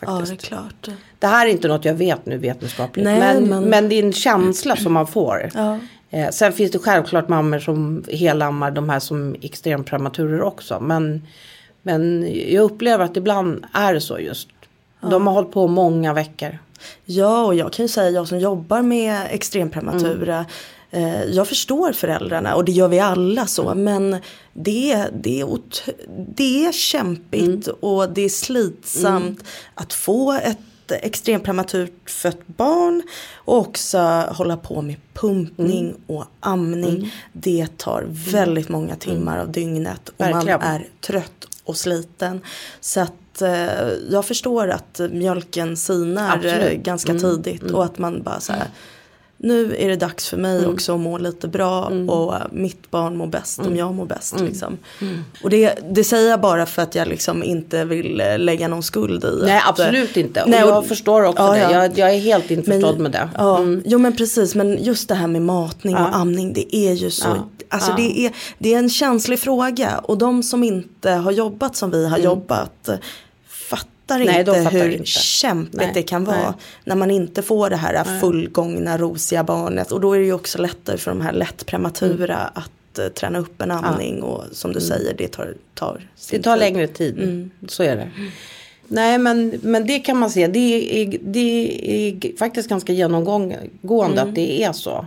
Ja, 0.00 0.06
Faktiskt. 0.06 0.40
det 0.40 0.46
är 0.46 0.48
klart. 0.48 0.88
Det 1.18 1.26
här 1.26 1.46
är 1.46 1.50
inte 1.50 1.68
något 1.68 1.84
jag 1.84 1.94
vet 1.94 2.26
nu 2.26 2.38
vetenskapligt. 2.38 3.04
Nej, 3.04 3.18
men, 3.20 3.48
men- 3.48 3.64
men... 3.64 3.88
det 3.88 3.94
är 3.94 4.02
en 4.02 4.12
känsla 4.12 4.76
som 4.76 4.92
man 4.92 5.06
får. 5.06 5.50
Ja. 5.54 5.78
Eh, 6.10 6.30
sen 6.30 6.52
finns 6.52 6.70
det 6.72 6.78
självklart 6.78 7.28
mammor 7.28 7.58
som 7.58 8.04
helammar 8.08 8.70
de 8.70 8.88
här 8.88 9.00
som 9.00 9.36
extremprematurer 9.42 10.42
också. 10.42 10.80
Men, 10.80 11.26
men 11.82 12.28
jag 12.52 12.62
upplever 12.64 13.04
att 13.04 13.16
ibland 13.16 13.64
är 13.72 13.94
det 13.94 14.00
så 14.00 14.18
just. 14.18 14.48
De 15.10 15.26
har 15.26 15.34
hållit 15.34 15.52
på 15.52 15.66
många 15.66 16.12
veckor. 16.12 16.58
Ja, 17.04 17.44
och 17.44 17.54
jag 17.54 17.72
kan 17.72 17.84
ju 17.84 17.88
säga, 17.88 18.10
jag 18.10 18.28
som 18.28 18.38
jobbar 18.38 18.82
med 18.82 19.26
extremprematura, 19.30 20.38
eh, 20.38 20.46
jag 21.30 21.48
förstår 21.48 21.92
föräldrarna 21.92 22.54
och 22.54 22.64
det 22.64 22.72
gör 22.72 22.88
vi 22.88 23.00
alla 23.00 23.46
så. 23.46 23.74
Men 23.74 24.16
det, 24.52 25.06
det, 25.22 25.40
är, 25.40 25.46
det 26.34 26.66
är 26.66 26.72
kämpigt 26.72 27.66
och 27.66 28.10
det 28.10 28.22
är 28.22 28.28
slitsamt 28.28 29.44
att 29.74 29.92
få 29.92 30.32
ett 30.32 30.58
extremprematurt 30.88 32.10
fött 32.10 32.46
barn 32.46 33.02
och 33.34 33.58
också 33.58 33.98
hålla 34.28 34.56
på 34.56 34.82
med 34.82 34.96
pumpning 35.14 35.94
och 36.06 36.24
amning. 36.40 37.12
Det 37.32 37.78
tar 37.78 38.04
väldigt 38.08 38.68
många 38.68 38.96
timmar 38.96 39.38
av 39.38 39.52
dygnet 39.52 40.08
och 40.08 40.20
Verkligen. 40.20 40.60
man 40.60 40.68
är 40.68 40.86
trött 41.00 41.48
och 41.64 41.76
sliten. 41.76 42.40
Så 42.80 43.00
att 43.00 43.42
eh, 43.42 43.88
jag 44.10 44.24
förstår 44.24 44.68
att 44.68 45.00
mjölken 45.10 45.76
sinar 45.76 46.36
Absolut. 46.36 46.72
eh, 46.72 46.72
ganska 46.72 47.14
tidigt 47.14 47.62
och 47.62 47.84
att 47.84 47.98
man 47.98 48.22
bara 48.22 48.40
så 48.40 48.52
här 48.52 48.68
nu 49.44 49.76
är 49.78 49.88
det 49.88 49.96
dags 49.96 50.28
för 50.28 50.36
mig 50.36 50.66
också 50.66 50.94
att 50.94 51.00
må 51.00 51.18
lite 51.18 51.48
bra 51.48 51.84
och 52.08 52.34
mitt 52.52 52.90
barn 52.90 53.16
mår 53.16 53.26
bäst 53.26 53.60
om 53.60 53.76
jag 53.76 53.94
mår 53.94 54.06
bäst. 54.06 54.40
Liksom. 54.40 54.78
Och 55.42 55.50
det, 55.50 55.78
det 55.90 56.04
säger 56.04 56.30
jag 56.30 56.40
bara 56.40 56.66
för 56.66 56.82
att 56.82 56.94
jag 56.94 57.08
liksom 57.08 57.42
inte 57.42 57.84
vill 57.84 58.20
eh, 58.20 58.38
lägga 58.38 58.68
någon 58.68 58.82
skuld 58.82 59.24
i. 59.24 59.28
Nej 59.44 59.56
att, 59.56 59.78
eh, 59.78 59.86
absolut 59.86 60.16
inte. 60.16 60.42
Och 60.42 60.48
nej, 60.50 60.64
och- 60.64 60.70
jag 60.70 60.86
förstår 60.86 61.24
också 61.24 61.42
Ja, 61.42 61.52
det. 61.52 61.58
ja. 61.58 61.70
Jag, 61.72 61.98
jag 61.98 62.14
är 62.14 62.18
helt 62.18 62.50
införstådd 62.50 62.98
med 62.98 63.12
det. 63.12 63.28
Ja, 63.38 63.60
jo 63.84 63.98
men 63.98 64.16
precis. 64.16 64.54
Men 64.54 64.78
just 64.84 65.08
det 65.08 65.14
här 65.14 65.26
med 65.26 65.42
matning 65.42 65.94
Ja. 65.94 66.08
och 66.08 66.16
amning. 66.16 66.52
Det 66.52 66.76
är 66.76 66.92
ju 66.92 67.10
så. 67.10 67.28
Ja. 67.28 67.48
Alltså 67.68 67.92
det, 67.96 68.26
är, 68.26 68.32
det 68.58 68.74
är 68.74 68.78
en 68.78 68.90
känslig 68.90 69.38
fråga. 69.40 69.98
Och 70.02 70.18
de 70.18 70.42
som 70.42 70.64
inte 70.64 71.10
har 71.10 71.32
jobbat 71.32 71.76
som 71.76 71.90
vi 71.90 72.08
har 72.08 72.18
jobbat. 72.18 72.88
Mm. 74.10 74.26
Nej, 74.26 74.38
inte 74.40 74.52
hur 74.78 74.90
inte. 74.92 75.04
kämpigt 75.10 75.74
Nej, 75.76 75.90
det 75.94 76.02
kan 76.02 76.24
vara. 76.24 76.36
nej. 76.36 76.52
När 76.84 76.96
man 76.96 77.10
inte 77.10 77.42
får 77.42 77.70
det 77.70 77.76
här 77.76 78.20
fullgångna 78.20 78.98
rosiga 78.98 79.44
barnet. 79.44 79.92
Och 79.92 80.00
då 80.00 80.12
är 80.12 80.18
det 80.18 80.24
ju 80.24 80.32
också 80.32 80.58
lättare 80.58 80.96
för 80.98 81.10
de 81.10 81.20
här 81.20 81.32
lätt 81.32 81.66
prematura 81.66 82.34
Mm. 82.36 82.50
att 82.54 82.98
eh, 82.98 83.06
träna 83.08 83.38
upp 83.38 83.62
en 83.62 83.70
amning. 83.70 84.22
Och 84.22 84.44
som 84.52 84.72
du 84.72 84.80
säger, 84.80 85.14
det 85.18 85.28
tar, 85.28 85.54
tar 85.74 86.08
Det 86.30 86.42
tar 86.42 86.52
tid. 86.56 86.60
längre 86.60 86.86
tid. 86.86 87.50
Så 87.68 87.82
är 87.82 87.96
det. 87.96 88.10
Nej 88.88 89.18
men, 89.18 89.58
men 89.62 89.86
det 89.86 89.98
kan 89.98 90.18
man 90.18 90.30
se. 90.30 90.46
Det 90.46 91.02
är, 91.02 91.18
det 91.20 91.70
är 92.08 92.36
faktiskt 92.38 92.68
ganska 92.68 92.92
genomgående 92.92 94.22
att 94.22 94.34
det 94.34 94.62
är 94.62 94.72
så. 94.72 95.06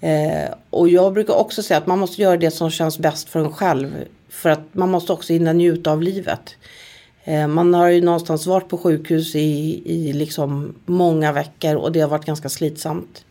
Eh, 0.00 0.50
och 0.70 0.88
jag 0.88 1.12
brukar 1.12 1.34
också 1.34 1.62
säga 1.62 1.78
att 1.78 1.86
man 1.86 1.98
måste 1.98 2.22
göra 2.22 2.36
det 2.36 2.50
som 2.50 2.70
känns 2.70 2.98
bäst 2.98 3.28
för 3.28 3.40
en 3.40 3.52
själv. 3.52 3.94
För 4.28 4.50
att 4.50 4.60
man 4.72 4.90
måste 4.90 5.12
också 5.12 5.32
hinna 5.32 5.52
njuta 5.52 5.90
av 5.92 6.02
livet. 6.02 6.54
Eh, 7.26 7.46
man 7.46 7.74
har 7.74 7.88
ju 7.88 8.00
någonstans 8.00 8.46
varit 8.46 8.68
på 8.68 8.78
sjukhus 8.78 9.34
i, 9.34 9.82
i 9.84 10.12
liksom 10.12 10.74
många 10.86 11.32
veckor 11.32 11.74
och 11.74 11.92
det 11.92 12.00
har 12.00 12.08
varit 12.08 12.24
ganska 12.24 12.48
slitsamt. 12.48 13.24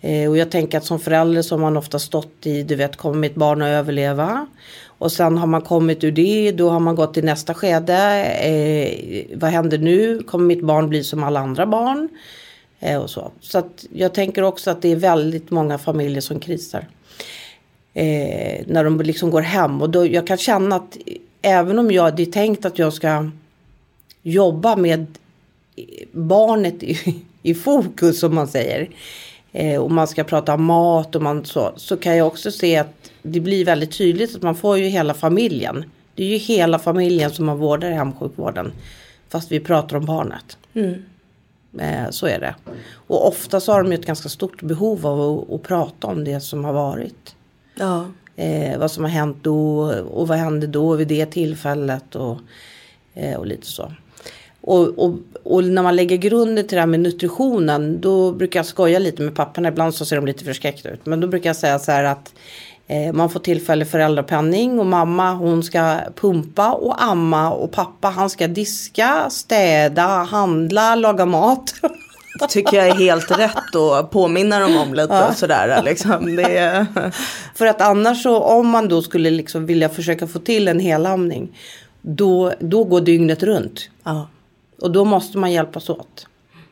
Eh, 0.00 0.30
och 0.30 0.36
jag 0.36 0.50
tänker 0.50 0.78
att 0.78 0.84
som 0.84 1.00
förälder 1.00 1.42
så 1.42 1.54
har 1.54 1.60
man 1.60 1.76
ofta 1.76 1.98
stått 1.98 2.46
i, 2.46 2.62
du 2.62 2.76
vet, 2.76 2.96
kommer 2.96 3.16
mitt 3.16 3.34
barn 3.34 3.62
att 3.62 3.66
överleva? 3.66 4.46
Och 4.86 5.12
sen 5.12 5.38
har 5.38 5.46
man 5.46 5.62
kommit 5.62 6.04
ur 6.04 6.12
det, 6.12 6.52
då 6.52 6.70
har 6.70 6.80
man 6.80 6.94
gått 6.94 7.14
till 7.14 7.24
nästa 7.24 7.54
skede. 7.54 8.24
Eh, 8.24 9.24
vad 9.38 9.50
händer 9.50 9.78
nu? 9.78 10.22
Kommer 10.22 10.44
mitt 10.44 10.64
barn 10.64 10.88
bli 10.88 11.04
som 11.04 11.24
alla 11.24 11.40
andra 11.40 11.66
barn? 11.66 12.08
Eh, 12.80 12.98
och 12.98 13.10
så 13.10 13.30
så 13.40 13.58
att 13.58 13.86
jag 13.92 14.14
tänker 14.14 14.42
också 14.42 14.70
att 14.70 14.82
det 14.82 14.92
är 14.92 14.96
väldigt 14.96 15.50
många 15.50 15.78
familjer 15.78 16.20
som 16.20 16.40
krisar. 16.40 16.88
Eh, 17.94 18.64
när 18.66 18.84
de 18.84 19.00
liksom 19.00 19.30
går 19.30 19.42
hem. 19.42 19.82
Och 19.82 19.90
då, 19.90 20.06
jag 20.06 20.26
kan 20.26 20.38
känna 20.38 20.76
att 20.76 20.96
även 21.42 21.78
om 21.78 21.90
jag, 21.90 22.16
det 22.16 22.22
är 22.22 22.32
tänkt 22.32 22.64
att 22.64 22.78
jag 22.78 22.92
ska 22.92 23.30
jobba 24.22 24.76
med 24.76 25.06
barnet 26.12 26.82
i, 26.82 27.22
i 27.42 27.54
fokus 27.54 28.20
som 28.20 28.34
man 28.34 28.48
säger. 28.48 28.90
Eh, 29.52 29.82
och 29.82 29.90
man 29.90 30.08
ska 30.08 30.24
prata 30.24 30.54
om 30.54 30.64
mat 30.64 31.14
och 31.14 31.22
man 31.22 31.44
så. 31.44 31.72
Så 31.76 31.96
kan 31.96 32.16
jag 32.16 32.26
också 32.26 32.50
se 32.50 32.76
att 32.76 33.10
det 33.22 33.40
blir 33.40 33.64
väldigt 33.64 33.98
tydligt 33.98 34.36
att 34.36 34.42
man 34.42 34.54
får 34.54 34.78
ju 34.78 34.84
hela 34.84 35.14
familjen. 35.14 35.84
Det 36.14 36.24
är 36.24 36.28
ju 36.28 36.36
hela 36.36 36.78
familjen 36.78 37.30
som 37.30 37.46
man 37.46 37.58
vårdar 37.58 37.90
i 37.90 37.94
hemsjukvården. 37.94 38.72
Fast 39.28 39.52
vi 39.52 39.60
pratar 39.60 39.96
om 39.96 40.04
barnet. 40.04 40.56
Eh, 41.78 42.10
så 42.10 42.26
är 42.26 42.40
det. 42.40 42.54
Och 42.92 43.28
ofta 43.28 43.60
så 43.60 43.72
har 43.72 43.82
de 43.82 43.92
ju 43.92 43.98
ett 43.98 44.06
ganska 44.06 44.28
stort 44.28 44.62
behov 44.62 45.06
av 45.06 45.20
att, 45.20 45.54
att 45.54 45.62
prata 45.62 46.06
om 46.06 46.24
det 46.24 46.40
som 46.40 46.64
har 46.64 46.72
varit. 46.72 47.34
Ja. 47.74 48.06
Eh, 48.36 48.78
vad 48.78 48.90
som 48.90 49.04
har 49.04 49.10
hänt 49.10 49.36
då 49.42 49.80
och 50.10 50.28
vad 50.28 50.38
hände 50.38 50.66
då 50.66 50.96
vid 50.96 51.08
det 51.08 51.26
tillfället 51.26 52.14
och, 52.14 52.38
eh, 53.14 53.36
och 53.36 53.46
lite 53.46 53.66
så. 53.66 53.92
Och, 54.60 54.98
och, 54.98 55.14
och 55.42 55.64
när 55.64 55.82
man 55.82 55.96
lägger 55.96 56.16
grunden 56.16 56.66
till 56.66 56.76
det 56.76 56.80
här 56.80 56.86
med 56.86 57.00
nutritionen 57.00 58.00
då 58.00 58.32
brukar 58.32 58.58
jag 58.58 58.66
skoja 58.66 58.98
lite 58.98 59.22
med 59.22 59.34
papporna. 59.34 59.68
Ibland 59.68 59.94
så 59.94 60.04
ser 60.04 60.16
de 60.16 60.26
lite 60.26 60.44
förskräckta 60.44 60.90
ut. 60.90 61.06
Men 61.06 61.20
då 61.20 61.26
brukar 61.26 61.50
jag 61.50 61.56
säga 61.56 61.78
så 61.78 61.92
här 61.92 62.04
att 62.04 62.34
eh, 62.86 63.12
man 63.12 63.30
får 63.30 63.40
tillfällig 63.40 63.88
föräldrapenning 63.88 64.80
och 64.80 64.86
mamma 64.86 65.32
hon 65.32 65.62
ska 65.62 65.98
pumpa 66.20 66.72
och 66.72 67.02
amma 67.02 67.50
och 67.50 67.72
pappa 67.72 68.08
han 68.08 68.30
ska 68.30 68.48
diska, 68.48 69.30
städa, 69.30 70.06
handla, 70.06 70.94
laga 70.94 71.26
mat. 71.26 71.74
Tycker 72.48 72.76
jag 72.76 72.88
är 72.88 72.94
helt 72.94 73.38
rätt 73.38 73.74
och 73.74 74.10
påminna 74.10 74.60
dem 74.60 74.76
om 74.76 74.94
lite 74.94 75.24
och 75.28 75.36
sådär. 75.36 75.82
Liksom. 75.82 76.38
Är... 76.38 76.86
För 77.54 77.66
att 77.66 77.80
annars 77.80 78.22
så 78.22 78.40
om 78.40 78.68
man 78.68 78.88
då 78.88 79.02
skulle 79.02 79.30
liksom 79.30 79.66
vilja 79.66 79.88
försöka 79.88 80.26
få 80.26 80.38
till 80.38 80.68
en 80.68 80.80
helamning 80.80 81.58
då, 82.02 82.52
då 82.58 82.84
går 82.84 83.00
dygnet 83.00 83.42
runt. 83.42 83.90
ja. 84.04 84.28
Och 84.80 84.90
då 84.90 85.04
måste 85.04 85.38
man 85.38 85.52
hjälpas 85.52 85.90
åt. 85.90 86.26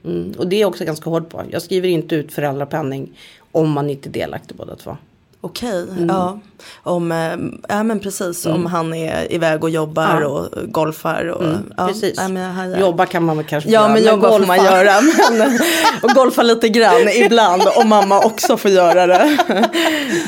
Mm. 0.04 0.34
Och 0.38 0.48
det 0.48 0.56
är 0.56 0.60
jag 0.60 0.68
också 0.68 0.84
ganska 0.84 1.10
hård 1.10 1.28
på. 1.28 1.42
Jag 1.50 1.62
skriver 1.62 1.88
inte 1.88 2.14
ut 2.14 2.32
föräldrapenning 2.32 3.12
om 3.52 3.70
man 3.70 3.90
inte 3.90 4.08
är 4.08 4.10
delaktig 4.10 4.56
båda 4.56 4.76
två. 4.76 4.96
Okej, 5.42 5.82
Mm. 5.90 6.08
ja. 6.08 6.38
Om, 6.82 7.12
eh, 7.12 7.36
ja 7.68 7.82
men 7.82 8.00
precis, 8.00 8.46
om 8.46 8.66
han 8.66 8.94
är 8.94 9.32
iväg 9.32 9.64
och 9.64 9.70
jobbar 9.70 10.20
Ja. 10.20 10.26
och 10.26 10.72
golfar. 10.72 11.24
Och, 11.24 11.44
ja, 11.76 11.86
Precis. 11.88 12.14
ja, 12.16 12.28
men. 12.28 12.80
Jobba 12.80 13.06
kan 13.06 13.24
man 13.24 13.36
väl 13.36 13.46
kanske 13.46 13.70
Ja 13.70 13.80
göra, 13.80 13.92
men 13.94 14.04
jobba 14.04 14.30
får 14.38 14.46
man 14.46 14.56
göra. 14.64 14.92
Men, 15.38 15.58
och 16.02 16.10
golfa 16.10 16.42
lite 16.42 16.68
grann 16.68 17.08
ibland 17.08 17.62
om 17.76 17.88
mamma 17.88 18.18
också 18.24 18.56
får 18.56 18.70
göra 18.70 19.06
det. 19.06 19.38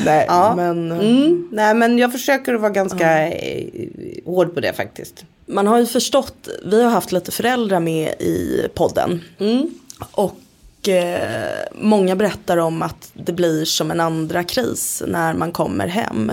Nej 0.05 0.25
Ja. 0.27 0.53
men 0.55 0.91
Mm. 0.91 1.47
Nej 1.51 1.73
men 1.73 1.97
jag 1.97 2.11
försöker 2.11 2.53
att 2.53 2.61
vara 2.61 2.71
ganska 2.71 3.27
eh, 3.29 3.89
hård 4.25 4.53
på 4.53 4.59
det 4.59 4.73
faktiskt. 4.73 5.25
man 5.45 5.67
har 5.67 5.79
ju 5.79 5.85
förstått, 5.85 6.47
vi 6.65 6.83
har 6.83 6.91
haft 6.91 7.11
lite 7.11 7.31
föräldrar 7.31 7.79
med 7.79 8.07
i 8.19 8.67
podden. 8.75 9.21
Mm. 9.39 9.69
Och 10.83 10.89
eh, 10.89 11.59
många 11.75 12.15
berättar 12.15 12.57
om 12.57 12.81
att 12.81 13.11
det 13.13 13.31
blir 13.33 13.65
som 13.65 13.91
en 13.91 13.99
andra 13.99 14.43
kris 14.43 15.03
när 15.07 15.33
man 15.33 15.51
kommer 15.51 15.87
hem. 15.87 16.29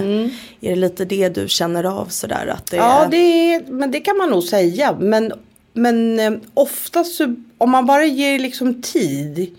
Är 0.60 0.70
det 0.70 0.76
lite 0.76 1.04
det 1.04 1.28
du 1.28 1.48
känner 1.48 1.84
av 1.84 2.06
sådär? 2.06 2.46
Att 2.46 2.66
det 2.66 2.76
Mm. 2.76 2.88
Ja, 2.88 3.08
det, 3.10 3.16
är- 3.54 3.72
men 3.72 3.90
det 3.90 4.00
kan 4.00 4.16
man 4.16 4.30
nog 4.30 4.42
säga. 4.42 4.96
Men, 5.00 5.32
men 5.72 6.20
eh, 6.20 6.32
ofta 6.54 7.04
så, 7.04 7.34
om 7.58 7.70
man 7.70 7.86
bara 7.86 8.04
ger 8.04 8.38
liksom 8.38 8.82
tid 8.82 9.56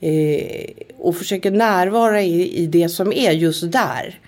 eh, 0.00 0.70
och 0.98 1.16
försöker 1.16 1.50
närvara 1.50 2.22
i, 2.22 2.56
i 2.62 2.66
det 2.66 2.88
som 2.88 3.12
är 3.12 3.30
just 3.32 3.72
där. 3.72 4.18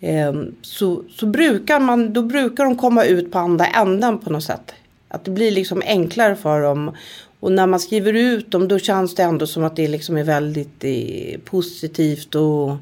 Eh, 0.00 0.32
så, 0.62 1.02
så 1.16 1.26
brukar 1.26 1.80
man, 1.80 2.12
då 2.12 2.22
brukar 2.22 2.64
de 2.64 2.76
komma 2.76 3.04
ut 3.04 3.32
på 3.32 3.38
andra 3.38 3.66
änden 3.66 4.18
på 4.18 4.30
något 4.30 4.44
sätt. 4.44 4.72
Att 5.08 5.24
det 5.24 5.30
blir 5.30 5.50
liksom 5.50 5.82
enklare 5.86 6.36
för 6.36 6.62
dem. 6.62 6.96
Och 7.42 7.52
när 7.52 7.66
man 7.66 7.80
skriver 7.80 8.12
ut 8.12 8.50
dem 8.50 8.68
då 8.68 8.78
känns 8.78 9.14
det 9.14 9.22
ändå 9.22 9.46
som 9.46 9.64
att 9.64 9.76
det 9.76 9.88
liksom 9.88 10.16
är 10.16 10.24
väldigt 10.24 10.84
eh, 10.84 11.40
positivt 11.44 12.34
och 12.34 12.76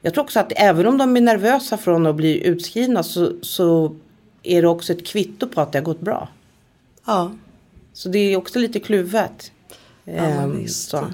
jag 0.00 0.14
tror 0.14 0.24
också 0.24 0.40
att 0.40 0.52
även 0.56 0.86
om 0.86 0.98
de 0.98 1.16
är 1.16 1.20
nervösa 1.20 1.76
från 1.78 2.06
att 2.06 2.16
bli 2.16 2.46
utskrivna 2.46 3.02
så, 3.02 3.32
så 3.42 3.96
är 4.42 4.62
det 4.62 4.68
också 4.68 4.92
ett 4.92 5.06
kvitto 5.06 5.48
på 5.48 5.60
att 5.60 5.72
det 5.72 5.78
har 5.78 5.84
gått 5.84 6.00
bra. 6.00 6.28
Ja. 7.06 7.32
Så 7.92 8.08
det 8.08 8.18
är 8.18 8.36
också 8.36 8.58
lite 8.58 8.80
kluvet. 8.80 9.52
Ja, 10.04 10.12
Ehm, 10.12 10.68
så. 10.68 11.06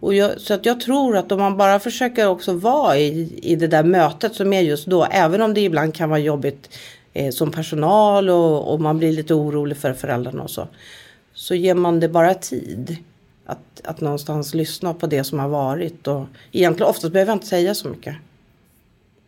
Och 0.00 0.14
jag, 0.14 0.40
så 0.40 0.54
att 0.54 0.66
jag 0.66 0.80
tror 0.80 1.16
att 1.16 1.32
om 1.32 1.38
man 1.38 1.56
bara 1.56 1.80
försöker 1.80 2.26
också 2.26 2.52
vara 2.52 2.98
i, 2.98 3.38
i 3.42 3.56
det 3.56 3.66
där 3.66 3.84
mötet 3.84 4.34
som 4.34 4.52
är 4.52 4.60
just 4.60 4.86
då. 4.86 5.04
Även 5.04 5.42
om 5.42 5.54
det 5.54 5.60
ibland 5.60 5.94
kan 5.94 6.10
vara 6.10 6.20
jobbigt 6.20 6.78
eh, 7.12 7.30
som 7.30 7.50
personal 7.50 8.30
och, 8.30 8.72
och 8.72 8.80
man 8.80 8.98
blir 8.98 9.12
lite 9.12 9.34
orolig 9.34 9.76
för 9.76 9.92
föräldrarna 9.92 10.42
och 10.42 10.50
så. 10.50 10.68
Så 11.36 11.54
ger 11.54 11.74
man 11.74 12.00
det 12.00 12.08
bara 12.08 12.34
tid. 12.34 12.96
Att, 13.46 13.80
att 13.84 14.00
någonstans 14.00 14.54
lyssna 14.54 14.94
på 14.94 15.06
det 15.06 15.24
som 15.24 15.38
har 15.38 15.48
varit. 15.48 16.06
Och 16.06 16.24
egentligen 16.52 16.90
oftast 16.90 17.12
behöver 17.12 17.30
jag 17.30 17.36
inte 17.36 17.46
säga 17.46 17.74
så 17.74 17.88
mycket 17.88 18.16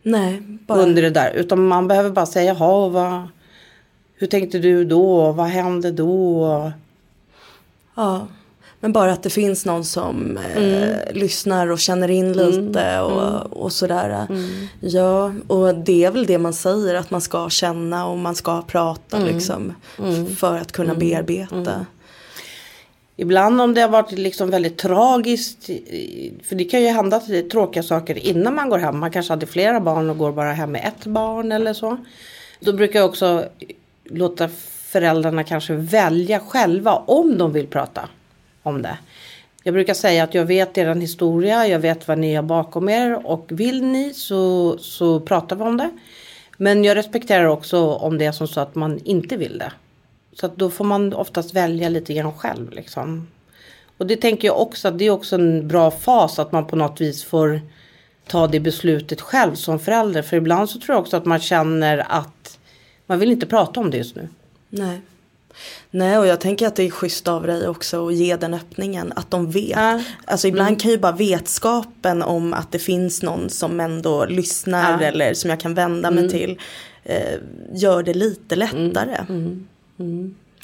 Nej, 0.03 0.41
bara... 0.41 0.79
under 0.79 1.01
det 1.01 1.09
där. 1.09 1.31
Utan 1.31 1.67
man 1.67 1.87
behöver 1.87 2.09
bara 2.09 2.25
säga, 2.25 2.55
jaha, 2.59 2.89
vad, 2.89 3.27
hur 4.15 4.27
tänkte 4.27 4.59
du 4.59 4.85
då? 4.85 5.31
Vad 5.31 5.47
hände 5.47 5.91
då? 5.91 6.71
Ja. 7.95 8.27
Men 8.81 8.93
bara 8.93 9.11
att 9.11 9.23
det 9.23 9.29
finns 9.29 9.65
någon 9.65 9.85
som 9.85 10.37
eh, 10.55 11.13
lyssnar 11.13 11.67
och 11.67 11.79
känner 11.79 12.09
in 12.09 12.33
lite 12.33 12.99
och, 12.99 13.63
och 13.63 13.71
sådär. 13.71 14.27
Ja, 14.79 15.33
och 15.47 15.75
det 15.75 16.05
är 16.05 16.11
väl 16.11 16.25
det 16.25 16.37
man 16.37 16.53
säger 16.53 16.95
att 16.95 17.11
man 17.11 17.21
ska 17.21 17.49
känna 17.49 18.07
och 18.07 18.17
man 18.17 18.35
ska 18.35 18.61
prata 18.61 19.19
liksom. 19.19 19.73
För 20.37 20.57
att 20.57 20.71
kunna 20.71 20.95
bearbeta. 20.95 21.85
Ibland 23.21 23.61
om 23.61 23.73
det 23.73 23.81
har 23.81 23.89
varit 23.89 24.11
liksom 24.11 24.49
väldigt 24.49 24.77
tragiskt. 24.77 25.65
För 26.43 26.55
det 26.55 26.63
kan 26.63 26.81
ju 26.81 26.87
hända 26.87 27.21
tråkiga 27.51 27.83
saker 27.83 28.17
innan 28.17 28.55
man 28.55 28.69
går 28.69 28.77
hem. 28.77 28.99
Man 28.99 29.11
kanske 29.11 29.33
hade 29.33 29.45
flera 29.45 29.79
barn 29.79 30.09
och 30.09 30.17
går 30.17 30.31
bara 30.31 30.53
hem 30.53 30.71
med 30.71 30.87
ett 30.87 31.05
barn 31.05 31.51
eller 31.51 31.73
så. 31.73 31.97
Då 32.59 32.73
brukar 32.73 32.99
jag 32.99 33.09
också 33.09 33.45
låta 34.03 34.49
föräldrarna 34.85 35.43
kanske 35.43 35.73
välja 35.73 36.39
själva 36.39 36.95
om 36.95 37.37
de 37.37 37.53
vill 37.53 37.67
prata 37.67 38.09
om 38.63 38.81
det. 38.81 38.97
Jag 39.63 39.73
brukar 39.73 39.93
säga 39.93 40.23
att 40.23 40.33
jag 40.33 40.45
vet 40.45 40.77
er 40.77 40.95
historia, 40.95 41.67
jag 41.67 41.79
vet 41.79 42.07
vad 42.07 42.17
ni 42.17 42.35
har 42.35 42.43
bakom 42.43 42.89
er 42.89 43.27
och 43.27 43.45
vill 43.49 43.83
ni 43.83 44.13
så, 44.13 44.77
så 44.77 45.19
pratar 45.19 45.55
vi 45.55 45.63
om 45.63 45.77
det. 45.77 45.89
Men 46.57 46.83
jag 46.83 46.97
respekterar 46.97 47.45
också 47.45 47.93
om 47.93 48.17
det 48.17 48.25
är 48.25 48.31
som 48.31 48.47
så 48.47 48.59
att 48.59 48.75
man 48.75 48.99
inte 49.03 49.37
vill 49.37 49.57
det. 49.57 49.71
Så 50.33 50.45
att 50.45 50.57
då 50.57 50.69
får 50.69 50.85
man 50.85 51.13
oftast 51.13 51.53
välja 51.53 51.89
lite 51.89 52.13
grann 52.13 52.33
själv 52.33 52.71
liksom. 52.71 53.27
Och 53.97 54.07
det 54.07 54.15
tänker 54.15 54.47
jag 54.47 54.61
också 54.61 54.87
att 54.87 54.97
det 54.97 55.05
är 55.05 55.09
också 55.09 55.35
en 55.35 55.67
bra 55.67 55.91
fas 55.91 56.39
att 56.39 56.51
man 56.51 56.67
på 56.67 56.75
något 56.75 57.01
vis 57.01 57.23
får 57.23 57.61
ta 58.27 58.47
det 58.47 58.59
beslutet 58.59 59.21
själv 59.21 59.55
som 59.55 59.79
förälder. 59.79 60.21
För 60.21 60.37
ibland 60.37 60.69
så 60.69 60.79
tror 60.79 60.95
jag 60.95 61.01
också 61.01 61.17
att 61.17 61.25
man 61.25 61.39
känner 61.39 62.05
att 62.09 62.59
man 63.05 63.19
vill 63.19 63.31
inte 63.31 63.45
prata 63.45 63.79
om 63.79 63.91
det 63.91 63.97
just 63.97 64.15
nu. 64.15 64.27
Nej. 64.69 65.01
Nej 65.91 66.17
och 66.17 66.27
jag 66.27 66.39
tänker 66.39 66.67
att 66.67 66.75
det 66.75 66.83
är 66.83 66.89
schysst 66.89 67.27
av 67.27 67.47
dig 67.47 67.67
också 67.67 68.07
att 68.07 68.15
ge 68.15 68.35
den 68.35 68.53
öppningen. 68.53 69.13
Att 69.15 69.31
de 69.31 69.51
vet. 69.51 69.69
Ja. 69.69 70.01
Alltså 70.25 70.47
ibland 70.47 70.81
kan 70.81 70.91
ju 70.91 70.97
bara 70.97 71.11
vetskapen 71.11 72.21
om 72.23 72.53
att 72.53 72.71
det 72.71 72.79
finns 72.79 73.23
någon 73.23 73.49
som 73.49 73.79
ändå 73.79 74.25
lyssnar 74.25 75.01
Ja. 75.01 75.07
eller 75.07 75.33
som 75.33 75.49
jag 75.49 75.59
kan 75.59 75.73
vända 75.73 76.11
mig 76.11 76.29
till. 76.29 76.59
Eh, 77.03 77.37
gör 77.73 78.03
det 78.03 78.13
lite 78.13 78.55
lättare. 78.55 79.17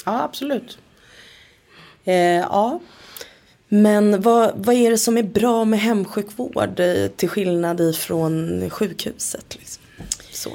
Ja, 0.06 0.24
absolut. 0.24 0.78
Eh, 2.04 2.16
ja, 2.16 2.80
Men 3.68 4.22
vad, 4.22 4.52
vad 4.56 4.76
är 4.76 4.92
det 4.92 4.98
som 4.98 5.18
är 5.18 5.24
bra 5.24 5.66
med 5.66 5.80
hemsjukvård 5.80 6.80
eh, 6.80 7.08
till 7.08 7.30
skillnad 7.30 7.82
ifrån 7.82 8.70
sjukhuset? 8.70 9.58
Liksom? 9.60 9.84
Så. 10.32 10.50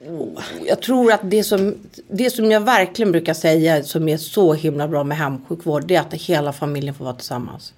Oh, 0.00 0.42
jag 0.66 0.82
tror 0.82 1.12
att 1.12 1.30
det 1.30 1.44
som, 1.44 1.74
det 2.08 2.30
som 2.30 2.50
jag 2.50 2.60
verkligen 2.60 3.12
brukar 3.12 3.34
säga 3.34 3.84
som 3.84 4.08
är 4.08 4.16
så 4.16 4.54
himla 4.54 4.88
bra 4.88 5.04
med 5.04 5.18
hemsjukvård 5.18 5.86
det 5.86 5.94
är 5.96 6.00
att 6.00 6.14
hela 6.14 6.52
familjen 6.52 6.94
får 6.94 7.04
vara 7.04 7.14
tillsammans. 7.14 7.72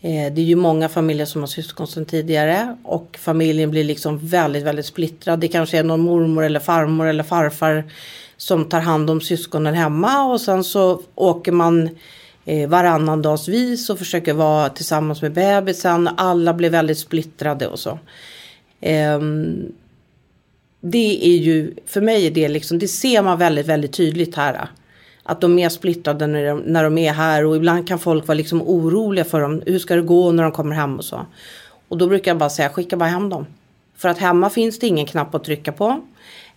Eh, 0.00 0.32
det 0.32 0.40
är 0.40 0.44
ju 0.44 0.56
många 0.56 0.88
familjer 0.88 1.26
som 1.26 1.42
har 1.42 1.46
syskon 1.46 1.86
sedan 1.86 2.04
tidigare 2.04 2.76
och 2.82 3.16
familjen 3.20 3.70
blir 3.70 3.84
liksom 3.84 4.18
väldigt, 4.26 4.62
väldigt 4.62 4.86
splittrad. 4.86 5.40
Det 5.40 5.48
kanske 5.48 5.78
är 5.78 5.82
någon 5.82 6.00
mormor 6.00 6.44
eller 6.44 6.60
farmor 6.60 7.06
eller 7.06 7.24
farfar 7.24 7.84
som 8.36 8.64
tar 8.64 8.80
hand 8.80 9.10
om 9.10 9.20
syskonen 9.20 9.74
hemma 9.74 10.24
och 10.24 10.40
sen 10.40 10.64
så 10.64 11.00
åker 11.14 11.52
man 11.52 11.90
eh, 12.44 12.68
varannan 12.68 13.22
dags 13.22 13.48
vis 13.48 13.90
och 13.90 13.98
försöker 13.98 14.34
vara 14.34 14.68
tillsammans 14.68 15.22
med 15.22 15.32
bebisen. 15.32 16.08
Alla 16.16 16.54
blir 16.54 16.70
väldigt 16.70 16.98
splittrade 16.98 17.66
och 17.66 17.78
så. 17.78 17.98
Ehm, 18.80 19.72
det 20.80 21.26
är 21.26 21.36
ju, 21.36 21.74
för 21.86 22.00
mig 22.00 22.26
är 22.26 22.30
det 22.30 22.48
liksom, 22.48 22.78
det 22.78 22.88
ser 22.88 23.22
man 23.22 23.38
väldigt, 23.38 23.66
väldigt 23.66 23.92
tydligt 23.92 24.34
här. 24.34 24.68
Att 25.22 25.40
de 25.40 25.58
är 25.58 25.68
splittrade 25.68 26.26
när 26.26 26.46
de, 26.46 26.58
när 26.58 26.84
de 26.84 26.98
är 26.98 27.12
här 27.12 27.44
och 27.44 27.56
ibland 27.56 27.88
kan 27.88 27.98
folk 27.98 28.28
vara 28.28 28.36
liksom 28.36 28.62
oroliga 28.62 29.24
för 29.24 29.40
dem. 29.40 29.62
Hur 29.66 29.78
ska 29.78 29.96
det 29.96 30.02
gå 30.02 30.32
när 30.32 30.42
de 30.42 30.52
kommer 30.52 30.74
hem 30.74 30.96
och 30.96 31.04
så. 31.04 31.26
Och 31.88 31.98
då 31.98 32.06
brukar 32.06 32.30
jag 32.30 32.38
bara 32.38 32.50
säga, 32.50 32.68
skicka 32.68 32.96
bara 32.96 33.08
hem 33.08 33.28
dem. 33.28 33.46
För 33.96 34.08
att 34.08 34.18
hemma 34.18 34.50
finns 34.50 34.78
det 34.78 34.86
ingen 34.86 35.06
knapp 35.06 35.34
att 35.34 35.44
trycka 35.44 35.72
på. 35.72 36.00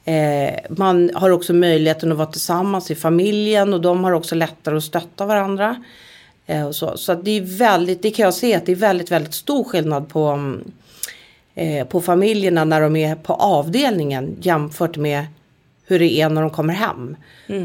Eh, 0.09 0.53
man 0.69 1.11
har 1.13 1.29
också 1.29 1.53
möjligheten 1.53 2.11
att 2.11 2.17
vara 2.17 2.31
tillsammans 2.31 2.91
i 2.91 2.95
familjen 2.95 3.73
och 3.73 3.81
de 3.81 4.03
har 4.03 4.11
också 4.11 4.35
lättare 4.35 4.77
att 4.77 4.83
stötta 4.83 5.25
varandra. 5.25 5.83
Eh, 6.45 6.71
så 6.71 6.97
så 6.97 7.13
det 7.13 7.31
är 7.31 7.41
väldigt, 7.41 8.01
det 8.01 8.11
kan 8.11 8.23
jag 8.23 8.33
se 8.33 8.55
att 8.55 8.65
det 8.65 8.71
är 8.71 8.75
väldigt, 8.75 9.11
väldigt 9.11 9.33
stor 9.33 9.63
skillnad 9.63 10.09
på 10.09 10.25
mm, 10.27 10.71
eh, 11.55 11.87
på 11.87 12.01
familjerna 12.01 12.65
när 12.65 12.81
de 12.81 12.95
är 12.95 13.15
på 13.15 13.33
avdelningen 13.33 14.37
jämfört 14.41 14.97
med 14.97 15.25
hur 15.85 15.99
det 15.99 16.21
är 16.21 16.29
när 16.29 16.41
de 16.41 16.49
kommer 16.49 16.73
hem. 16.73 17.15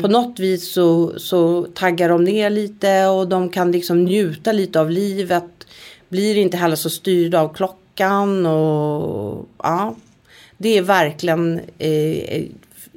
På 0.02 0.08
något 0.08 0.38
vis 0.38 0.72
så, 0.72 1.18
så 1.18 1.66
taggar 1.74 2.08
de 2.08 2.24
ner 2.24 2.50
lite 2.50 3.06
och 3.06 3.28
de 3.28 3.48
kan 3.48 3.72
liksom 3.72 4.04
njuta 4.04 4.52
lite 4.52 4.80
av 4.80 4.90
livet. 4.90 5.66
Blir 6.08 6.36
inte 6.36 6.56
heller 6.56 6.76
så 6.76 6.90
styrda 6.90 7.40
av 7.40 7.54
klockan 7.54 8.46
och 8.46 9.48
ja. 9.62 9.94
Det 10.56 10.78
är 10.78 10.82
verkligen 10.82 11.60
eh, 11.78 12.44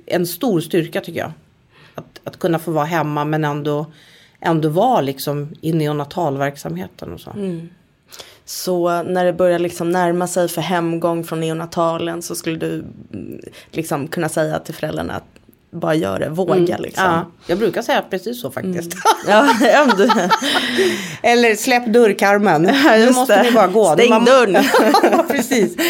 en 0.05 0.27
stor 0.27 0.61
styrka 0.61 1.01
tycker 1.01 1.19
jag. 1.19 1.31
Att, 1.95 2.21
att 2.23 2.39
kunna 2.39 2.59
få 2.59 2.71
vara 2.71 2.85
hemma 2.85 3.25
men 3.25 3.43
ändå, 3.43 3.85
ändå 4.39 4.69
vara 4.69 5.01
liksom 5.01 5.55
i 5.61 5.73
neonatalverksamheten 5.73 7.13
och 7.13 7.19
så. 7.19 7.31
Mm. 7.31 7.69
Så 8.45 9.03
när 9.03 9.25
det 9.25 9.33
börjar 9.33 9.59
liksom 9.59 9.91
närma 9.91 10.27
sig 10.27 10.47
för 10.47 10.61
hemgång 10.61 11.23
från 11.23 11.39
neonatalen 11.39 12.21
så 12.21 12.35
skulle 12.35 12.57
du 12.57 12.73
mm, 13.13 13.41
liksom 13.71 14.07
kunna 14.07 14.29
säga 14.29 14.59
till 14.59 14.73
föräldrarna 14.73 15.13
att 15.13 15.36
bara 15.71 15.95
gör 15.95 16.19
det, 16.19 16.29
våga 16.29 16.77
liksom. 16.77 17.03
Ja, 17.03 17.31
jag 17.47 17.57
brukar 17.59 17.81
säga 17.81 18.01
precis 18.09 18.41
så 18.41 18.51
faktiskt. 18.51 18.91
Ja, 19.27 19.49
ja, 19.61 19.87
du, 19.97 20.09
Eller 21.29 21.55
släpp 21.55 21.85
dörrkarmen. 21.85 22.61
nu 22.61 22.97
just 22.97 23.15
måste 23.17 23.35
det. 23.35 23.43
ni 23.43 23.51
bara 23.51 23.67
gå. 23.67 23.93
Stäng 23.93 24.09
Man- 24.09 24.25
dörren. 24.25 24.63
Precis. 25.27 25.75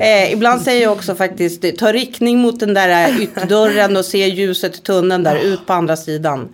Eh, 0.00 0.32
ibland 0.32 0.62
säger 0.62 0.82
jag 0.82 0.92
också 0.92 1.14
faktiskt 1.14 1.78
ta 1.78 1.92
riktning 1.92 2.38
mot 2.38 2.60
den 2.60 2.74
där 2.74 3.08
eh, 3.08 3.20
ytterdörren 3.22 3.96
och 3.96 4.04
se 4.04 4.28
ljuset 4.28 4.76
i 4.76 4.80
tunneln 4.80 5.22
där 5.22 5.36
ut 5.36 5.66
på 5.66 5.72
andra 5.72 5.96
sidan. 5.96 6.48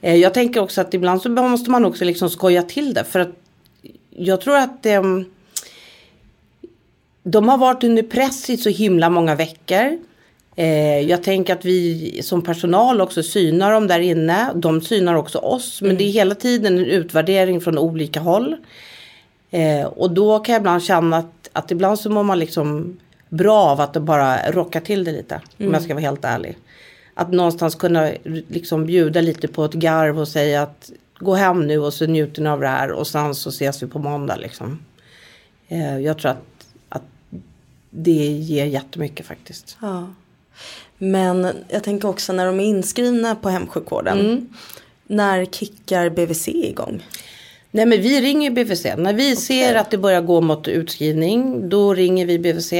Eh, 0.00 0.14
jag 0.16 0.34
tänker 0.34 0.60
också 0.60 0.80
att 0.80 0.94
ibland 0.94 1.22
så 1.22 1.28
måste 1.28 1.70
man 1.70 1.84
också 1.84 2.04
liksom 2.04 2.30
skoja 2.30 2.62
till 2.62 2.94
det. 2.94 3.04
För 3.04 3.20
att 3.20 3.28
jag 4.10 4.40
tror 4.40 4.56
att 4.56 4.86
ehm, 4.86 5.24
de 7.22 7.48
har 7.48 7.58
varit 7.58 7.84
under 7.84 8.02
press 8.02 8.50
i 8.50 8.56
så 8.56 8.68
himla 8.68 9.10
många 9.10 9.34
veckor. 9.34 9.98
Eh, 10.56 11.00
jag 11.00 11.22
tänker 11.22 11.52
att 11.52 11.64
vi 11.64 12.20
som 12.22 12.42
personal 12.42 13.00
också 13.00 13.22
synar 13.22 13.72
dem 13.72 13.86
där 13.86 14.00
inne. 14.00 14.52
De 14.54 14.80
synar 14.80 15.14
också 15.14 15.38
oss. 15.38 15.82
Men 15.82 15.96
det 15.96 16.04
är 16.04 16.12
hela 16.12 16.34
tiden 16.34 16.78
en 16.78 16.84
utvärdering 16.84 17.60
från 17.60 17.78
olika 17.78 18.20
håll. 18.20 18.56
Eh, 19.50 19.86
och 19.86 20.10
då 20.10 20.38
kan 20.38 20.52
jag 20.52 20.60
ibland 20.60 20.82
känna 20.82 21.16
att, 21.16 21.50
att 21.52 21.70
ibland 21.70 21.98
så 21.98 22.10
mår 22.10 22.22
man 22.22 22.38
liksom 22.38 22.98
bra 23.28 23.58
av 23.58 23.80
att 23.80 23.92
det 23.92 24.00
bara 24.00 24.50
rocka 24.50 24.80
till 24.80 25.04
det 25.04 25.12
lite. 25.12 25.40
Om 25.58 25.72
jag 25.72 25.82
ska 25.82 25.94
vara 25.94 26.04
helt 26.04 26.24
ärlig. 26.24 26.58
Att 27.14 27.32
någonstans 27.32 27.74
kunna 27.74 28.10
liksom 28.24 28.86
bjuda 28.86 29.20
lite 29.20 29.48
på 29.48 29.64
ett 29.64 29.72
garv 29.72 30.20
och 30.20 30.28
säga 30.28 30.62
att 30.62 30.90
gå 31.18 31.34
hem 31.34 31.66
nu 31.66 31.78
och 31.78 31.94
så 31.94 32.06
njuter 32.06 32.42
ni 32.42 32.48
av 32.48 32.60
det 32.60 32.68
här 32.68 32.92
och 32.92 33.06
sen 33.06 33.34
så 33.34 33.48
ses 33.48 33.82
vi 33.82 33.86
på 33.86 33.98
måndag 33.98 34.36
liksom. 34.36 34.78
Eh, 35.68 35.98
jag 35.98 36.18
tror 36.18 36.30
att, 36.30 36.66
att 36.88 37.02
det 37.90 38.26
ger 38.26 38.64
jättemycket 38.64 39.26
faktiskt. 39.26 39.76
ja. 39.80 40.08
Men 40.98 41.64
jag 41.68 41.84
tänker 41.84 42.08
också 42.08 42.32
när 42.32 42.46
de 42.46 42.60
är 42.60 42.64
inskrivna 42.64 43.34
på 43.34 43.48
hemsjukvården. 43.48 44.48
När 45.06 45.44
kickar 45.44 46.10
BVC 46.10 46.48
igång? 46.48 47.02
Nej 47.70 47.86
men 47.86 48.02
vi 48.02 48.20
ringer 48.20 48.50
BVC. 48.50 48.84
När 48.96 49.12
vi 49.12 49.36
ser 49.36 49.74
att 49.74 49.90
det 49.90 49.98
börjar 49.98 50.22
gå 50.22 50.40
mot 50.40 50.68
utskrivning 50.68 51.68
då 51.68 51.94
ringer 51.94 52.26
vi 52.26 52.38
BVC. 52.38 52.72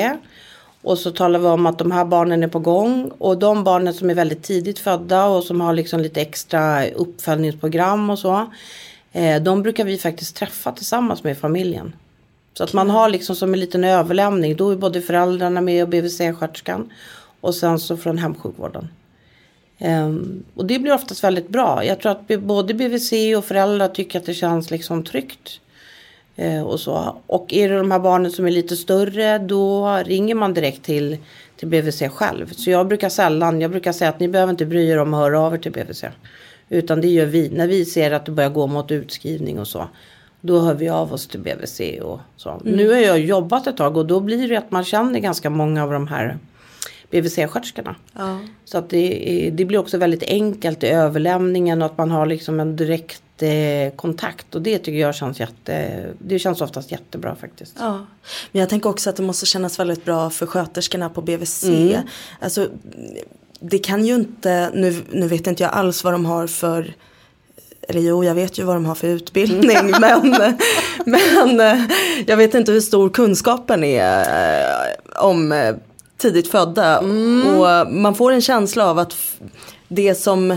Och 0.83 0.99
så 0.99 1.11
talar 1.11 1.39
vi 1.39 1.47
om 1.47 1.66
att 1.66 1.79
de 1.79 1.91
här 1.91 2.05
barnen 2.05 2.43
är 2.43 2.49
på 2.49 2.59
gång. 2.59 3.12
Och 3.18 3.39
de 3.39 3.64
barnen 3.64 3.95
som 3.95 4.11
är 4.11 4.14
väldigt 4.14 4.43
tidigt 4.43 4.79
födda 4.79 5.27
och 5.27 5.45
som 5.45 5.61
har 5.61 5.75
liksom 5.75 6.01
lite 6.01 6.20
extra 6.20 6.89
uppföljningsprogram 6.89 8.11
och 8.11 8.18
så. 8.18 8.53
Eh, 9.12 9.43
de 9.43 9.62
brukar 9.62 9.85
vi 9.85 9.99
faktiskt 9.99 10.37
träffa 10.37 10.73
tillsammans 10.73 11.25
med 11.25 11.39
familjen. 11.39 11.93
Så 12.55 12.64
att 12.64 12.73
man 12.73 12.91
har 12.91 13.09
liksom 13.09 13.37
som 13.37 13.55
en 13.55 13.61
liten 13.61 13.85
överlämning. 13.85 14.57
Då 14.57 14.70
är 14.70 14.77
både 14.77 15.03
föräldrarna 15.03 15.61
med 15.61 15.83
och 15.83 15.89
BVC-sköterskan. 15.89 16.91
Och 17.43 17.55
sen 17.55 17.78
så 17.78 17.97
från 17.97 18.18
hemsjukvården. 18.18 18.88
Um, 19.78 20.45
och 20.55 20.66
det 20.66 20.78
blir 20.78 20.95
oftast 20.95 21.24
väldigt 21.24 21.49
bra. 21.49 21.84
Jag 21.84 22.01
tror 22.01 22.12
att 22.12 22.40
både 22.40 22.74
BVC 22.74 23.12
och 23.36 23.45
föräldrar 23.45 23.88
tycker 23.88 24.18
att 24.18 24.26
det 24.26 24.34
känns 24.34 24.70
liksom 24.70 25.05
tryggt. 25.05 25.61
Uh, 26.38 26.62
och, 26.62 26.80
så. 26.80 27.16
och 27.26 27.53
är 27.53 27.68
det 27.68 27.78
de 27.78 27.90
här 27.90 27.99
barnen 27.99 28.30
som 28.30 28.47
är 28.47 28.51
lite 28.51 28.76
större 28.76 29.38
då 29.38 29.97
ringer 30.05 30.34
man 30.34 30.55
direkt 30.55 30.82
till, 30.82 31.18
till 31.57 31.68
BVC 31.68 32.03
själv. 32.14 32.53
Så 32.53 32.70
jag 32.70 32.88
brukar 32.88 33.09
sällan, 33.09 33.61
jag 33.61 33.70
brukar 33.70 33.93
säga 33.93 34.11
att 34.11 34.20
ni 34.20 34.28
behöver 34.28 34.51
inte 34.51 34.66
bry 34.66 34.88
er 34.88 34.99
om 34.99 35.14
att 35.14 35.20
höra 35.20 35.40
av 35.40 35.55
er 35.55 35.59
till 35.59 35.72
BVC. 35.72 36.05
Utan 36.68 37.01
det 37.01 37.09
gör 37.09 37.26
vi. 37.26 37.49
När 37.49 37.66
vi 37.66 37.84
ser 37.84 38.11
att 38.11 38.26
det 38.26 38.32
börjar 38.32 38.51
gå 38.51 38.66
mot 38.66 38.90
utskrivning 38.90 39.59
och 39.59 39.68
så. 39.68 39.88
Då 40.40 40.59
hör 40.59 40.74
vi 40.74 40.88
av 40.88 41.12
oss 41.12 41.28
till 41.28 41.40
BVC 41.40 41.80
och 42.03 42.20
så. 42.36 42.51
Mm. 42.51 42.76
Nu 42.76 42.88
har 42.88 42.99
jag 42.99 43.20
jobbat 43.20 43.66
ett 43.66 43.76
tag 43.76 43.97
och 43.97 44.07
då 44.07 44.20
blir 44.20 44.49
det 44.49 44.57
att 44.57 44.70
man 44.70 44.84
känner 44.84 45.20
ganska 45.20 45.51
många 45.51 45.84
av 45.84 45.93
de 45.93 46.07
här 46.07 46.38
BVC-sköterskorna. 47.12 47.94
Ja. 48.12 48.38
Så 48.64 48.78
att 48.78 48.90
det, 48.90 49.50
det, 49.52 49.64
blir 49.64 49.78
också 49.78 49.98
väldigt 49.98 50.22
enkelt 50.22 50.82
i 50.82 50.88
överlämningen 50.88 51.82
och 51.82 51.86
att 51.86 51.98
man 51.98 52.10
har 52.10 52.26
liksom 52.26 52.60
en 52.60 52.76
direkt 52.76 53.42
eh, 53.42 53.94
kontakt. 53.96 54.54
Och 54.54 54.62
det 54.62 54.78
tycker 54.78 54.98
jag 54.98 55.14
känns 55.14 55.40
jätte, 55.40 56.04
det 56.18 56.38
känns 56.38 56.60
oftast 56.60 56.90
jättebra 56.90 57.34
faktiskt. 57.34 57.76
Ja. 57.78 58.06
Men 58.52 58.60
jag 58.60 58.68
tänker 58.68 58.90
också 58.90 59.10
att 59.10 59.16
det 59.16 59.22
måste 59.22 59.46
kännas 59.46 59.78
väldigt 59.78 60.04
bra 60.04 60.30
för 60.30 60.46
sköterskorna 60.46 61.10
på 61.10 61.22
BVC. 61.22 61.64
Mm. 61.64 62.02
Alltså, 62.40 62.68
det 63.60 63.78
kan 63.78 64.06
ju 64.06 64.14
inte, 64.14 64.70
nu, 64.74 65.02
nu 65.10 65.28
vet 65.28 65.46
inte 65.46 65.62
jag 65.62 65.72
alls 65.72 66.04
vad 66.04 66.14
de 66.14 66.24
har 66.24 66.46
för 66.46 66.94
eller 67.88 68.00
jo, 68.00 68.24
jag 68.24 68.34
vet 68.34 68.58
ju 68.58 68.62
vad 68.62 68.76
de 68.76 68.84
har 68.84 68.94
för 68.94 69.08
utbildning 69.08 69.76
mm. 69.76 70.00
men, 70.00 71.56
men 71.56 71.88
jag 72.26 72.36
vet 72.36 72.54
inte 72.54 72.72
hur 72.72 72.80
stor 72.80 73.10
kunskapen 73.10 73.84
är 73.84 74.20
eh, 74.20 75.24
om 75.24 75.52
eh, 75.52 75.74
tidigt 76.23 76.49
födda. 76.49 76.99
Mm. 76.99 77.47
Och 77.47 77.93
man 77.93 78.14
får 78.14 78.33
en 78.33 78.41
känsla 78.41 78.91
av 78.91 78.99
att 78.99 79.16
det 79.89 80.14
som 80.14 80.51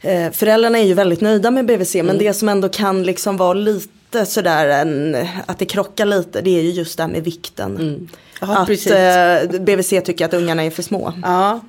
eh, 0.00 0.30
Föräldrarna 0.32 0.78
är 0.78 0.84
ju 0.84 0.94
väldigt 0.94 1.20
nöjda 1.20 1.50
med 1.50 1.66
BVC 1.66 1.94
mm. 1.94 2.06
men 2.06 2.18
det 2.18 2.34
som 2.34 2.48
ändå 2.48 2.68
kan 2.68 3.02
liksom 3.02 3.36
vara 3.36 3.54
lite 3.54 4.26
sådär 4.26 4.68
en, 4.68 5.16
att 5.46 5.58
det 5.58 5.66
krockar 5.66 6.06
lite 6.06 6.40
det 6.40 6.58
är 6.58 6.62
ju 6.62 6.70
just 6.70 6.96
det 6.96 7.02
här 7.02 7.10
med 7.10 7.24
vikten. 7.24 7.76
Mm. 7.76 8.08
Aha, 8.42 8.54
att 8.54 9.50
eh, 9.50 9.60
BVC 9.60 9.88
tycker 10.04 10.24
att 10.24 10.34
ungarna 10.34 10.64
är 10.64 10.70
för 10.70 10.82
små. 10.82 11.12
Ja. 11.22 11.60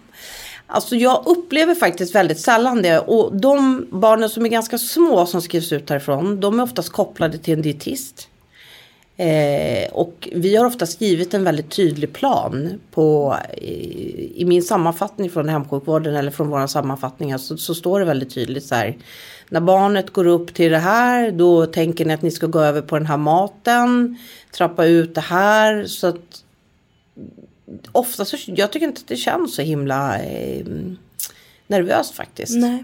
Alltså 0.68 0.96
jag 0.96 1.24
upplever 1.26 1.76
faktiskt 1.76 2.16
väldigt 2.16 2.40
sällan 2.40 2.82
det. 2.82 3.00
Och 3.00 3.36
de 3.36 3.88
barnen 3.92 4.30
som 4.30 4.46
är 4.46 4.50
ganska 4.50 4.78
små 4.78 5.26
som 5.26 5.42
skrivs 5.42 5.72
ut 5.72 5.90
härifrån. 5.90 6.40
De 6.40 6.60
är 6.60 6.64
oftast 6.64 6.90
kopplade 6.90 7.38
till 7.38 7.54
en 7.54 7.62
dietist. 7.62 8.28
Eh, 9.22 9.92
och 9.92 10.30
vi 10.32 10.56
har 10.56 10.66
ofta 10.66 10.86
skrivit 10.86 11.34
en 11.34 11.44
väldigt 11.44 11.70
tydlig 11.70 12.14
plan 12.14 12.80
på 12.92 13.38
i, 13.58 14.42
i 14.42 14.46
min 14.46 14.64
sammanfattning 14.64 15.30
från 15.30 15.50
hemsjukvården 15.50 16.16
eller 16.16 16.32
från 16.32 16.50
våra 16.50 16.68
sammanfattningar 16.68 17.38
så, 17.38 17.58
så, 17.58 17.76
står 17.76 18.00
det 18.00 18.06
väldigt 18.06 18.34
tydligt 18.34 18.64
så 18.64 18.76
här. 18.76 18.98
När 19.50 19.60
barnet 19.60 20.10
går 20.10 20.28
upp 20.28 20.54
till 20.54 20.72
det 20.72 20.78
här 20.78 21.32
då 21.32 21.66
tänker 21.66 22.06
ni 22.06 22.14
att 22.14 22.22
ni 22.22 22.32
ska 22.32 22.48
gå 22.48 22.60
över 22.60 22.82
på 22.82 22.98
den 22.98 23.08
här 23.08 23.18
maten. 23.18 24.18
Trappa 24.52 24.86
ut 24.86 25.16
det 25.16 25.22
här 25.22 25.86
så 25.86 26.08
att 26.08 26.44
ofta 27.92 28.26
så 28.26 28.38
jag 28.46 28.72
tycker 28.72 28.88
inte 28.88 29.00
att 29.00 29.08
det 29.08 29.18
känns 29.18 29.56
så 29.56 29.62
himla 29.62 30.20
eh, 30.20 30.66
nervöst 31.68 32.16
faktiskt. 32.16 32.58
Nej. 32.58 32.84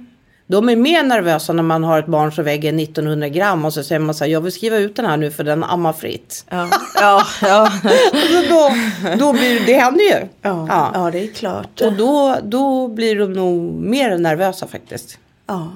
De 0.50 0.70
är 0.70 0.76
mer 0.76 1.04
nervösa 1.04 1.54
när 1.54 1.64
man 1.64 1.84
har 1.84 2.00
ett 2.00 2.06
barn 2.06 2.32
som 2.32 2.44
väger 2.44 2.82
1900 2.82 3.30
gram 3.30 3.66
och 3.66 3.74
så 3.74 3.84
säger 3.84 4.00
man 4.00 4.16
så 4.16 4.24
här, 4.24 4.32
jag 4.32 4.42
vill 4.42 4.52
skriva 4.52 4.78
ut 4.78 4.96
den 4.96 5.06
här 5.06 5.18
nu 5.18 5.32
för 5.32 5.44
den 5.44 5.64
ammar 5.64 5.94
fritt. 5.94 6.46
Ja, 6.50 6.70
ja, 6.96 7.24
ja. 7.42 7.72
då, 8.50 8.72
då 9.20 9.34
blir 9.34 9.66
det 9.66 9.74
händer 9.74 10.04
ju. 10.04 10.28
Ja, 10.42 10.68
ja. 10.70 10.92
ja, 10.94 11.12
det 11.12 11.20
är 11.20 11.28
klart. 11.28 11.82
Och 11.82 11.94
då, 11.94 12.38
då 12.44 12.88
blir 12.88 13.20
de 13.20 13.34
nog 13.34 13.74
mer 13.74 14.18
nervösa 14.18 14.68
faktiskt. 14.68 15.18
Ja. 15.48 15.72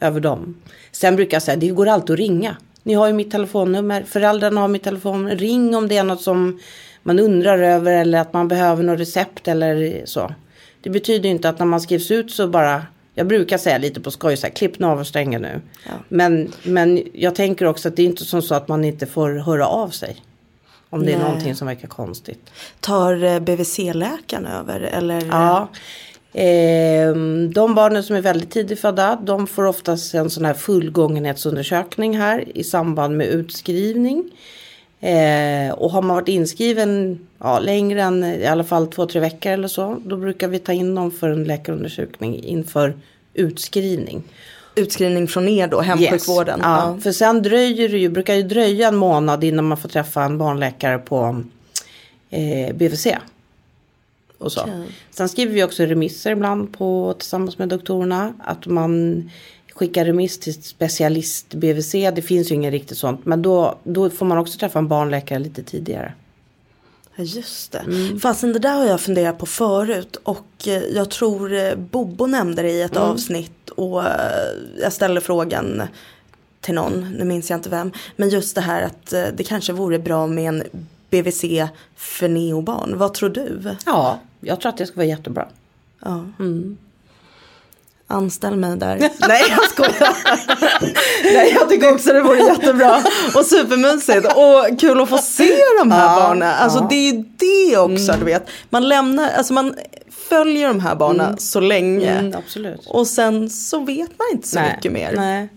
Över 0.00 0.20
dem. 0.20 0.56
Sen 0.92 1.16
brukar 1.16 1.34
jag 1.34 1.42
säga, 1.42 1.56
det 1.56 1.68
går 1.68 1.88
alltid 1.88 2.14
att 2.14 2.18
ringa. 2.18 2.56
Ni 2.82 2.94
har 2.94 3.06
ju 3.06 3.12
mitt 3.12 3.30
telefonnummer, 3.30 4.04
föräldrarna 4.08 4.60
har 4.60 4.68
mitt 4.68 4.84
telefonnummer. 4.84 5.36
Ring 5.36 5.76
om 5.76 5.88
det 5.88 5.96
är 5.96 6.04
något 6.04 6.22
som 6.22 6.60
man 7.02 7.18
undrar 7.18 7.58
över 7.58 7.92
eller 7.92 8.18
att 8.18 8.32
man 8.32 8.48
behöver 8.48 8.82
något 8.82 9.00
recept 9.00 9.48
eller 9.48 10.02
så. 10.04 10.34
Det 10.82 10.90
betyder 10.90 11.28
inte 11.28 11.48
att 11.48 11.58
när 11.58 11.66
man 11.66 11.80
skrivs 11.80 12.10
ut 12.10 12.30
så 12.30 12.48
bara 12.48 12.82
jag 13.18 13.26
brukar 13.26 13.58
säga 13.58 13.78
lite 13.78 14.00
på 14.00 14.10
skoj 14.10 14.36
så 14.36 14.46
här, 14.46 14.54
klipp 14.54 14.78
navelsträngen 14.78 15.42
nu. 15.42 15.60
Ja. 15.86 15.92
Men, 16.08 16.52
men 16.62 17.02
jag 17.12 17.34
tänker 17.34 17.66
också 17.66 17.88
att 17.88 17.96
det 17.96 18.02
är 18.02 18.06
inte 18.06 18.24
som 18.24 18.42
så 18.42 18.54
att 18.54 18.68
man 18.68 18.84
inte 18.84 19.06
får 19.06 19.30
höra 19.30 19.66
av 19.66 19.88
sig. 19.88 20.16
Om 20.90 21.00
det 21.00 21.06
Nej. 21.06 21.14
är 21.14 21.18
någonting 21.18 21.54
som 21.54 21.66
verkar 21.66 21.88
konstigt. 21.88 22.50
Tar 22.80 23.24
eh, 23.24 23.40
BVC-läkaren 23.40 24.46
över 24.46 24.80
eller? 24.80 25.26
Ja. 25.26 25.68
Eh, 26.40 27.14
de 27.54 27.74
barnen 27.74 28.02
som 28.02 28.16
är 28.16 28.20
väldigt 28.20 28.50
tidigt 28.50 28.80
födda 28.80 29.18
de 29.22 29.46
får 29.46 29.64
oftast 29.64 30.14
en 30.14 30.30
sån 30.30 30.44
här 30.44 30.54
fullgångenhetsundersökning 30.54 32.18
här 32.18 32.58
i 32.58 32.64
samband 32.64 33.16
med 33.16 33.26
utskrivning. 33.26 34.30
Eh, 35.00 35.72
och 35.72 35.90
har 35.90 36.02
man 36.02 36.16
varit 36.16 36.28
inskriven 36.28 37.18
ja, 37.38 37.58
längre 37.58 38.02
än 38.02 38.24
i 38.24 38.46
alla 38.46 38.64
fall 38.64 38.86
två, 38.86 39.06
tre 39.06 39.20
veckor 39.20 39.52
eller 39.52 39.68
så. 39.68 40.00
Då 40.04 40.16
brukar 40.16 40.48
vi 40.48 40.58
ta 40.58 40.72
in 40.72 40.94
dem 40.94 41.10
för 41.10 41.28
en 41.28 41.44
läkarundersökning 41.44 42.44
inför 42.44 42.94
utskrivning. 43.34 44.22
Utskrivning 44.74 45.28
från 45.28 45.48
er 45.48 45.66
då, 45.66 45.80
hemsjukvården? 45.80 46.58
Yes. 46.58 46.66
Ja, 46.66 46.92
ja, 46.94 47.00
för 47.00 47.12
sen 47.12 47.42
dröjer 47.42 47.88
det 47.88 47.98
ju, 47.98 48.08
brukar 48.08 48.34
ju 48.34 48.42
dröja 48.42 48.88
en 48.88 48.96
månad 48.96 49.44
innan 49.44 49.64
man 49.64 49.78
får 49.78 49.88
träffa 49.88 50.22
en 50.22 50.38
barnläkare 50.38 50.98
på 50.98 51.42
eh, 52.30 52.74
BVC. 52.74 53.06
Och 54.38 54.52
så. 54.52 54.62
Okay. 54.62 54.84
Sen 55.10 55.28
skriver 55.28 55.52
vi 55.54 55.64
också 55.64 55.82
remisser 55.82 56.30
ibland 56.30 56.72
på, 56.72 57.14
tillsammans 57.18 57.58
med 57.58 57.68
doktorerna. 57.68 58.34
Att 58.44 58.66
man 58.66 59.30
skicka 59.76 60.04
remiss 60.04 60.38
till 60.38 60.62
specialist 60.62 61.54
BVC. 61.54 61.92
Det 61.92 62.22
finns 62.22 62.50
ju 62.50 62.54
inget 62.54 62.72
riktigt 62.72 62.98
sånt. 62.98 63.26
Men 63.26 63.42
då, 63.42 63.78
då 63.84 64.10
får 64.10 64.26
man 64.26 64.38
också 64.38 64.58
träffa 64.58 64.78
en 64.78 64.88
barnläkare 64.88 65.38
lite 65.38 65.62
tidigare. 65.62 66.12
Ja 67.16 67.24
just 67.24 67.72
det. 67.72 67.78
Mm. 67.78 68.20
Fastän 68.20 68.52
det 68.52 68.58
där 68.58 68.74
har 68.74 68.84
jag 68.84 69.00
funderat 69.00 69.38
på 69.38 69.46
förut. 69.46 70.16
Och 70.22 70.46
eh, 70.66 70.82
jag 70.82 71.10
tror 71.10 71.54
eh, 71.54 71.74
Bobo 71.76 72.26
nämnde 72.26 72.62
det 72.62 72.70
i 72.70 72.82
ett 72.82 72.96
mm. 72.96 73.08
avsnitt. 73.08 73.70
Och 73.70 74.04
eh, 74.04 74.10
jag 74.80 74.92
ställde 74.92 75.20
frågan 75.20 75.82
till 76.60 76.74
någon, 76.74 77.12
nu 77.18 77.24
minns 77.24 77.50
jag 77.50 77.58
inte 77.58 77.68
vem. 77.68 77.92
Men 78.16 78.28
just 78.28 78.54
det 78.54 78.60
här 78.60 78.82
att 78.82 79.06
det 79.36 79.44
kanske 79.46 79.72
vore 79.72 79.98
bra 79.98 80.26
med 80.26 80.48
en 80.48 80.62
BVC 81.10 81.44
för 81.96 82.28
neobarn. 82.28 82.98
Vad 82.98 83.14
tror 83.14 83.28
du? 83.28 83.76
Ja, 83.86 84.20
jag 84.40 84.60
tror 84.60 84.70
att 84.70 84.76
det 84.76 84.86
ska 84.86 84.96
vara 84.96 85.06
jättebra. 85.06 85.48
Ja. 86.00 86.24
Mm. 86.38 86.76
Anställ 88.08 88.56
mig 88.56 88.76
där. 88.76 88.96
Nej 89.28 89.42
jag 89.48 89.70
skojar. 89.70 90.16
Nej 91.24 91.52
jag 91.54 91.68
tycker 91.68 91.94
också 91.94 92.12
det 92.12 92.22
vore 92.22 92.38
jättebra. 92.38 93.02
Och 93.34 93.46
supermysigt. 93.46 94.26
Och 94.26 94.80
kul 94.80 95.00
att 95.00 95.08
få 95.08 95.18
se 95.18 95.56
de 95.78 95.90
här 95.90 96.14
ja, 96.14 96.20
barnen. 96.20 96.54
Alltså 96.54 96.78
ja. 96.78 96.86
det 96.90 96.94
är 96.94 97.12
ju 97.12 97.24
det 97.36 97.76
också 97.76 98.12
mm. 98.12 98.20
du 98.20 98.26
vet. 98.26 98.48
Man 98.70 98.88
lämnar, 98.88 99.30
alltså 99.30 99.52
man 99.52 99.74
följer 100.28 100.68
de 100.68 100.80
här 100.80 100.94
barnen 100.94 101.26
mm. 101.26 101.38
så 101.38 101.60
länge. 101.60 102.10
Mm, 102.10 102.34
absolut. 102.36 102.86
Och 102.86 103.06
sen 103.06 103.50
så 103.50 103.78
vet 103.78 104.18
man 104.18 104.26
inte 104.32 104.48
så 104.48 104.58
Nej. 104.58 104.72
mycket 104.76 104.92
mer. 104.92 105.12
Nej. 105.16 105.48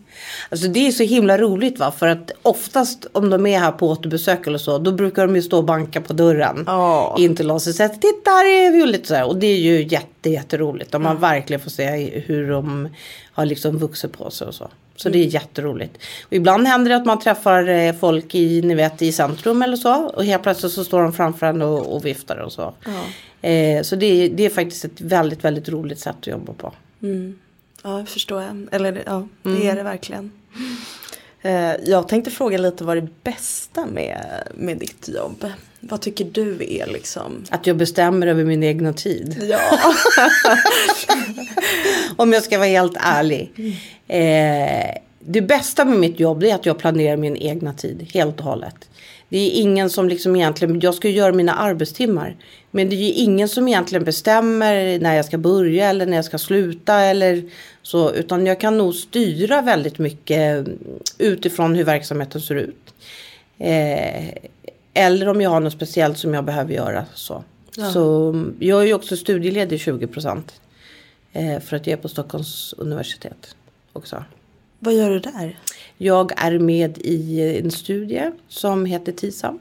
Alltså 0.49 0.67
det 0.67 0.87
är 0.87 0.91
så 0.91 1.03
himla 1.03 1.37
roligt 1.37 1.79
va. 1.79 1.91
För 1.91 2.07
att 2.07 2.31
oftast 2.41 3.07
om 3.11 3.29
de 3.29 3.45
är 3.45 3.59
här 3.59 3.71
på 3.71 3.89
återbesök 3.89 4.47
eller 4.47 4.57
så. 4.57 4.77
Då 4.77 4.91
brukar 4.91 5.27
de 5.27 5.35
ju 5.35 5.41
stå 5.41 5.57
och 5.57 5.63
banka 5.63 6.01
på 6.01 6.13
dörren. 6.13 6.65
Oh. 6.67 7.15
In 7.17 7.35
till 7.35 7.51
oss 7.51 7.67
och 7.67 7.75
säga 7.75 7.89
titta 7.89 8.31
här 8.31 8.45
är 8.45 8.71
vi. 8.71 8.83
Och, 8.83 8.87
lite 8.87 9.07
så 9.07 9.15
här. 9.15 9.27
och 9.27 9.37
det 9.37 9.47
är 9.47 9.57
ju 9.57 9.83
jätte, 9.83 10.29
jätteroligt. 10.29 10.95
Om 10.95 11.03
man 11.03 11.17
mm. 11.17 11.21
verkligen 11.21 11.59
får 11.59 11.71
se 11.71 12.19
hur 12.25 12.49
de 12.51 12.89
har 13.31 13.45
liksom 13.45 13.77
vuxit 13.77 14.17
på 14.17 14.31
sig 14.31 14.47
och 14.47 14.53
så. 14.53 14.69
Så 14.95 15.09
mm. 15.09 15.19
det 15.19 15.25
är 15.25 15.29
jätteroligt. 15.29 15.97
Och 16.25 16.33
ibland 16.33 16.67
händer 16.67 16.89
det 16.89 16.95
att 16.95 17.05
man 17.05 17.19
träffar 17.19 17.67
eh, 17.67 17.93
folk 17.93 18.35
i, 18.35 18.61
ni 18.61 18.75
vet, 18.75 19.01
i 19.01 19.11
centrum 19.11 19.61
eller 19.61 19.77
så. 19.77 19.93
Och 19.93 20.25
helt 20.25 20.43
plötsligt 20.43 20.71
så 20.71 20.83
står 20.83 21.01
de 21.01 21.13
framför 21.13 21.45
en 21.45 21.61
och, 21.61 21.95
och 21.95 22.05
viftar 22.05 22.37
och 22.37 22.51
så. 22.51 22.73
Oh. 22.85 23.49
Eh, 23.49 23.81
så 23.81 23.95
det 23.95 24.05
är, 24.05 24.29
det 24.29 24.45
är 24.45 24.49
faktiskt 24.49 24.85
ett 24.85 25.01
väldigt, 25.01 25.43
väldigt 25.43 25.69
roligt 25.69 25.99
sätt 25.99 26.15
att 26.19 26.27
jobba 26.27 26.53
på. 26.53 26.73
Mm. 27.01 27.39
Ja, 27.83 27.89
det 27.89 28.05
förstår 28.05 28.41
jag. 28.41 28.67
Eller 28.71 29.03
ja, 29.05 29.27
det 29.43 29.49
mm. 29.49 29.67
är 29.67 29.75
det 29.75 29.83
verkligen. 29.83 30.31
Eh, 31.41 31.75
jag 31.85 32.07
tänkte 32.07 32.31
fråga 32.31 32.57
lite 32.57 32.83
vad 32.83 32.97
det 32.97 33.07
bästa 33.23 33.85
med, 33.85 34.43
med 34.55 34.77
ditt 34.77 35.09
jobb. 35.09 35.45
Vad 35.79 36.01
tycker 36.01 36.25
du 36.25 36.51
är 36.51 36.87
liksom? 36.87 37.43
Att 37.49 37.67
jag 37.67 37.77
bestämmer 37.77 38.27
över 38.27 38.43
min 38.43 38.63
egna 38.63 38.93
tid. 38.93 39.47
Ja. 39.49 39.59
Om 42.15 42.33
jag 42.33 42.43
ska 42.43 42.57
vara 42.57 42.67
helt 42.67 42.97
ärlig. 42.99 43.51
Eh, 44.07 44.95
det 45.19 45.41
bästa 45.41 45.85
med 45.85 45.99
mitt 45.99 46.19
jobb 46.19 46.43
är 46.43 46.55
att 46.55 46.65
jag 46.65 46.77
planerar 46.77 47.17
min 47.17 47.37
egna 47.37 47.73
tid 47.73 48.07
helt 48.13 48.39
och 48.39 48.45
hållet. 48.45 48.89
Det 49.29 49.37
är 49.37 49.61
ingen 49.61 49.89
som 49.89 50.09
liksom 50.09 50.35
egentligen, 50.35 50.79
jag 50.79 50.95
ska 50.95 51.09
göra 51.09 51.33
mina 51.33 51.53
arbetstimmar. 51.53 52.35
Men 52.71 52.89
det 52.89 52.95
är 52.95 52.97
ju 52.97 53.13
ingen 53.13 53.49
som 53.49 53.67
egentligen 53.67 54.03
bestämmer 54.03 54.99
när 54.99 55.15
jag 55.15 55.25
ska 55.25 55.37
börja 55.37 55.89
eller 55.89 56.05
när 56.05 56.15
jag 56.15 56.25
ska 56.25 56.37
sluta 56.37 56.99
eller 56.99 57.43
så. 57.81 58.13
Utan 58.13 58.45
jag 58.45 58.59
kan 58.59 58.77
nog 58.77 58.95
styra 58.95 59.61
väldigt 59.61 59.99
mycket 59.99 60.67
utifrån 61.17 61.75
hur 61.75 61.83
verksamheten 61.83 62.41
ser 62.41 62.55
ut. 62.55 62.93
Eh, 63.57 64.29
eller 64.93 65.27
om 65.27 65.41
jag 65.41 65.49
har 65.49 65.59
något 65.59 65.73
speciellt 65.73 66.17
som 66.17 66.33
jag 66.33 66.45
behöver 66.45 66.73
göra. 66.73 67.05
Så, 67.13 67.43
Ja. 67.77 67.91
så 67.91 68.33
jag 68.59 68.81
är 68.81 68.85
ju 68.85 68.93
också 68.93 69.17
studieledig 69.17 69.79
20 69.79 70.07
procent. 70.07 70.61
Eh, 71.33 71.59
för 71.59 71.75
att 71.75 71.87
jag 71.87 71.97
är 71.97 72.01
på 72.01 72.09
Stockholms 72.09 72.73
universitet 72.77 73.55
också. 73.93 74.23
Vad 74.79 74.93
gör 74.93 75.09
du 75.09 75.19
där? 75.19 75.59
Jag 75.97 76.31
är 76.37 76.59
med 76.59 76.97
i 76.97 77.41
en 77.63 77.71
studie 77.71 78.31
som 78.47 78.85
heter 78.85 79.11
TISAM. 79.11 79.59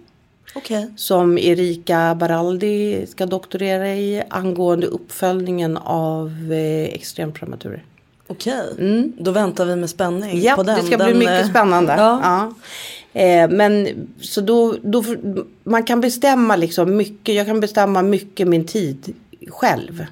Okej. 0.54 0.90
Som 0.96 1.38
Erika 1.38 2.14
Baraldi 2.14 3.06
ska 3.06 3.26
doktorera 3.26 3.88
i 3.94 4.22
angående 4.30 4.86
uppföljningen 4.86 5.76
av 5.76 6.52
eh, 6.52 6.84
extremprematurer. 6.94 7.84
Okej. 8.26 9.12
Då 9.18 9.30
väntar 9.30 9.66
vi 9.66 9.76
med 9.76 9.90
spänning 9.90 10.30
Mm. 10.30 10.42
Ja, 10.42 10.54
på 10.54 10.62
den. 10.62 10.76
det 10.80 10.86
ska 10.86 10.96
bli 10.96 11.06
Den, 11.06 11.18
mycket 11.18 11.42
eh, 11.44 11.50
spännande. 11.50 11.94
Ja. 11.98 12.20
Ja. 12.22 13.20
Eh, 13.20 13.50
men 13.50 13.88
så 14.20 14.40
då, 14.40 14.76
då, 14.82 15.04
man 15.64 15.82
kan 15.82 16.00
bestämma 16.00 16.56
liksom 16.56 16.96
mycket, 16.96 17.34
jag 17.34 17.46
kan 17.46 17.60
bestämma 17.60 18.02
mycket 18.02 18.48
min 18.48 18.66
tid 18.66 19.14
själv. 19.48 20.06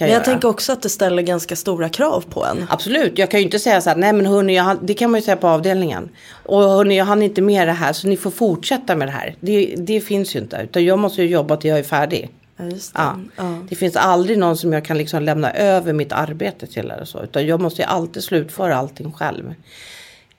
Men 0.00 0.08
jag 0.08 0.14
göra. 0.16 0.24
tänker 0.24 0.48
också 0.48 0.72
att 0.72 0.82
det 0.82 0.88
ställer 0.88 1.22
ganska 1.22 1.56
stora 1.56 1.88
krav 1.88 2.24
på 2.30 2.44
en. 2.44 2.66
Absolut, 2.70 3.18
jag 3.18 3.30
kan 3.30 3.40
ju 3.40 3.44
inte 3.44 3.58
säga 3.58 3.80
så 3.80 3.90
här, 3.90 3.96
nej 3.96 4.12
men 4.12 4.26
hörni, 4.26 4.56
jag, 4.56 4.76
det 4.82 4.94
kan 4.94 5.10
man 5.10 5.20
ju 5.20 5.24
säga 5.24 5.36
på 5.36 5.48
avdelningen. 5.48 6.08
Och 6.30 6.62
hörni, 6.62 6.98
jag 6.98 7.04
hann 7.04 7.22
inte 7.22 7.42
med 7.42 7.68
det 7.68 7.72
här 7.72 7.92
så 7.92 8.08
ni 8.08 8.16
får 8.16 8.30
fortsätta 8.30 8.96
med 8.96 9.08
det 9.08 9.12
här. 9.12 9.34
Det, 9.40 9.74
det 9.78 10.00
finns 10.00 10.36
ju 10.36 10.38
inte, 10.38 10.60
utan 10.64 10.84
jag 10.84 10.98
måste 10.98 11.22
ju 11.22 11.28
jobba 11.28 11.56
till 11.56 11.70
jag 11.70 11.78
är 11.78 11.82
färdig. 11.82 12.30
Ja, 12.56 12.64
det. 12.64 12.90
Ja. 12.94 13.16
Ja. 13.36 13.58
Det 13.68 13.76
finns 13.76 13.96
aldrig 13.96 14.38
någon 14.38 14.56
som 14.56 14.72
jag 14.72 14.84
kan 14.84 14.98
liksom 14.98 15.22
lämna 15.22 15.52
över 15.52 15.92
mitt 15.92 16.12
arbete 16.12 16.66
till 16.66 16.90
eller 16.90 17.04
så. 17.04 17.22
Utan 17.22 17.46
jag 17.46 17.60
måste 17.60 17.82
ju 17.82 17.88
alltid 17.88 18.22
slutföra 18.22 18.76
allting 18.76 19.12
själv. 19.12 19.54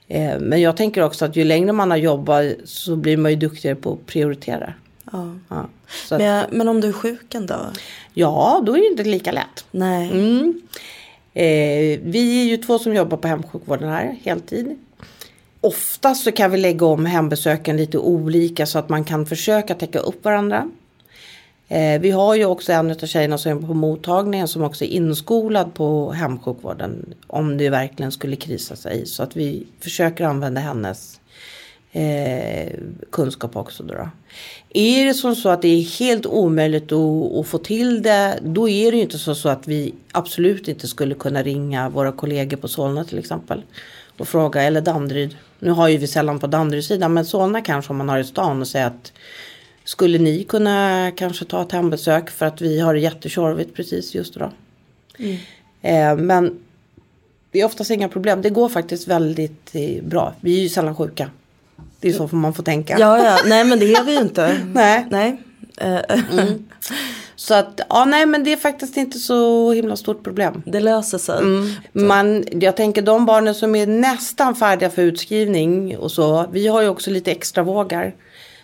Eh, 0.07 0.39
men 0.39 0.61
jag 0.61 0.77
tänker 0.77 1.01
också 1.01 1.25
att 1.25 1.35
ju 1.35 1.43
längre 1.43 1.71
man 1.71 1.91
har 1.91 1.97
jobbat 1.97 2.45
så 2.65 2.95
blir 2.95 3.17
man 3.17 3.31
ju 3.31 3.37
duktigare 3.37 3.75
på 3.75 3.93
att 3.93 4.05
prioritera. 4.05 4.73
Ja. 5.11 5.35
Ja, 5.49 5.65
så 6.07 6.15
att, 6.15 6.21
Men, 6.21 6.45
men 6.51 6.67
om 6.67 6.81
du 6.81 6.87
är 6.87 6.93
sjuk 6.93 7.35
en 7.35 7.45
dag? 7.45 7.67
ja 8.13 8.63
då 8.65 8.77
är 8.77 8.81
det 8.81 8.87
inte 8.87 9.03
lika 9.03 9.31
lätt. 9.31 9.65
Nej. 9.71 10.11
Mm. 10.11 10.61
Eh, 11.33 11.99
vi 12.03 12.41
är 12.41 12.45
ju 12.45 12.57
två 12.57 12.79
som 12.79 12.95
jobbar 12.95 13.17
på 13.17 13.27
hemsjukvården 13.27 13.89
här 13.89 14.17
heltid. 14.23 14.77
Oftast 15.61 16.23
så 16.23 16.31
kan 16.31 16.51
vi 16.51 16.57
lägga 16.57 16.85
om 16.85 17.05
hembesöken 17.05 17.77
lite 17.77 17.97
olika 17.97 18.65
så 18.65 18.79
att 18.79 18.89
man 18.89 19.03
kan 19.03 19.25
försöka 19.25 19.75
täcka 19.75 19.99
upp 19.99 20.25
varandra. 20.25 20.69
Eh, 21.67 22.01
vi 22.01 22.11
har 22.11 22.35
ju 22.35 22.45
också 22.45 22.71
en 22.71 22.91
av 22.91 22.95
tjejerna 22.95 23.37
som 23.37 23.51
är 23.51 23.67
på 23.67 23.73
mottagningen 23.73 24.47
som 24.47 24.63
också 24.63 24.83
är 24.85 24.87
inskolad 24.87 25.73
på 25.73 26.11
hemsjukvården 26.11 27.13
om 27.27 27.57
det 27.57 27.69
verkligen 27.69 28.11
skulle 28.11 28.35
krisa 28.35 28.75
sig. 28.75 29.05
Så 29.05 29.23
att 29.23 29.35
vi 29.35 29.67
försöker 29.79 30.25
använda 30.25 30.61
hennes 30.61 31.19
eh, 31.91 32.73
kunskap 33.11 33.55
också. 33.55 33.83
Då, 33.83 33.93
då. 33.93 34.09
Är 34.69 35.05
det 35.05 35.13
som 35.13 35.35
så 35.35 35.49
att 35.49 35.61
det 35.61 35.67
är 35.67 35.99
helt 35.99 36.25
omöjligt 36.25 36.91
att, 36.91 37.35
att 37.35 37.47
få 37.47 37.57
till 37.57 38.03
det, 38.03 38.39
då 38.41 38.69
är 38.69 38.91
det 38.91 38.97
ju 38.97 39.03
inte 39.03 39.17
så, 39.17 39.35
så 39.35 39.49
att 39.49 39.67
vi 39.67 39.93
absolut 40.11 40.67
inte 40.67 40.87
skulle 40.87 41.15
kunna 41.15 41.43
ringa 41.43 41.89
våra 41.89 42.11
kollegor 42.11 42.57
på 42.57 42.67
Solna 42.67 43.05
till 43.05 43.19
exempel. 43.19 43.63
Och 44.17 44.27
fråga, 44.27 44.61
eller 44.61 44.81
Danderyd. 44.81 45.37
Nu 45.59 45.71
har 45.71 45.87
ju 45.87 45.97
vi 45.97 46.07
sällan 46.07 46.39
på 46.39 46.47
Danderydsidan, 46.47 47.13
men 47.13 47.25
Solna 47.25 47.61
kanske 47.61 47.91
om 47.91 47.97
man 47.97 48.09
har 48.09 48.19
i 48.19 48.23
stan 48.23 48.61
och 48.61 48.67
säga 48.67 48.85
att 48.85 49.11
skulle 49.83 50.17
ni 50.17 50.43
kunna 50.43 51.11
kanske 51.15 51.45
ta 51.45 51.61
ett 51.61 51.71
hembesök 51.71 52.29
för 52.29 52.45
att 52.45 52.61
vi 52.61 52.79
har 52.79 52.93
det 52.93 52.99
jättetjorvigt 52.99 53.75
precis 53.75 54.15
just 54.15 54.33
då. 54.33 54.51
Eh, 55.81 56.17
men 56.17 56.59
det 57.51 57.61
är 57.61 57.65
oftast 57.65 57.91
inga 57.91 58.09
problem. 58.09 58.41
Det 58.41 58.49
går 58.49 58.69
faktiskt 58.69 59.07
väldigt 59.07 59.75
eh, 59.75 60.03
bra. 60.03 60.33
Vi 60.41 60.57
är 60.57 60.61
ju 60.61 60.69
sällan 60.69 60.95
sjuka. 60.95 61.29
Det 61.99 62.09
är 62.09 62.13
så 62.13 62.35
man 62.35 62.53
får 62.53 62.63
tänka. 62.63 62.99
Ja, 62.99 63.23
ja. 63.23 63.37
Nej, 63.45 63.63
men 63.63 63.79
det 63.79 63.93
är 63.93 64.03
vi 64.03 64.11
ju 64.13 64.19
inte. 64.19 64.57
Nej. 64.73 65.05
Nej. 65.09 65.41
Eh, 65.77 65.99
Så 67.35 67.53
att, 67.53 67.81
ja 67.89 68.05
nej 68.05 68.25
men 68.25 68.43
det 68.43 68.51
är 68.53 68.57
faktiskt 68.57 68.97
inte 68.97 69.19
så 69.19 69.71
himla 69.71 69.95
stort 69.95 70.23
problem. 70.23 70.63
Det 70.65 70.79
löser 70.79 71.17
sig. 71.17 71.39
Man, 71.91 72.43
jag 72.51 72.75
tänker 72.75 73.01
de 73.01 73.25
barnen 73.25 73.55
som 73.55 73.75
är 73.75 73.87
nästan 73.87 74.55
färdiga 74.55 74.89
för 74.89 75.01
utskrivning 75.01 75.97
och 75.97 76.11
så. 76.11 76.45
Vi 76.51 76.67
har 76.67 76.81
ju 76.81 76.87
också 76.87 77.11
lite 77.11 77.31
extra 77.31 77.63
vågar. 77.63 78.15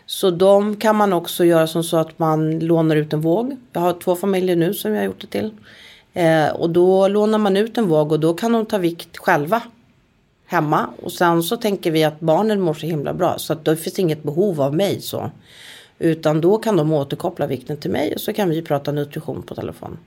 Så 0.05 0.29
de 0.31 0.75
kan 0.75 0.95
man 0.95 1.13
också 1.13 1.45
göra 1.45 1.67
som 1.67 1.83
så 1.83 1.97
att 1.97 2.19
man 2.19 2.59
lånar 2.59 2.95
ut 2.95 3.13
en 3.13 3.21
våg. 3.21 3.57
Jag 3.73 3.81
har 3.81 3.93
två 3.93 4.15
familjer 4.15 4.55
nu 4.55 4.73
som 4.73 4.91
jag 4.91 4.99
har 4.99 5.05
gjort 5.05 5.21
det 5.21 5.27
till. 5.27 5.51
Eh, 6.13 6.47
och 6.47 6.69
då 6.69 7.07
lånar 7.07 7.37
man 7.37 7.57
ut 7.57 7.77
en 7.77 7.87
våg 7.87 8.11
och 8.11 8.19
då 8.19 8.33
kan 8.33 8.51
de 8.51 8.65
ta 8.65 8.77
vikt 8.77 9.17
själva. 9.17 9.61
Hemma. 10.53 10.89
Och 11.01 11.11
sen 11.11 11.43
så 11.43 11.57
tänker 11.57 11.91
vi 11.91 12.03
att 12.03 12.19
barnen 12.19 12.61
mår 12.61 12.73
så 12.73 12.85
himla 12.85 13.13
bra. 13.13 13.37
Så 13.37 13.53
att 13.53 13.65
det 13.65 13.77
finns 13.77 13.99
inget 13.99 14.23
behov 14.23 14.61
av 14.61 14.75
mig 14.75 15.01
så. 15.01 15.31
Utan 15.99 16.41
då 16.41 16.57
kan 16.57 16.77
de 16.77 16.93
återkoppla 16.93 17.47
vikten 17.47 17.77
till 17.77 17.91
mig 17.91 18.13
och 18.15 18.21
så 18.21 18.33
kan 18.33 18.49
vi 18.49 18.61
prata 18.61 18.91
nutrition 18.91 19.41
på 19.43 19.55
telefon. 19.55 19.97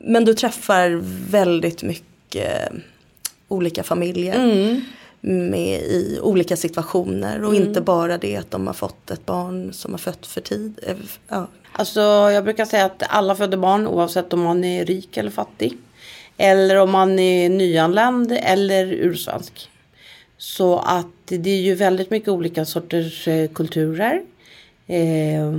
Men 0.00 0.24
du 0.24 0.34
träffar 0.34 1.00
väldigt 1.30 1.82
mycket 1.82 2.72
olika 3.48 3.82
familjer. 3.82 4.34
Mm. 4.34 4.80
Med 5.50 5.80
i 5.80 6.18
olika 6.22 6.56
situationer. 6.56 7.44
Och 7.44 7.54
inte 7.54 7.80
bara 7.80 8.18
det 8.18 8.36
att 8.36 8.50
de 8.50 8.66
har 8.66 8.74
fått 8.74 9.10
ett 9.10 9.26
barn 9.26 9.72
som 9.72 9.90
har 9.92 9.98
fött 9.98 10.26
för 10.26 10.40
tid. 10.40 10.80
eh, 10.82 10.96
Ja. 11.28 11.46
Alltså 11.72 12.00
jag 12.00 12.44
brukar 12.44 12.64
säga 12.64 12.84
att 12.84 13.02
alla 13.08 13.34
föder 13.34 13.56
barn 13.56 13.86
oavsett 13.86 14.32
om 14.32 14.40
man 14.40 14.64
är 14.64 14.84
rik 14.84 15.16
eller 15.16 15.30
fattig. 15.30 15.78
Eller 16.36 16.76
om 16.76 16.90
man 16.90 17.18
är 17.18 17.48
nyanländ 17.48 18.32
eller 18.42 18.92
ursvensk. 18.92 19.70
Så 20.38 20.78
att 20.78 21.06
det 21.24 21.50
är 21.50 21.60
ju 21.60 21.74
väldigt 21.74 22.10
mycket 22.10 22.28
olika 22.28 22.64
sorters 22.64 23.28
eh, 23.28 23.48
kulturer. 23.48 24.22
Eh, 24.86 25.52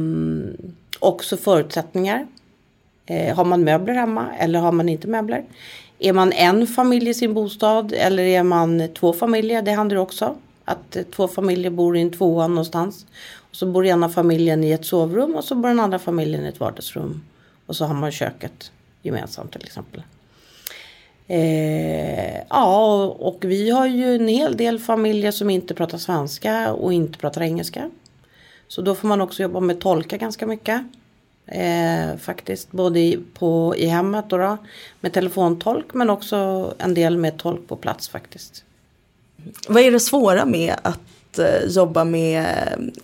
också 0.99 1.37
förutsättningar. 1.37 2.27
Eh, 3.05 3.35
har 3.35 3.45
man 3.45 3.63
möbler 3.63 3.93
hemma 3.93 4.35
eller 4.39 4.59
har 4.59 4.71
man 4.71 4.89
inte 4.89 5.07
möbler? 5.07 5.43
Är 5.99 6.13
man 6.13 6.31
en 6.31 6.67
familj 6.67 7.09
i 7.09 7.13
sin 7.13 7.33
bostad 7.33 7.93
eller 7.93 8.23
är 8.23 8.43
man 8.43 8.89
två 8.93 9.13
familjer? 9.13 9.61
Det 9.61 9.71
händer 9.71 9.97
också. 9.97 10.35
Att 10.65 10.95
eh, 10.95 11.03
två 11.03 11.27
familjer 11.27 11.71
bor 11.71 11.97
i 11.97 12.01
en 12.01 12.11
tvåa 12.11 12.47
någonstans. 12.47 13.05
Och 13.35 13.55
så 13.55 13.65
bor 13.65 13.85
ena 13.85 14.09
familjen 14.09 14.63
i 14.63 14.71
ett 14.71 14.85
sovrum 14.85 15.35
och 15.35 15.43
så 15.43 15.55
bor 15.55 15.69
den 15.69 15.79
andra 15.79 15.99
familjen 15.99 16.45
i 16.45 16.47
ett 16.47 16.59
vardagsrum. 16.59 17.23
Och 17.65 17.75
så 17.75 17.85
har 17.85 17.93
man 17.93 18.11
köket 18.11 18.71
gemensamt 19.01 19.51
till 19.51 19.63
exempel. 19.63 20.01
Eh, 21.27 22.37
ja, 22.49 22.95
och, 23.03 23.27
och 23.27 23.37
vi 23.41 23.69
har 23.69 23.87
ju 23.87 24.15
en 24.15 24.27
hel 24.27 24.57
del 24.57 24.79
familjer 24.79 25.31
som 25.31 25.49
inte 25.49 25.73
pratar 25.73 25.97
svenska 25.97 26.73
och 26.73 26.93
inte 26.93 27.19
pratar 27.19 27.41
engelska. 27.41 27.89
Så 28.67 28.81
då 28.81 28.95
får 28.95 29.07
man 29.07 29.21
också 29.21 29.41
jobba 29.41 29.59
med 29.59 29.79
tolka 29.79 30.17
ganska 30.17 30.45
mycket. 30.47 30.81
Eh, 31.45 32.17
faktiskt 32.19 32.71
både 32.71 32.99
i, 32.99 33.19
på, 33.33 33.73
i 33.77 33.85
hemmet 33.85 34.25
då, 34.29 34.37
då 34.37 34.57
med 34.99 35.13
telefontolk 35.13 35.93
men 35.93 36.09
också 36.09 36.73
en 36.77 36.93
del 36.93 37.17
med 37.17 37.37
tolk 37.37 37.67
på 37.67 37.75
plats 37.75 38.09
faktiskt. 38.09 38.63
Vad 39.67 39.83
är 39.83 39.91
det 39.91 39.99
svåra 39.99 40.45
med 40.45 40.75
att 40.81 41.39
eh, 41.39 41.65
jobba 41.67 42.03
med, 42.03 42.45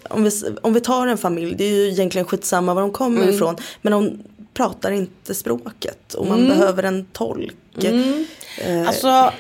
om 0.09 0.23
vi, 0.23 0.31
om 0.61 0.73
vi 0.73 0.81
tar 0.81 1.07
en 1.07 1.17
familj, 1.17 1.55
det 1.55 1.63
är 1.63 1.69
ju 1.71 1.89
egentligen 1.89 2.25
skitsamma 2.27 2.73
var 2.73 2.81
de 2.81 2.91
kommer 2.91 3.21
Mm. 3.21 3.35
ifrån. 3.35 3.55
Men 3.81 3.91
de 3.91 4.19
pratar 4.53 4.91
inte 4.91 5.35
språket 5.35 6.13
och 6.13 6.27
man 6.27 6.39
Mm. 6.39 6.49
behöver 6.57 6.83
en 6.83 7.05
tolk. 7.05 7.55
Eh, 7.83 8.87
Alltså, 8.87 9.31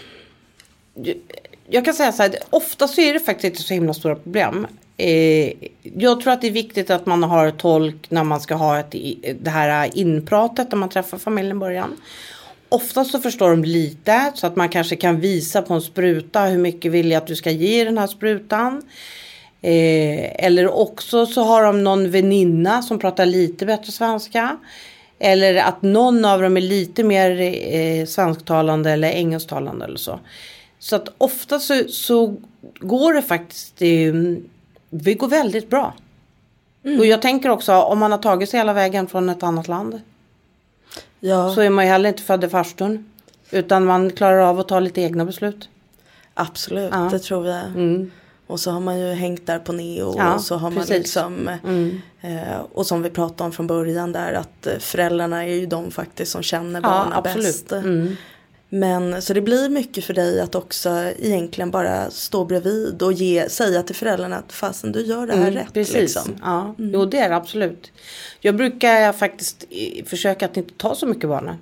jag- 1.69 1.85
kan 1.85 1.93
säga 1.93 2.11
så 2.11 2.23
här, 2.23 2.35
ofta 2.49 2.87
så 2.87 3.01
är 3.01 3.13
det 3.13 3.19
faktiskt 3.19 3.45
inte 3.45 3.61
så 3.63 3.73
himla 3.73 3.93
stora 3.93 4.15
problem. 4.15 4.67
Eh, 4.97 5.53
jag 5.83 6.21
tror 6.21 6.33
att 6.33 6.41
det 6.41 6.47
är 6.47 6.51
viktigt 6.51 6.89
att 6.89 7.05
man 7.05 7.23
har 7.23 7.51
tolk 7.51 8.11
när 8.11 8.23
man 8.23 8.41
ska 8.41 8.55
ha 8.55 8.79
ett, 8.79 8.91
det 9.41 9.49
här 9.49 9.89
inpratet 9.97 10.71
när 10.71 10.77
man 10.77 10.89
träffar 10.89 11.17
familjen 11.17 11.57
i 11.57 11.59
början. 11.59 11.97
Oftast 12.69 13.11
så 13.11 13.19
förstår 13.19 13.49
de 13.49 13.63
lite 13.63 14.31
så 14.35 14.47
att 14.47 14.55
man 14.55 14.69
kanske 14.69 14.95
kan 14.95 15.19
visa 15.19 15.61
på 15.61 15.73
en 15.73 15.81
spruta 15.81 16.41
hur 16.45 16.57
mycket 16.57 16.91
vill 16.91 17.11
jag 17.11 17.17
att 17.21 17.27
du 17.27 17.35
ska 17.35 17.51
ge 17.51 17.83
den 17.83 17.97
här 17.97 18.07
sprutan. 18.07 18.81
Eh, 19.61 20.45
eller 20.45 20.73
också 20.73 21.25
så 21.25 21.43
har 21.43 21.63
de 21.63 21.83
någon 21.83 22.11
väninna 22.11 22.81
som 22.81 22.99
pratar 22.99 23.25
lite 23.25 23.65
bättre 23.65 23.91
svenska. 23.91 24.57
Eller 25.19 25.55
att 25.55 25.81
någon 25.81 26.25
av 26.25 26.41
dem 26.41 26.57
är 26.57 26.61
lite 26.61 27.03
mer 27.03 27.41
eh, 27.41 28.05
svensktalande 28.05 28.91
eller 28.91 29.07
engelsktalande 29.07 29.85
eller 29.85 29.97
så. 29.97 30.19
Så 30.79 30.95
att 30.95 31.09
ofta 31.17 31.59
så, 31.59 31.83
så 31.89 32.35
går 32.79 33.13
det 33.13 33.21
faktiskt, 33.21 33.81
eh, 33.81 34.13
det 34.89 35.13
går 35.13 35.27
väldigt 35.27 35.69
bra. 35.69 35.93
Och 36.99 37.05
jag 37.05 37.21
tänker 37.21 37.49
också 37.49 37.73
om 37.73 37.99
man 37.99 38.11
har 38.11 38.19
tagit 38.19 38.49
sig 38.49 38.59
hela 38.59 38.73
vägen 38.73 39.07
från 39.07 39.29
ett 39.29 39.43
annat 39.43 39.67
land. 39.67 40.01
ja, 41.19 41.53
Så 41.55 41.61
är 41.61 41.69
man 41.69 41.85
ju 41.85 41.91
heller 41.91 42.09
inte 42.09 42.23
född 42.23 42.43
i 42.43 42.49
farstun. 42.49 43.09
Utan 43.51 43.85
man 43.85 44.09
klarar 44.09 44.39
av 44.39 44.59
att 44.59 44.67
ta 44.67 44.79
lite 44.79 45.01
egna 45.01 45.25
beslut. 45.25 45.69
absolut, 46.33 46.89
Ja. 46.93 47.09
det 47.11 47.19
tror 47.19 47.47
jag. 47.47 47.65
Mm. 47.65 48.11
Och 48.47 48.59
så 48.59 48.71
har 48.71 48.79
man 48.79 48.99
ju 48.99 49.13
hängt 49.13 49.45
där 49.47 49.59
på 49.59 49.71
neo 49.73 50.15
Ja, 50.17 50.33
och 50.35 50.41
så 50.41 50.55
har 50.55 50.69
man 50.69 50.79
precis. 50.79 50.97
liksom 50.97 51.49
Mm. 51.63 52.01
Eh, 52.23 52.59
Och 52.73 52.85
som 52.87 53.01
vi 53.01 53.09
pratade 53.09 53.43
om 53.43 53.51
från 53.51 53.67
början 53.67 54.11
där 54.11 54.33
att 54.33 54.67
eh, 54.67 54.77
föräldrarna 54.79 55.43
är 55.45 55.53
ju 55.53 55.65
de 55.65 55.91
faktiskt 55.91 56.31
som 56.31 56.41
känner 56.43 56.81
Ja, 56.83 56.89
barnen 56.89 57.13
absolut. 57.13 57.45
bäst. 57.45 57.71
Mm. 57.71 58.15
Men 58.69 59.21
så 59.21 59.33
det 59.33 59.41
blir 59.41 59.69
mycket 59.69 60.03
för 60.03 60.13
dig 60.13 60.39
att 60.41 60.55
också 60.55 60.89
egentligen 61.19 61.71
bara 61.71 62.09
stå 62.09 62.45
bredvid 62.45 63.01
och 63.01 63.13
ge, 63.13 63.49
säga 63.49 63.83
till 63.83 63.95
föräldrarna 63.95 64.35
att 64.37 64.51
fasen 64.53 64.91
du 64.91 65.01
gör 65.05 65.27
det 65.27 65.33
här 65.35 65.45
rätt. 65.45 65.53
Mm, 65.53 65.71
Precis. 65.73 65.95
Liksom. 65.95 66.35
Ja, 66.41 66.75
Jo 66.77 67.05
det 67.05 67.17
är 67.17 67.29
det 67.29 67.35
absolut. 67.35 67.91
Jag 68.39 68.55
brukar 68.55 69.13
faktiskt 69.13 69.65
eh, 69.69 70.05
försöka 70.05 70.45
att 70.45 70.57
inte 70.57 70.73
ta 70.77 70.95
så 70.95 71.05
mycket 71.05 71.29
barnen. 71.29 71.55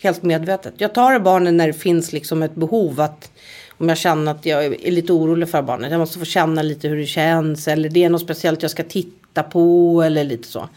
Helt 0.00 0.22
medvetet. 0.22 0.74
Jag 0.76 0.94
tar 0.94 1.18
barnen 1.18 1.56
när 1.56 1.66
det 1.66 1.72
finns 1.72 2.12
liksom 2.12 2.42
ett 2.42 2.54
behov 2.54 3.00
att 3.00 3.30
om 3.78 3.88
jag 3.88 3.98
känner 3.98 4.32
att 4.32 4.46
jag 4.46 4.64
är 4.64 4.90
lite 4.90 5.12
orolig 5.12 5.48
för 5.48 5.62
barnet. 5.62 5.90
Jag 5.90 5.98
måste 5.98 6.18
få 6.18 6.24
känna 6.24 6.62
lite 6.62 6.88
hur 6.88 6.96
det 6.96 7.06
känns. 7.06 7.68
Eller 7.68 7.88
det 7.88 8.04
är 8.04 8.10
något 8.10 8.20
speciellt 8.22 8.62
jag 8.62 8.70
ska 8.70 8.82
titta 8.82 9.23
på. 9.42 10.02
Eller 10.02 10.24
lite 10.24 10.48
så. 10.48 10.68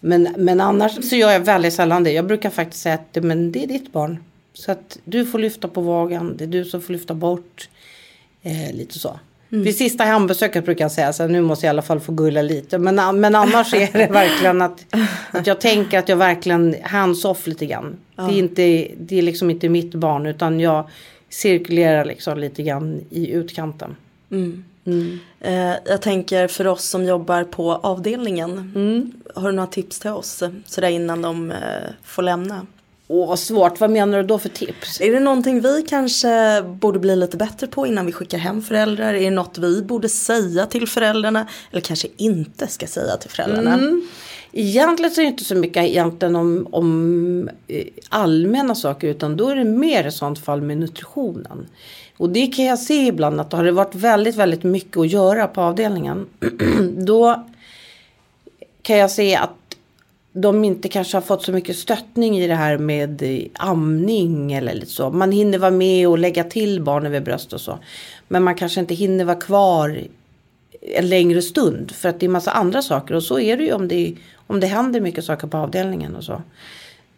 Men, 0.00 0.28
men 0.36 0.60
annars 0.60 1.08
så 1.08 1.16
gör 1.16 1.30
jag 1.30 1.40
väldigt 1.40 1.74
sällan 1.74 2.04
det. 2.04 2.12
Jag 2.12 2.26
brukar 2.26 2.50
faktiskt 2.50 2.82
säga 2.82 2.94
att 2.94 3.24
men 3.24 3.52
det 3.52 3.62
är 3.62 3.66
ditt 3.66 3.92
barn. 3.92 4.18
Så 4.54 4.72
att 4.72 4.98
du 5.04 5.26
får 5.26 5.38
lyfta 5.38 5.68
på 5.68 5.80
vagan. 5.80 6.36
Det 6.36 6.44
är 6.44 6.48
du 6.48 6.64
som 6.64 6.82
får 6.82 6.92
lyfta 6.92 7.14
bort. 7.14 7.68
Eh, 8.42 8.74
lite 8.74 8.98
så. 8.98 9.18
Vid 9.48 9.76
sista 9.76 10.04
hembesöket 10.04 10.64
brukar 10.64 10.84
jag 10.84 10.92
säga 10.92 11.12
så 11.12 11.22
här, 11.22 11.30
nu 11.30 11.40
måste 11.40 11.66
jag 11.66 11.68
i 11.68 11.74
alla 11.74 11.82
fall 11.82 12.00
få 12.00 12.12
gulla 12.12 12.42
lite. 12.42 12.78
Men, 12.78 13.20
men 13.20 13.34
annars 13.34 13.74
är 13.74 13.92
det 13.92 14.06
verkligen 14.12 14.62
att, 14.62 14.86
att 15.30 15.46
jag 15.46 15.60
tänker 15.60 15.98
att 15.98 16.08
jag 16.08 16.16
verkligen 16.16 16.76
hands 16.82 17.24
off 17.24 17.46
lite 17.46 17.66
grann. 17.66 17.96
Det, 18.16 18.22
är 18.22 18.38
inte, 18.38 18.88
det 18.98 19.18
är 19.18 19.22
liksom 19.22 19.50
inte 19.50 19.68
mitt 19.68 19.94
barn 19.94 20.26
utan 20.26 20.60
jag 20.60 20.88
cirkulerar 21.28 22.04
liksom 22.04 22.38
lite 22.38 22.62
grann 22.62 23.00
i 23.10 23.30
utkanten. 23.30 23.96
Eh, 25.40 25.74
jag 25.84 26.02
tänker 26.02 26.48
för 26.48 26.66
oss 26.66 26.84
som 26.84 27.04
jobbar 27.04 27.44
på 27.44 27.72
avdelningen. 27.72 28.72
Har 29.34 29.48
du 29.48 29.56
några 29.56 29.66
tips 29.66 29.98
till 29.98 30.10
oss 30.10 30.42
eh, 30.42 30.50
sådär 30.66 30.88
innan 30.88 31.22
de 31.22 31.50
eh, 31.50 31.56
får 32.02 32.22
lämna? 32.22 32.66
Åh 33.08 33.28
vad 33.28 33.38
svårt, 33.38 33.80
vad 33.80 33.90
menar 33.90 34.18
du 34.18 34.24
då 34.24 34.38
för 34.38 34.48
tips? 34.48 35.00
Är 35.00 35.12
det 35.12 35.20
någonting 35.20 35.60
vi 35.60 35.84
kanske 35.88 36.62
borde 36.62 36.98
bli 36.98 37.16
lite 37.16 37.36
bättre 37.36 37.66
på 37.66 37.86
innan 37.86 38.06
vi 38.06 38.12
skickar 38.12 38.38
hem 38.38 38.62
föräldrar? 38.62 39.14
Är 39.14 39.20
det 39.20 39.30
något 39.30 39.58
vi 39.58 39.82
borde 39.82 40.08
säga 40.08 40.66
till 40.66 40.88
föräldrarna? 40.88 41.46
Eller 41.70 41.80
kanske 41.80 42.08
inte 42.16 42.66
ska 42.66 42.86
säga 42.86 43.16
till 43.16 43.30
föräldrarna? 43.30 43.70
Egentligen 44.52 45.10
så 45.10 45.20
är 45.20 45.24
det 45.24 45.30
inte 45.30 45.44
så 45.44 45.54
mycket 45.54 45.84
egentligen 45.84 46.36
om, 46.36 46.68
om 46.70 47.50
allmänna 48.08 48.74
saker 48.74 49.08
utan 49.08 49.36
då 49.36 49.48
är 49.48 49.56
det 49.56 49.64
mer 49.64 50.06
i 50.06 50.12
sånt 50.12 50.38
fall 50.38 50.62
med 50.62 50.78
nutritionen. 50.78 51.66
Och 52.16 52.30
det 52.30 52.46
kan 52.46 52.64
jag 52.64 52.78
se 52.78 53.06
ibland 53.06 53.40
att 53.40 53.52
har 53.52 53.64
det 53.64 53.72
varit 53.72 53.94
väldigt, 53.94 54.36
väldigt 54.36 54.62
mycket 54.62 54.96
att 54.96 55.12
göra 55.12 55.46
på 55.46 55.60
avdelningen. 55.60 56.26
då 57.06 57.44
kan 58.82 58.98
jag 58.98 59.10
se 59.10 59.36
att 59.36 59.50
de 60.32 60.64
inte 60.64 60.88
kanske 60.88 61.16
har 61.16 61.22
fått 61.22 61.42
så 61.42 61.52
mycket 61.52 61.76
stöttning 61.76 62.38
i 62.38 62.46
det 62.46 62.54
här 62.54 62.78
med 62.78 63.22
amning 63.54 64.52
eller 64.52 64.74
lite 64.74 64.86
så. 64.86 65.10
Man 65.10 65.32
hinner 65.32 65.58
vara 65.58 65.70
med 65.70 66.08
och 66.08 66.18
lägga 66.18 66.44
till 66.44 66.82
barnen 66.82 67.12
vid 67.12 67.24
bröst 67.24 67.52
och 67.52 67.60
så. 67.60 67.78
Men 68.28 68.42
man 68.42 68.54
kanske 68.54 68.80
inte 68.80 68.94
hinner 68.94 69.24
vara 69.24 69.40
kvar 69.40 70.00
en 70.80 71.08
längre 71.08 71.42
stund 71.42 71.90
för 71.90 72.08
att 72.08 72.20
det 72.20 72.26
är 72.26 72.30
massa 72.30 72.50
andra 72.50 72.82
saker 72.82 73.14
och 73.14 73.22
så 73.22 73.38
är 73.38 73.56
det 73.56 73.64
ju 73.64 73.72
om 73.72 73.88
det, 73.88 74.14
om 74.46 74.60
det 74.60 74.66
händer 74.66 75.00
mycket 75.00 75.24
saker 75.24 75.46
på 75.46 75.56
avdelningen 75.56 76.16
och 76.16 76.24
så. 76.24 76.42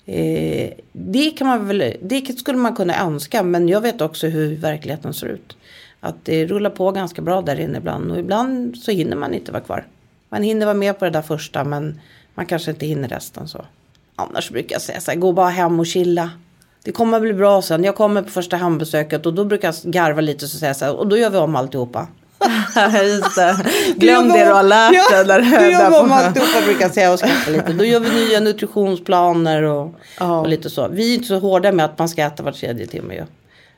Eh, 0.06 0.70
det, 0.92 1.30
kan 1.30 1.46
man 1.46 1.66
väl, 1.66 1.96
det 2.02 2.38
skulle 2.38 2.58
man 2.58 2.76
kunna 2.76 3.00
önska 3.00 3.42
men 3.42 3.68
jag 3.68 3.80
vet 3.80 4.00
också 4.00 4.26
hur 4.26 4.56
verkligheten 4.56 5.14
ser 5.14 5.26
ut. 5.26 5.56
Att 6.00 6.24
det 6.24 6.46
rullar 6.46 6.70
på 6.70 6.90
ganska 6.90 7.22
bra 7.22 7.42
där 7.42 7.60
inne 7.60 7.78
ibland 7.78 8.12
och 8.12 8.18
ibland 8.18 8.76
så 8.76 8.90
hinner 8.90 9.16
man 9.16 9.34
inte 9.34 9.52
vara 9.52 9.62
kvar. 9.62 9.86
Man 10.28 10.42
hinner 10.42 10.66
vara 10.66 10.76
med 10.76 10.98
på 10.98 11.04
det 11.04 11.10
där 11.10 11.22
första 11.22 11.64
men 11.64 12.00
man 12.34 12.46
kanske 12.46 12.70
inte 12.70 12.86
hinner 12.86 13.08
resten 13.08 13.48
så. 13.48 13.64
Annars 14.16 14.50
brukar 14.50 14.74
jag 14.74 14.82
säga 14.82 15.00
så 15.00 15.10
här, 15.10 15.18
gå 15.18 15.32
bara 15.32 15.48
hem 15.48 15.80
och 15.80 15.86
chilla. 15.86 16.30
Det 16.84 16.92
kommer 16.92 17.20
bli 17.20 17.32
bra 17.32 17.62
sen. 17.62 17.84
Jag 17.84 17.96
kommer 17.96 18.22
på 18.22 18.28
första 18.28 18.56
hembesöket 18.56 19.26
och 19.26 19.34
då 19.34 19.44
brukar 19.44 19.68
jag 19.68 19.92
garva 19.92 20.20
lite 20.20 20.44
och 20.44 20.50
säga 20.50 20.74
så 20.74 20.84
här, 20.84 20.96
och 20.96 21.06
då 21.06 21.16
gör 21.16 21.30
vi 21.30 21.38
om 21.38 21.56
alltihopa. 21.56 22.08
Just 23.04 23.34
det. 23.36 23.56
Glöm 23.96 24.28
det 24.28 24.44
du 24.44 24.52
har 24.52 24.62
lärt 24.62 24.92
dig. 24.92 25.70
Ja, 25.70 25.80
där, 25.90 26.00
om 26.02 26.08
på- 26.08 26.14
alltihopa 26.14 26.60
brukar 26.64 26.88
säga 26.88 27.12
och 27.12 27.18
skratta 27.18 27.50
lite. 27.50 27.72
Då 27.72 27.84
gör 27.84 28.00
vi 28.00 28.10
nya 28.10 28.40
nutritionsplaner 28.50 29.62
och, 29.62 29.94
Ja. 30.20 30.40
och 30.40 30.48
lite 30.48 30.70
så. 30.70 30.88
Vi 30.88 31.10
är 31.10 31.14
inte 31.14 31.26
så 31.26 31.38
hårda 31.38 31.72
med 31.72 31.84
att 31.84 31.98
man 31.98 32.08
ska 32.08 32.22
äta 32.22 32.42
var 32.42 32.52
tredje 32.52 32.86
timme. 32.86 33.24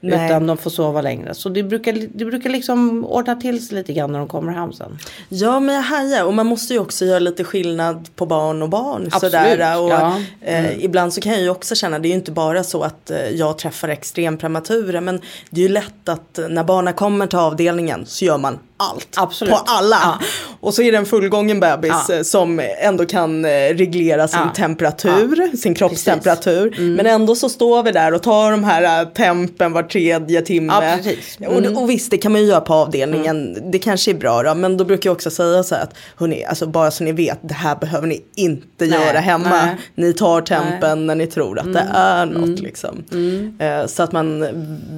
Nej. 0.00 0.26
Utan 0.26 0.46
de 0.46 0.56
får 0.56 0.70
sova 0.70 1.02
längre. 1.02 1.34
Så 1.34 1.48
det 1.48 1.62
brukar, 1.62 1.92
det 1.92 2.24
brukar 2.24 2.50
liksom 2.50 3.04
ordna 3.04 3.34
till 3.34 3.66
sig 3.66 3.76
lite 3.76 3.92
grann 3.92 4.12
när 4.12 4.18
de 4.18 4.28
kommer 4.28 4.52
hem 4.52 4.72
sen. 4.72 4.98
Ja 5.28 5.60
men 5.60 5.74
jag 5.74 5.82
hajar 5.82 6.24
och 6.24 6.34
man 6.34 6.46
måste 6.46 6.72
ju 6.74 6.80
också 6.80 7.04
göra 7.04 7.18
lite 7.18 7.44
skillnad 7.44 8.08
på 8.16 8.26
barn 8.26 8.62
och 8.62 8.68
barn. 8.68 9.08
Absolut, 9.12 9.32
Sådär. 9.32 9.80
Och, 9.80 9.90
ja. 9.90 10.20
eh, 10.40 10.84
ibland 10.84 11.12
så 11.14 11.20
kan 11.20 11.32
jag 11.32 11.40
ju 11.40 11.50
också 11.50 11.74
känna, 11.74 11.98
det 11.98 12.08
är 12.08 12.10
ju 12.10 12.16
inte 12.16 12.32
bara 12.32 12.64
så 12.64 12.82
att 12.82 13.10
eh, 13.10 13.28
jag 13.28 13.58
träffar 13.58 13.88
extremprematurer 13.88 15.00
men 15.00 15.20
det 15.50 15.60
är 15.60 15.68
ju 15.68 15.72
lätt 15.72 16.08
att 16.08 16.38
eh, 16.38 16.48
när 16.48 16.64
barnen 16.64 16.94
kommer 16.94 17.26
till 17.26 17.38
avdelningen 17.38 18.06
så 18.06 18.24
gör 18.24 18.38
man 18.38 18.58
allt. 18.78 19.08
Absolut. 19.16 19.54
På 19.54 19.60
alla. 19.66 19.96
Ja. 20.02 20.18
Och 20.60 20.74
så 20.74 20.82
är 20.82 20.92
det 20.92 20.98
en 20.98 21.06
fullgången 21.06 21.60
bebis 21.60 21.92
Ja. 22.08 22.14
eh, 22.14 22.22
som 22.22 22.60
ändå 22.80 23.04
kan 23.06 23.44
eh, 23.44 23.48
reglera 23.50 24.28
sin 24.28 24.40
Ja. 24.40 24.50
temperatur, 24.56 25.56
sin 25.56 25.74
kroppstemperatur. 25.74 26.74
Mm. 26.78 26.94
Men 26.94 27.06
ändå 27.06 27.34
så 27.34 27.48
står 27.48 27.82
vi 27.82 27.92
där 27.92 28.14
och 28.14 28.22
tar 28.22 28.50
de 28.50 28.64
här 28.64 29.00
eh, 29.02 29.08
tempen 29.08 29.72
var 29.72 29.82
tredje 29.82 30.42
timme. 30.42 30.98
Mm. 31.40 31.76
Och, 31.76 31.82
och 31.82 31.90
visst, 31.90 32.10
det 32.10 32.18
kan 32.18 32.32
man 32.32 32.40
ju 32.40 32.46
göra 32.46 32.60
på 32.60 32.74
avdelningen. 32.74 33.70
Det 33.70 33.78
kanske 33.78 34.10
är 34.10 34.14
bra 34.14 34.42
då. 34.42 34.54
Men 34.54 34.76
då 34.76 34.84
brukar 34.84 35.10
jag 35.10 35.14
också 35.14 35.30
säga 35.30 35.62
så 35.62 35.74
här 35.74 35.82
att, 35.82 35.94
hörni, 36.16 36.44
alltså 36.44 36.66
bara 36.66 36.90
så 36.90 37.04
ni 37.04 37.12
vet, 37.12 37.38
det 37.42 37.54
här 37.54 37.76
behöver 37.76 38.06
ni 38.06 38.22
inte 38.36 38.84
Nej, 38.86 38.90
göra 39.06 39.18
hemma. 39.20 39.48
nej. 39.50 39.76
Ni 39.94 40.12
tar 40.12 40.40
tempen 40.40 41.06
när 41.06 41.14
ni 41.14 41.26
tror 41.26 41.58
att 41.58 41.72
det 41.72 41.80
Mm. 41.80 41.94
är 41.94 42.26
något 42.26 42.60
liksom. 42.60 43.04
Eh, 43.58 43.86
så 43.86 44.02
att 44.02 44.12
man 44.12 44.46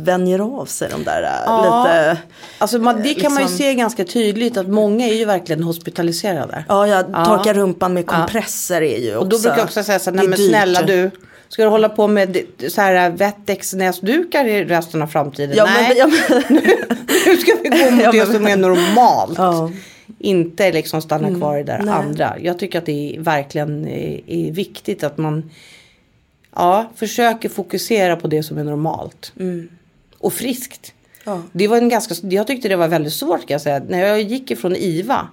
vänjer 0.05 0.39
av 0.61 0.65
sig 0.67 0.89
de 0.91 1.05
där 1.05 1.21
lite, 1.23 2.17
Alltså 2.59 2.79
man, 2.79 3.03
det 3.03 3.15
kan 3.15 3.33
man 3.33 3.43
ju 3.43 3.49
liksom- 3.49 3.67
se 3.71 3.75
ganska 3.75 4.05
tydligt 4.05 4.57
att 4.57 4.69
många 4.69 5.07
är 5.07 5.15
ju 5.15 5.25
verkligen 5.25 5.63
hospitaliserade. 5.63 6.65
ja, 6.69 6.87
jag 6.87 7.05
Ja. 7.13 7.25
torkar 7.25 7.55
rumpan 7.55 7.95
med 7.95 8.07
kompresser 8.07 8.83
är 8.83 8.99
ju 8.99 9.09
också. 9.09 9.19
Och 9.21 9.29
då 9.29 9.39
brukar 9.39 9.57
jag 9.57 9.65
också 9.65 9.83
säga 9.83 9.99
så 9.99 10.11
här, 10.11 10.17
nej 10.17 10.25
är 10.25 10.29
men 10.29 10.39
dyrt. 10.39 10.49
snälla 10.49 10.83
du. 10.83 11.11
Ska 11.49 11.63
du 11.63 11.69
hålla 11.69 11.89
på 11.89 12.09
med 12.09 12.37
så 12.69 12.81
här 12.81 13.11
Wettex-näsdukar 13.11 14.45
i 14.45 14.65
resten 14.65 15.03
av 15.03 15.07
framtiden? 15.07 15.57
Ja, 15.57 15.65
nej, 15.65 15.89
men, 15.89 15.97
ja, 15.97 16.07
men, 16.07 16.55
nu 17.27 17.37
ska 17.37 17.53
vi 17.63 17.69
gå 17.69 17.91
mot 17.91 18.05
Ja, 18.05 18.13
det 18.13 18.27
som 18.27 18.47
är 18.47 18.57
normalt. 18.57 19.39
Ja. 19.39 19.59
Mm. 19.67 19.77
Inte 20.19 20.73
liksom 20.73 21.03
stanna 21.03 21.39
kvar 21.39 21.59
i 21.59 21.63
det 21.63 21.73
där 21.73 21.83
nej. 21.83 21.95
andra. 21.95 22.37
Jag 22.41 22.59
tycker 22.59 22.79
att 22.79 22.87
det 22.87 23.17
är 23.17 23.21
verkligen 23.21 23.89
är, 23.89 24.21
är 24.27 24.53
viktigt 24.53 25.05
att 25.05 25.19
man 25.19 25.51
ja, 26.57 26.91
försöker 26.97 27.49
fokusera 27.49 28.17
på 28.17 28.29
det 28.29 28.43
som 28.43 28.59
är 28.59 28.65
normalt. 28.65 29.33
Och 30.19 30.33
friskt. 30.33 30.93
Ja. 31.25 31.43
Det 31.53 31.69
var 31.69 31.77
en 31.77 31.89
ganska, 31.89 32.15
jag 32.23 32.47
tyckte 32.47 32.69
det 32.69 32.77
var 32.77 32.89
väldigt 32.89 33.13
svårt 33.13 33.41
kan 33.41 33.55
jag 33.55 33.61
säga. 33.61 33.83
När 33.89 34.07
jag 34.07 34.23
gick 34.23 34.51
ifrån 34.51 34.77
IVA 34.77 35.29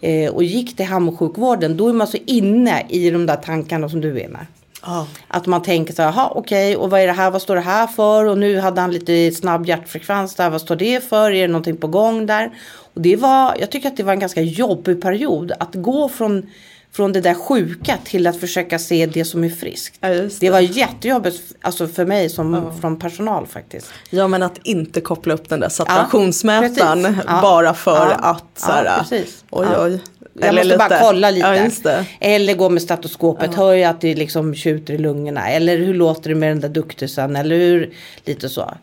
eh, 0.00 0.30
och 0.30 0.44
gick 0.44 0.76
till 0.76 0.86
hemsjukvården. 0.86 1.76
Då 1.76 1.88
är 1.88 1.92
man 1.92 2.06
så 2.06 2.18
inne 2.26 2.86
i 2.88 3.10
de 3.10 3.26
där 3.26 3.36
tankarna 3.36 3.88
som 3.88 4.00
du 4.00 4.20
är 4.20 4.28
med. 4.28 4.46
ja. 4.82 5.06
Att 5.28 5.46
man 5.46 5.62
tänker 5.62 5.94
så 5.94 6.02
här, 6.02 6.12
jaha 6.12 6.30
okej 6.34 6.76
och 6.76 6.90
vad 6.90 7.00
är 7.00 7.06
det 7.06 7.12
här, 7.12 7.30
vad 7.30 7.42
står 7.42 7.54
det 7.54 7.60
här 7.60 7.86
för? 7.86 8.24
Och 8.24 8.38
nu 8.38 8.58
hade 8.58 8.80
han 8.80 8.92
lite 8.92 9.32
snabb 9.32 9.66
hjärtfrekvens 9.66 10.34
där, 10.34 10.50
vad 10.50 10.60
står 10.60 10.76
det 10.76 11.08
för? 11.08 11.30
Är 11.30 11.42
det 11.42 11.48
någonting 11.48 11.76
på 11.76 11.86
gång 11.86 12.26
där? 12.26 12.50
Och 12.94 13.00
det 13.00 13.16
var, 13.16 13.56
jag 13.58 13.70
tycker 13.70 13.88
att 13.88 13.96
det 13.96 14.02
var 14.02 14.12
en 14.12 14.18
ganska 14.18 14.40
jobbig 14.40 15.02
period 15.02 15.52
att 15.58 15.74
gå 15.74 16.08
från, 16.08 16.50
från 16.96 17.12
det 17.12 17.20
där 17.20 17.34
sjuka 17.34 17.98
till 18.04 18.26
att 18.26 18.40
försöka 18.40 18.78
se 18.78 19.06
det 19.06 19.24
som 19.24 19.44
är 19.44 19.48
friskt. 19.48 19.96
Ja, 20.00 20.08
det 20.08 20.40
det. 20.40 20.50
var 20.50 20.60
jättejobbigt 20.60 21.40
alltså 21.60 21.88
för 21.88 22.04
mig 22.06 22.28
som 22.30 22.72
från 22.80 22.98
personal 22.98 23.46
faktiskt. 23.46 23.86
ja 24.10 24.28
men 24.28 24.42
att 24.42 24.58
inte 24.62 25.00
koppla 25.00 25.34
upp 25.34 25.48
den 25.48 25.60
där 25.60 25.68
saturationsmätaren. 25.68 27.16
Ja. 27.26 27.38
bara 27.42 27.74
för 27.74 27.96
Ja. 28.10 28.14
att 28.14 28.44
så 28.56 28.66
här, 28.72 28.84
Ja, 28.84 29.04
oj 29.50 29.66
Ja. 29.72 29.84
oj. 29.84 30.00
Jag 30.40 30.48
Eller 30.48 30.64
måste 30.64 30.78
bara 30.78 30.88
lite- 30.88 31.00
kolla 31.02 31.30
lite. 31.30 31.80
Ja. 31.84 32.04
Eller 32.20 32.54
gå 32.54 32.68
med 32.68 32.82
stetoskopet. 32.82 33.54
Hör 33.54 33.72
jag 33.74 33.90
att 33.90 34.00
det 34.00 34.14
liksom 34.14 34.54
tjuter 34.54 34.94
i 34.94 34.98
lungorna. 34.98 35.50
Eller 35.50 35.76
hur 35.78 35.94
låter 35.94 36.28
det 36.28 36.34
med 36.34 36.48
den 36.50 36.60
där 36.60 36.68
duktusen. 36.68 37.36
Eller 37.36 37.56
hur, 37.56 37.92
lite 38.24 38.48
så. 38.48 38.74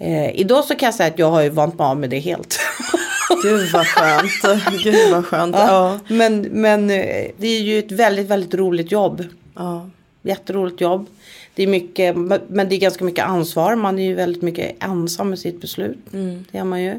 Eh, 0.00 0.40
idag 0.40 0.64
så 0.64 0.74
kan 0.74 0.86
jag 0.86 0.94
säga 0.94 1.06
att 1.12 1.18
jag 1.18 1.30
har 1.30 1.42
ju 1.42 1.48
vant 1.48 1.78
mig 1.78 1.84
av 1.84 1.96
med 1.96 2.10
det 2.10 2.18
helt. 2.18 2.58
Gud 3.42 3.72
vad 3.72 3.86
skönt. 3.86 4.62
Gud 4.82 5.10
vad 5.10 5.26
skönt. 5.26 5.56
Ja. 5.56 5.98
Men, 6.08 6.40
men 6.40 6.90
eh, 6.90 7.30
det 7.36 7.46
är 7.46 7.60
ju 7.60 7.78
ett 7.78 7.92
väldigt, 7.92 8.26
väldigt 8.26 8.54
roligt 8.54 8.92
jobb. 8.92 9.24
Ja. 9.54 9.90
Jätteroligt 10.22 10.80
jobb. 10.80 11.06
Det 11.54 11.62
är 11.62 11.66
mycket, 11.66 12.16
men 12.16 12.68
det 12.68 12.74
är 12.74 12.80
ganska 12.80 13.04
mycket 13.04 13.24
ansvar. 13.24 13.74
Man 13.76 13.98
är 13.98 14.04
ju 14.04 14.14
väldigt 14.14 14.42
mycket 14.42 14.84
ensam 14.84 15.30
med 15.30 15.38
sitt 15.38 15.60
beslut. 15.60 15.98
Det 16.52 16.58
är 16.58 16.64
man 16.64 16.82
ju. 16.82 16.94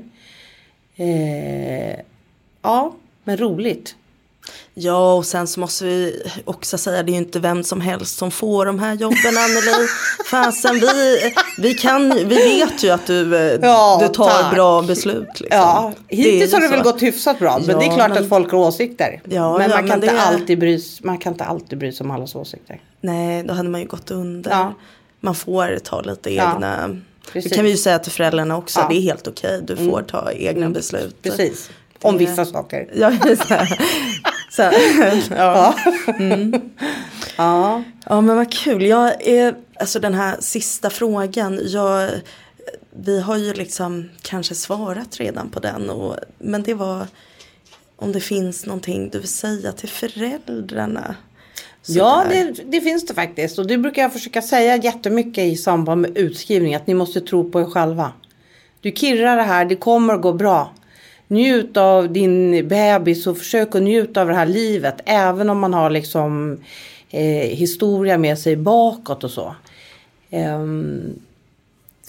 Eh, 0.95 1.99
ja, 2.61 2.95
men 3.23 3.37
roligt. 3.37 3.95
Ja 4.73 5.13
och 5.13 5.25
sen 5.25 5.47
så 5.47 5.59
måste 5.59 5.85
vi 5.85 6.23
också 6.45 6.77
säga 6.77 7.03
det 7.03 7.09
är 7.11 7.13
ju 7.13 7.17
inte 7.19 7.39
vem 7.39 7.63
som 7.63 7.81
helst 7.81 8.17
som 8.17 8.31
får 8.31 8.65
de 8.65 8.79
här 8.79 8.93
jobben 8.93 9.37
Anneli. 9.37 9.87
Fasen 10.31 10.75
vi, 10.79 11.33
vi 11.57 11.73
kan 11.73 12.09
vi 12.15 12.23
vet 12.23 12.83
ju 12.83 12.89
att 12.89 13.07
du, 13.07 13.37
eh, 13.37 13.59
Ja, 13.61 13.97
du 14.01 14.07
tar 14.13 14.29
tack. 14.29 14.53
bra 14.53 14.81
beslut. 14.81 15.27
Liksom. 15.39 15.59
Ja, 15.59 15.93
hittills 16.07 16.53
är 16.53 16.57
har 16.57 16.61
det 16.61 16.67
väl 16.75 16.83
gått 16.83 17.01
hyfsat 17.01 17.39
bra. 17.39 17.59
Men 17.59 17.69
Ja, 17.69 17.79
det 17.79 17.85
är 17.85 17.95
klart 17.95 18.09
men- 18.09 18.23
att 18.23 18.29
folk 18.29 18.51
har 18.51 18.59
åsikter. 18.59 19.21
Ja, 19.25 19.57
men 19.57 19.69
man, 19.69 19.79
kan 19.79 19.87
men 19.87 20.03
inte 20.03 20.13
det- 20.15 20.21
alltid 20.21 20.59
bry, 20.59 20.79
man 21.01 21.17
kan 21.17 21.33
inte 21.33 21.43
alltid 21.45 21.77
bry 21.77 21.91
sig 21.91 22.03
om 22.03 22.11
allas 22.11 22.35
åsikter. 22.35 22.81
Nej 23.01 23.43
då 23.43 23.53
hade 23.53 23.69
man 23.69 23.81
ju 23.81 23.87
gått 23.87 24.11
under. 24.11 24.73
Man 25.19 25.35
får 25.35 25.79
ta 25.83 26.01
lite 26.01 26.29
egna. 26.31 26.87
Det 26.87 27.31
precis. 27.33 27.53
kan 27.53 27.63
vi 27.65 27.71
ju 27.71 27.77
säga 27.77 27.99
till 27.99 28.11
föräldrarna 28.11 28.57
också. 28.57 28.79
Mm. 28.79 28.91
Det 28.93 28.99
är 28.99 29.01
helt 29.01 29.27
okej. 29.27 29.61
Du 29.63 29.75
får 29.75 30.01
ta 30.01 30.31
egna 30.31 30.69
beslut. 30.69 31.21
Precis. 31.21 31.69
Om 32.01 32.17
Det- 32.17 32.25
vissa 32.25 32.45
saker. 32.45 32.89
Ja, 32.95 33.11
så. 34.63 34.71
Så 35.27 35.33
här. 35.33 35.37
ja. 35.37 35.75
Ja. 37.37 37.83
ja, 38.05 38.21
men 38.21 38.35
vad 38.35 38.51
kul. 38.51 38.85
Jag 38.85 39.27
är, 39.27 39.55
alltså 39.79 39.99
den 39.99 40.13
här 40.13 40.37
sista 40.39 40.89
frågan. 40.89 41.59
Jag, 41.63 42.09
vi 42.91 43.21
har 43.21 43.37
ju 43.37 43.53
liksom 43.53 44.09
kanske 44.21 44.55
svarat 44.55 45.17
redan 45.19 45.49
på 45.49 45.59
den. 45.59 45.89
Och, 45.89 46.15
men 46.37 46.63
det 46.63 46.73
var 46.73 47.07
om 47.95 48.11
det 48.11 48.19
finns 48.19 48.65
någonting 48.65 49.09
du 49.09 49.19
vill 49.19 49.27
säga 49.27 49.71
till 49.71 49.89
föräldrarna. 49.89 51.15
Ja, 51.85 52.23
Sådär. 52.23 52.53
det, 52.55 52.63
det 52.71 52.81
finns 52.81 53.05
det 53.05 53.13
faktiskt. 53.13 53.59
Och 53.59 53.67
det 53.67 53.77
brukar 53.77 54.01
jag 54.01 54.13
försöka 54.13 54.41
säga 54.41 54.75
jättemycket 54.75 55.43
i 55.43 55.57
samband 55.57 56.01
med 56.01 56.17
utskrivning. 56.17 56.75
Att 56.75 56.87
ni 56.87 56.93
måste 56.93 57.21
tro 57.21 57.51
på 57.51 57.61
er 57.61 57.65
själva. 57.65 58.11
Du 58.81 58.91
kirrar 58.91 59.37
det 59.37 59.43
här, 59.43 59.65
det 59.65 59.75
kommer 59.75 60.13
att 60.13 60.21
gå 60.21 60.33
bra. 60.33 60.73
Njut 61.31 61.77
av 61.77 62.13
din 62.13 62.67
bebis 62.67 63.27
och 63.27 63.37
försök 63.37 63.75
att 63.75 63.81
njuta 63.81 64.21
av 64.21 64.27
det 64.27 64.33
här 64.33 64.45
livet. 64.45 64.95
Även 65.05 65.49
om 65.49 65.59
man 65.59 65.73
har 65.73 65.89
liksom 65.89 66.57
eh, 67.09 67.49
historia 67.49 68.17
med 68.17 68.39
sig 68.39 68.55
bakåt 68.55 69.23
och 69.23 69.31
så. 69.31 69.55
Um, 70.31 71.19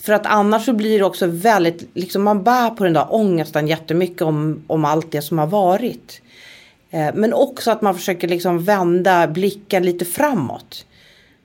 för 0.03 0.13
att 0.13 0.27
annars 0.27 0.65
så 0.65 0.73
blir 0.73 0.99
det 0.99 1.05
också 1.05 1.27
väldigt, 1.27 1.89
liksom 1.95 2.23
man 2.23 2.43
bär 2.43 2.71
på 2.71 2.85
den 2.85 2.93
där 2.93 3.15
ångesten 3.15 3.69
jättemycket 3.69 4.23
om, 4.23 4.63
om 4.67 4.85
allt 4.85 5.13
det 5.13 5.23
som 5.23 5.39
har 5.39 5.47
varit. 5.47 6.23
Eh, 6.91 7.15
Men 7.15 7.33
också 7.33 7.71
att 7.71 7.83
man 7.83 7.95
försöker 7.95 8.29
liksom 8.29 8.65
vända 8.65 9.27
blicken 9.27 9.83
lite 9.83 10.05
framåt. 10.05 10.87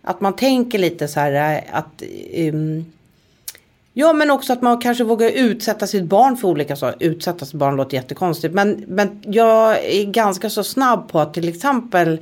Att 0.02 0.22
man 0.22 0.36
tänker 0.36 0.80
lite 0.80 1.08
så 1.08 1.20
här 1.20 1.56
eh, 1.56 1.78
att... 1.78 2.04
um, 2.54 2.86
ja 3.98 4.14
men 4.14 4.32
också 4.32 4.54
att 4.54 4.62
man 4.62 4.82
kanske 4.82 5.04
vågar 5.04 5.30
utsätta 5.30 5.88
sitt 5.88 6.04
barn 6.04 6.38
för 6.38 6.48
olika 6.48 6.76
saker. 6.76 7.08
Utsätta 7.08 7.46
sitt 7.46 7.56
barn 7.56 7.76
låter 7.76 7.98
jättekonstigt. 7.98 8.54
Men, 8.54 8.84
men 8.88 9.22
jag 9.26 9.86
är 9.86 10.06
ganska 10.06 10.50
så 10.50 10.64
snabb 10.64 11.10
på 11.12 11.20
att 11.20 11.34
till 11.34 11.50
exempel 11.50 12.20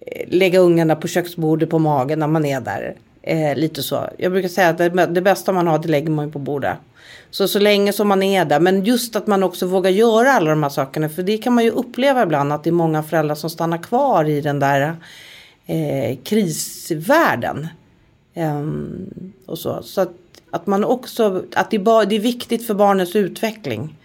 eh, 0.00 0.28
lägga 0.28 0.58
ungarna 0.58 0.96
på 0.96 1.08
köksbordet 1.08 1.70
på 1.70 1.78
magen 1.78 2.18
när 2.18 2.26
man 2.26 2.44
är 2.44 2.60
där. 2.60 2.94
Eh, 3.22 3.56
lite 3.56 3.82
så. 3.82 4.08
Jag 4.18 4.32
brukar 4.32 4.48
säga 4.48 4.68
att 4.68 4.78
det, 4.78 4.88
det 5.06 5.20
bästa 5.20 5.52
man 5.52 5.66
har 5.66 5.78
det 5.78 5.88
lägger 5.88 6.10
man 6.10 6.26
ju 6.26 6.32
på 6.32 6.38
bordet. 6.38 6.76
Så 7.30 7.48
så 7.48 7.58
länge 7.58 7.92
som 7.92 8.08
man 8.08 8.22
är 8.22 8.44
där. 8.44 8.60
Men 8.60 8.84
just 8.84 9.16
att 9.16 9.26
man 9.26 9.42
också 9.42 9.66
vågar 9.66 9.90
göra 9.90 10.32
alla 10.32 10.50
de 10.50 10.62
här 10.62 10.70
sakerna. 10.70 11.08
För 11.08 11.22
det 11.22 11.38
kan 11.38 11.52
man 11.52 11.64
ju 11.64 11.70
uppleva 11.70 12.22
ibland 12.22 12.52
att 12.52 12.64
det 12.64 12.70
är 12.70 12.72
många 12.72 13.02
föräldrar 13.02 13.34
som 13.34 13.50
stannar 13.50 13.78
kvar 13.78 14.24
i 14.24 14.40
den 14.40 14.58
där 14.58 14.96
eh, 15.66 16.18
krisvärlden. 16.24 17.68
Ehm, 18.34 19.32
och 19.46 19.58
så 19.58 19.82
så 19.82 20.00
att, 20.00 20.14
att 20.50 20.66
man 20.66 20.84
också, 20.84 21.44
att 21.54 21.70
det, 21.70 21.78
det 21.78 22.16
är 22.16 22.20
viktigt 22.20 22.66
för 22.66 22.74
barnets 22.74 23.16
utveckling. 23.16 23.96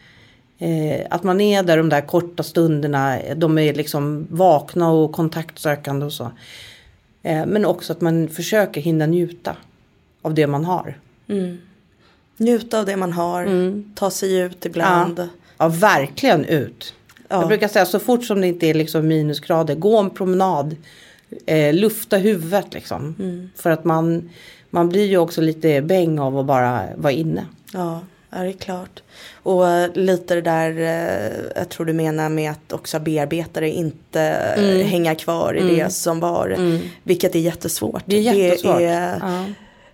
Eh, 0.58 1.06
att 1.10 1.24
man 1.24 1.42
är 1.42 1.64
där 1.64 1.78
de 1.78 1.90
där 1.90 2.02
korta 2.02 2.44
stunderna, 2.44 3.20
de 3.36 3.58
är 3.58 3.74
liksom 3.74 4.28
vakna 4.30 4.92
och 4.92 5.12
kontaktsökande 5.12 6.06
och 6.06 6.14
så. 6.14 6.32
Eh, 7.24 7.46
men 7.46 7.66
också 7.66 7.94
att 7.94 8.02
man 8.02 8.30
försöker 8.30 8.82
hinna 8.82 9.06
njuta 9.06 9.58
av 10.22 10.34
det 10.34 10.48
man 10.48 10.66
har. 10.66 10.98
Njuta 12.38 12.80
av 12.80 12.86
det 12.86 12.98
man 12.98 13.14
har. 13.14 13.46
Ta 13.96 14.12
sig 14.12 14.38
ut 14.38 14.66
ibland. 14.66 15.20
Mm. 15.20 15.32
Ja, 15.58 15.68
verkligen 15.68 16.46
ut. 16.46 16.94
Ja. 17.28 17.40
Jag 17.40 17.48
brukar 17.48 17.68
säga 17.68 17.86
så 17.86 18.00
fort 18.00 18.26
som 18.26 18.42
det 18.42 18.48
inte 18.48 18.68
är 18.68 18.74
liksom 18.74 19.08
minusgrader, 19.08 19.76
gå 19.76 20.00
en 20.00 20.10
promenad. 20.10 20.76
Eh, 21.46 21.74
lufta 21.74 22.18
huvudet 22.18 22.74
liksom. 22.74 23.16
Mm. 23.20 23.50
För 23.56 23.70
att 23.70 23.84
man, 23.84 24.30
man 24.70 24.90
blir 24.90 25.06
ju 25.06 25.18
också 25.18 25.42
lite 25.42 25.82
bäng 25.82 26.20
av 26.20 26.38
att 26.38 26.46
bara 26.46 26.88
vara 26.96 27.14
inne. 27.14 27.46
Ja, 27.74 28.02
ja, 28.30 28.38
det 28.38 28.50
är 28.50 28.54
klart. 28.54 29.04
Och 29.44 29.70
eh, 29.70 29.90
lite 29.94 30.36
det 30.36 30.42
där, 30.42 30.70
eh, 30.80 31.32
jag 31.56 31.70
tror 31.70 31.86
du 31.86 31.94
menar 31.94 32.30
med 32.30 32.52
att 32.52 32.74
också 32.74 33.00
bearbetare 33.00 33.70
inte 33.70 34.22
mm. 34.22 34.88
hänga 34.88 35.16
kvar 35.16 35.54
i 35.58 35.76
det 35.76 35.90
som 35.90 36.20
var. 36.20 36.58
Vilket 37.04 37.36
är 37.36 37.40
jättesvårt. 37.40 38.04
Det 38.06 38.16
är 38.16 38.34
jättesvårt. 38.34 38.82
är, 38.82 39.20
Ja. 39.22 39.46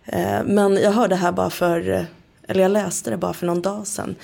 eh, 0.05 0.43
men 0.45 0.77
jag 0.77 0.91
hörde 0.91 1.15
här 1.15 1.31
bara 1.31 1.49
för, 1.49 1.89
eh, 1.89 2.03
eller 2.47 2.61
jag 2.61 2.71
läste 2.71 3.09
det 3.09 3.17
bara 3.17 3.33
för 3.33 3.45
någon 3.45 3.61
dag 3.61 3.87
sedan. 3.87 4.15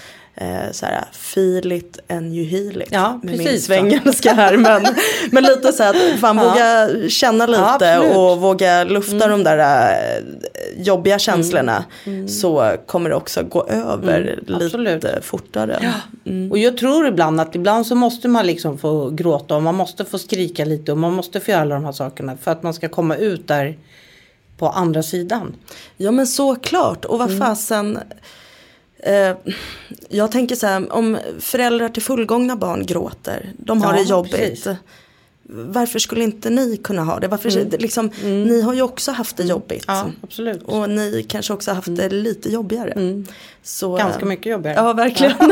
Eh, 0.41 0.71
så 0.71 0.85
här, 0.85 1.05
feel 1.11 1.71
it 1.71 1.99
and 2.09 2.33
you 2.33 2.45
heal 2.47 2.81
it. 2.81 2.87
Ja, 2.91 3.19
med 3.23 3.37
min 3.37 3.45
precis 3.45 3.61
så. 3.61 3.65
svengelska 3.67 4.33
här. 4.33 4.57
Men, 4.57 4.85
men 5.31 5.43
lite 5.43 5.71
så 5.73 5.83
att 5.83 5.95
fan 6.19 6.37
Ja. 6.37 6.43
våga 6.49 6.89
känna 7.09 7.45
lite 7.45 7.65
absolut. 7.65 8.05
Mm. 8.05 8.17
och 8.17 8.37
våga 8.41 8.83
lufta 8.83 9.27
de 9.27 9.43
där 9.43 9.89
eh, 9.91 10.23
jobbiga 10.83 11.19
känslorna. 11.19 11.85
Så 12.27 12.75
kommer 12.85 13.09
det 13.09 13.15
också 13.15 13.43
gå 13.43 13.67
över 13.67 14.21
Mm, 14.47 14.55
absolut. 14.65 14.93
lite 15.03 15.19
fortare. 15.21 15.93
Och 16.51 16.57
jag 16.57 16.77
tror 16.77 17.07
ibland 17.07 17.41
att 17.41 17.55
ibland 17.55 17.87
så 17.87 17.95
måste 17.95 18.27
man 18.27 18.45
liksom 18.47 18.77
få 18.77 19.09
gråta 19.09 19.55
och 19.55 19.63
man 19.63 19.75
måste 19.75 20.05
få 20.05 20.17
skrika 20.19 20.65
lite 20.65 20.91
och 20.91 20.97
man 20.97 21.13
måste 21.13 21.39
få 21.39 21.51
göra 21.51 21.61
alla 21.61 21.75
de 21.75 21.85
här 21.85 21.91
sakerna 21.91 22.37
för 22.41 22.51
att 22.51 22.63
man 22.63 22.73
ska 22.73 22.89
komma 22.89 23.15
ut 23.15 23.47
där 23.47 23.77
på 24.57 24.69
andra 24.69 25.03
sidan. 25.03 25.55
Ja 25.97 26.11
men 26.11 26.27
såklart. 26.27 27.05
Och 27.05 27.15
Mm. 27.21 27.39
vad 27.39 27.47
fasen. 27.47 27.99
Eh, 28.99 29.35
jag 30.09 30.31
tänker 30.31 30.55
så 30.55 30.67
här. 30.67 30.93
Om 30.93 31.17
föräldrar 31.39 31.89
till 31.89 32.01
fullgångna 32.03 32.55
barn 32.55 32.85
gråter. 32.85 33.49
De 33.57 33.81
har 33.81 33.93
Ja, 33.93 33.99
det 34.03 34.09
jobbigt. 34.09 34.31
precis. 34.31 34.67
Varför 35.49 35.99
skulle 35.99 36.23
inte 36.23 36.49
ni 36.49 36.77
kunna 36.77 37.03
ha 37.03 37.19
det? 37.19 37.27
Varför, 37.27 37.77
liksom, 37.77 38.11
Ni 38.23 38.61
har 38.61 38.73
ju 38.73 38.81
också 38.81 39.11
haft 39.11 39.37
det 39.37 39.43
jobbigt. 39.43 39.87
Mm. 39.87 39.99
Ja, 39.99 40.05
absolut. 40.23 40.63
Och 40.63 40.89
ni 40.89 41.25
kanske 41.29 41.53
också 41.53 41.71
haft 41.71 41.95
det 41.95 42.09
lite 42.09 42.49
jobbigare. 42.49 43.23
Så, 43.63 43.95
Mm. 43.95 44.05
Ganska 44.07 44.21
eh, 44.21 44.27
mycket 44.27 44.51
jobbigare. 44.51 44.75
Ja 44.75 44.93
verkligen. 44.93 45.33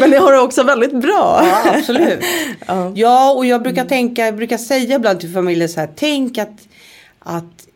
men 0.00 0.10
ni 0.10 0.16
har 0.16 0.32
det 0.32 0.38
också 0.38 0.62
väldigt 0.62 0.92
bra. 1.00 1.40
Ja, 1.44 1.74
absolut. 1.78 2.18
ja. 2.94 3.32
och 3.32 3.46
jag 3.46 3.62
brukar 3.62 3.84
tänka, 3.84 4.24
jag 4.24 4.36
brukar 4.36 4.58
säga 4.58 4.96
ibland 4.96 5.20
till 5.20 5.32
familjer 5.32 5.68
så 5.68 5.80
här, 5.80 5.88
tänk 5.96 6.38
att, 6.38 6.58
att 7.18 7.66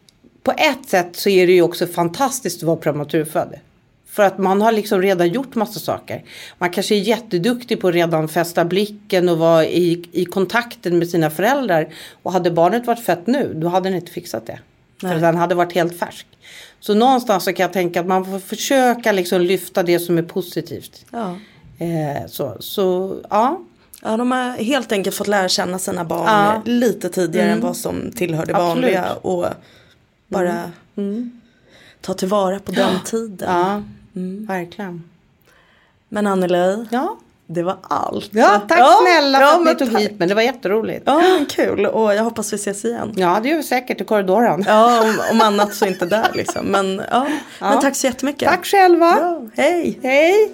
på 0.48 0.54
ett 0.56 0.88
sätt 0.88 1.16
så 1.16 1.28
är 1.28 1.46
det 1.46 1.52
ju 1.52 1.62
också 1.62 1.86
fantastiskt 1.86 2.56
att 2.62 2.66
vara 2.66 2.76
prematurfödd. 2.76 3.54
För 4.10 4.22
att 4.22 4.38
man 4.38 4.62
har 4.62 4.72
liksom 4.72 5.02
redan 5.02 5.28
gjort 5.28 5.54
massa 5.54 5.80
saker. 5.80 6.24
Man 6.58 6.70
kanske 6.70 6.94
är 6.94 6.98
jätteduktig 6.98 7.80
på 7.80 7.88
att 7.88 7.94
redan 7.94 8.28
fästa 8.28 8.64
blicken 8.64 9.28
och 9.28 9.38
vara 9.38 9.64
i, 9.66 10.04
i 10.12 10.24
kontakten 10.24 10.98
med 10.98 11.08
sina 11.08 11.30
föräldrar. 11.30 11.88
Och 12.22 12.32
hade 12.32 12.50
barnet 12.50 12.86
varit 12.86 13.04
fött 13.04 13.26
nu, 13.26 13.52
då 13.54 13.68
hade 13.68 13.88
den 13.88 13.96
inte 13.96 14.12
fixat 14.12 14.46
det. 14.46 14.58
För 15.00 15.08
Nej. 15.08 15.20
den 15.20 15.36
hade 15.36 15.54
varit 15.54 15.72
helt 15.72 15.98
färsk. 15.98 16.26
Så 16.80 16.94
någonstans 16.94 17.44
så 17.44 17.52
kan 17.52 17.64
jag 17.64 17.72
tänka 17.72 18.00
att 18.00 18.06
man 18.06 18.24
får 18.24 18.38
försöka 18.38 19.12
liksom 19.12 19.40
lyfta 19.40 19.82
det 19.82 19.98
som 19.98 20.18
är 20.18 20.22
positivt. 20.22 21.04
Ja. 21.10 21.36
Eh, 21.78 22.26
så, 22.26 22.56
så 22.60 23.16
ja, 23.30 23.60
Ja, 24.02 24.16
de 24.16 24.30
har 24.30 24.50
helt 24.50 24.92
enkelt 24.92 25.16
fått 25.16 25.28
lära 25.28 25.48
känna 25.48 25.78
sina 25.78 26.04
barn 26.04 26.24
Ja. 26.26 26.50
Mm. 26.50 26.62
lite 26.64 27.08
tidigare 27.08 27.50
än 27.50 27.60
vad 27.60 27.76
som 27.76 28.12
tillhör 28.12 28.46
det 28.46 28.56
Absolut. 28.56 28.90
Mm. 28.90 29.02
vanliga. 29.02 29.14
Och 29.14 29.46
bara 30.28 30.70
ta 32.00 32.14
tillvara 32.14 32.58
på 32.58 32.72
den 32.72 33.00
tiden. 33.04 33.48
Ja, 33.50 33.82
verkligen. 34.48 35.04
Men 36.08 36.26
Anneli, 36.26 36.86
Ja. 36.90 37.16
det 37.46 37.62
var 37.62 37.76
allt. 37.82 38.28
ja, 38.32 38.60
tack 38.68 38.78
Ja, 38.78 38.98
snälla 39.02 39.38
för 39.38 39.44
ja, 39.44 39.56
att 39.58 39.64
ni 39.64 39.74
tog 39.74 39.92
tack. 39.92 40.00
hit 40.02 40.18
mig. 40.18 40.28
Det 40.28 40.34
var 40.34 40.42
jätteroligt. 40.42 41.02
Ja, 41.06 41.22
Ja, 41.22 41.28
men 41.38 41.46
kul. 41.46 41.86
Och 41.86 42.14
jag 42.14 42.24
hoppas 42.24 42.52
vi 42.52 42.56
ses 42.56 42.84
igen. 42.84 43.12
det 43.14 43.20
gör 43.22 43.56
vi 43.56 43.62
säkert 43.62 44.00
i 44.00 44.04
korridoren. 44.04 44.64
Ja, 44.66 45.02
om, 45.02 45.20
om 45.32 45.40
annat 45.40 45.74
så 45.74 45.86
inte 45.86 46.06
där 46.06 46.30
liksom. 46.34 46.66
Men, 46.66 47.02
ja. 47.10 47.26
men 47.60 47.80
tack 47.80 47.96
så 47.96 48.06
jättemycket. 48.06 48.48
Tack 48.48 48.66
själva. 48.66 49.18
Ja, 49.20 49.42
hej. 49.54 49.98
Hej. 50.02 50.52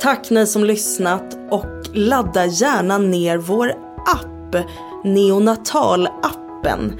Tack 0.00 0.30
ni 0.30 0.46
som 0.46 0.64
lyssnat 0.64 1.36
och 1.50 1.66
ladda 1.94 2.46
gärna 2.46 2.98
ner 2.98 3.36
vår 3.36 3.70
app, 4.06 4.56
Neonatal-appen. 5.04 6.92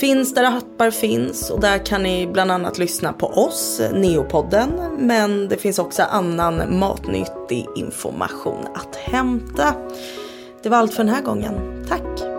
Finns 0.00 0.34
där 0.34 0.44
appar 0.44 0.90
finns 0.90 1.50
och 1.50 1.60
där 1.60 1.86
kan 1.86 2.02
ni 2.02 2.26
bland 2.26 2.50
annat 2.50 2.78
lyssna 2.78 3.12
på 3.12 3.26
oss, 3.26 3.80
Neopodden. 3.92 4.70
Men 4.98 5.48
det 5.48 5.56
finns 5.56 5.78
också 5.78 6.02
annan 6.02 6.78
matnyttig 6.78 7.66
information 7.76 8.66
att 8.74 8.96
hämta. 8.96 9.74
Det 10.62 10.68
var 10.68 10.76
allt 10.76 10.94
för 10.94 11.04
den 11.04 11.14
här 11.14 11.22
gången. 11.22 11.84
Tack! 11.88 12.29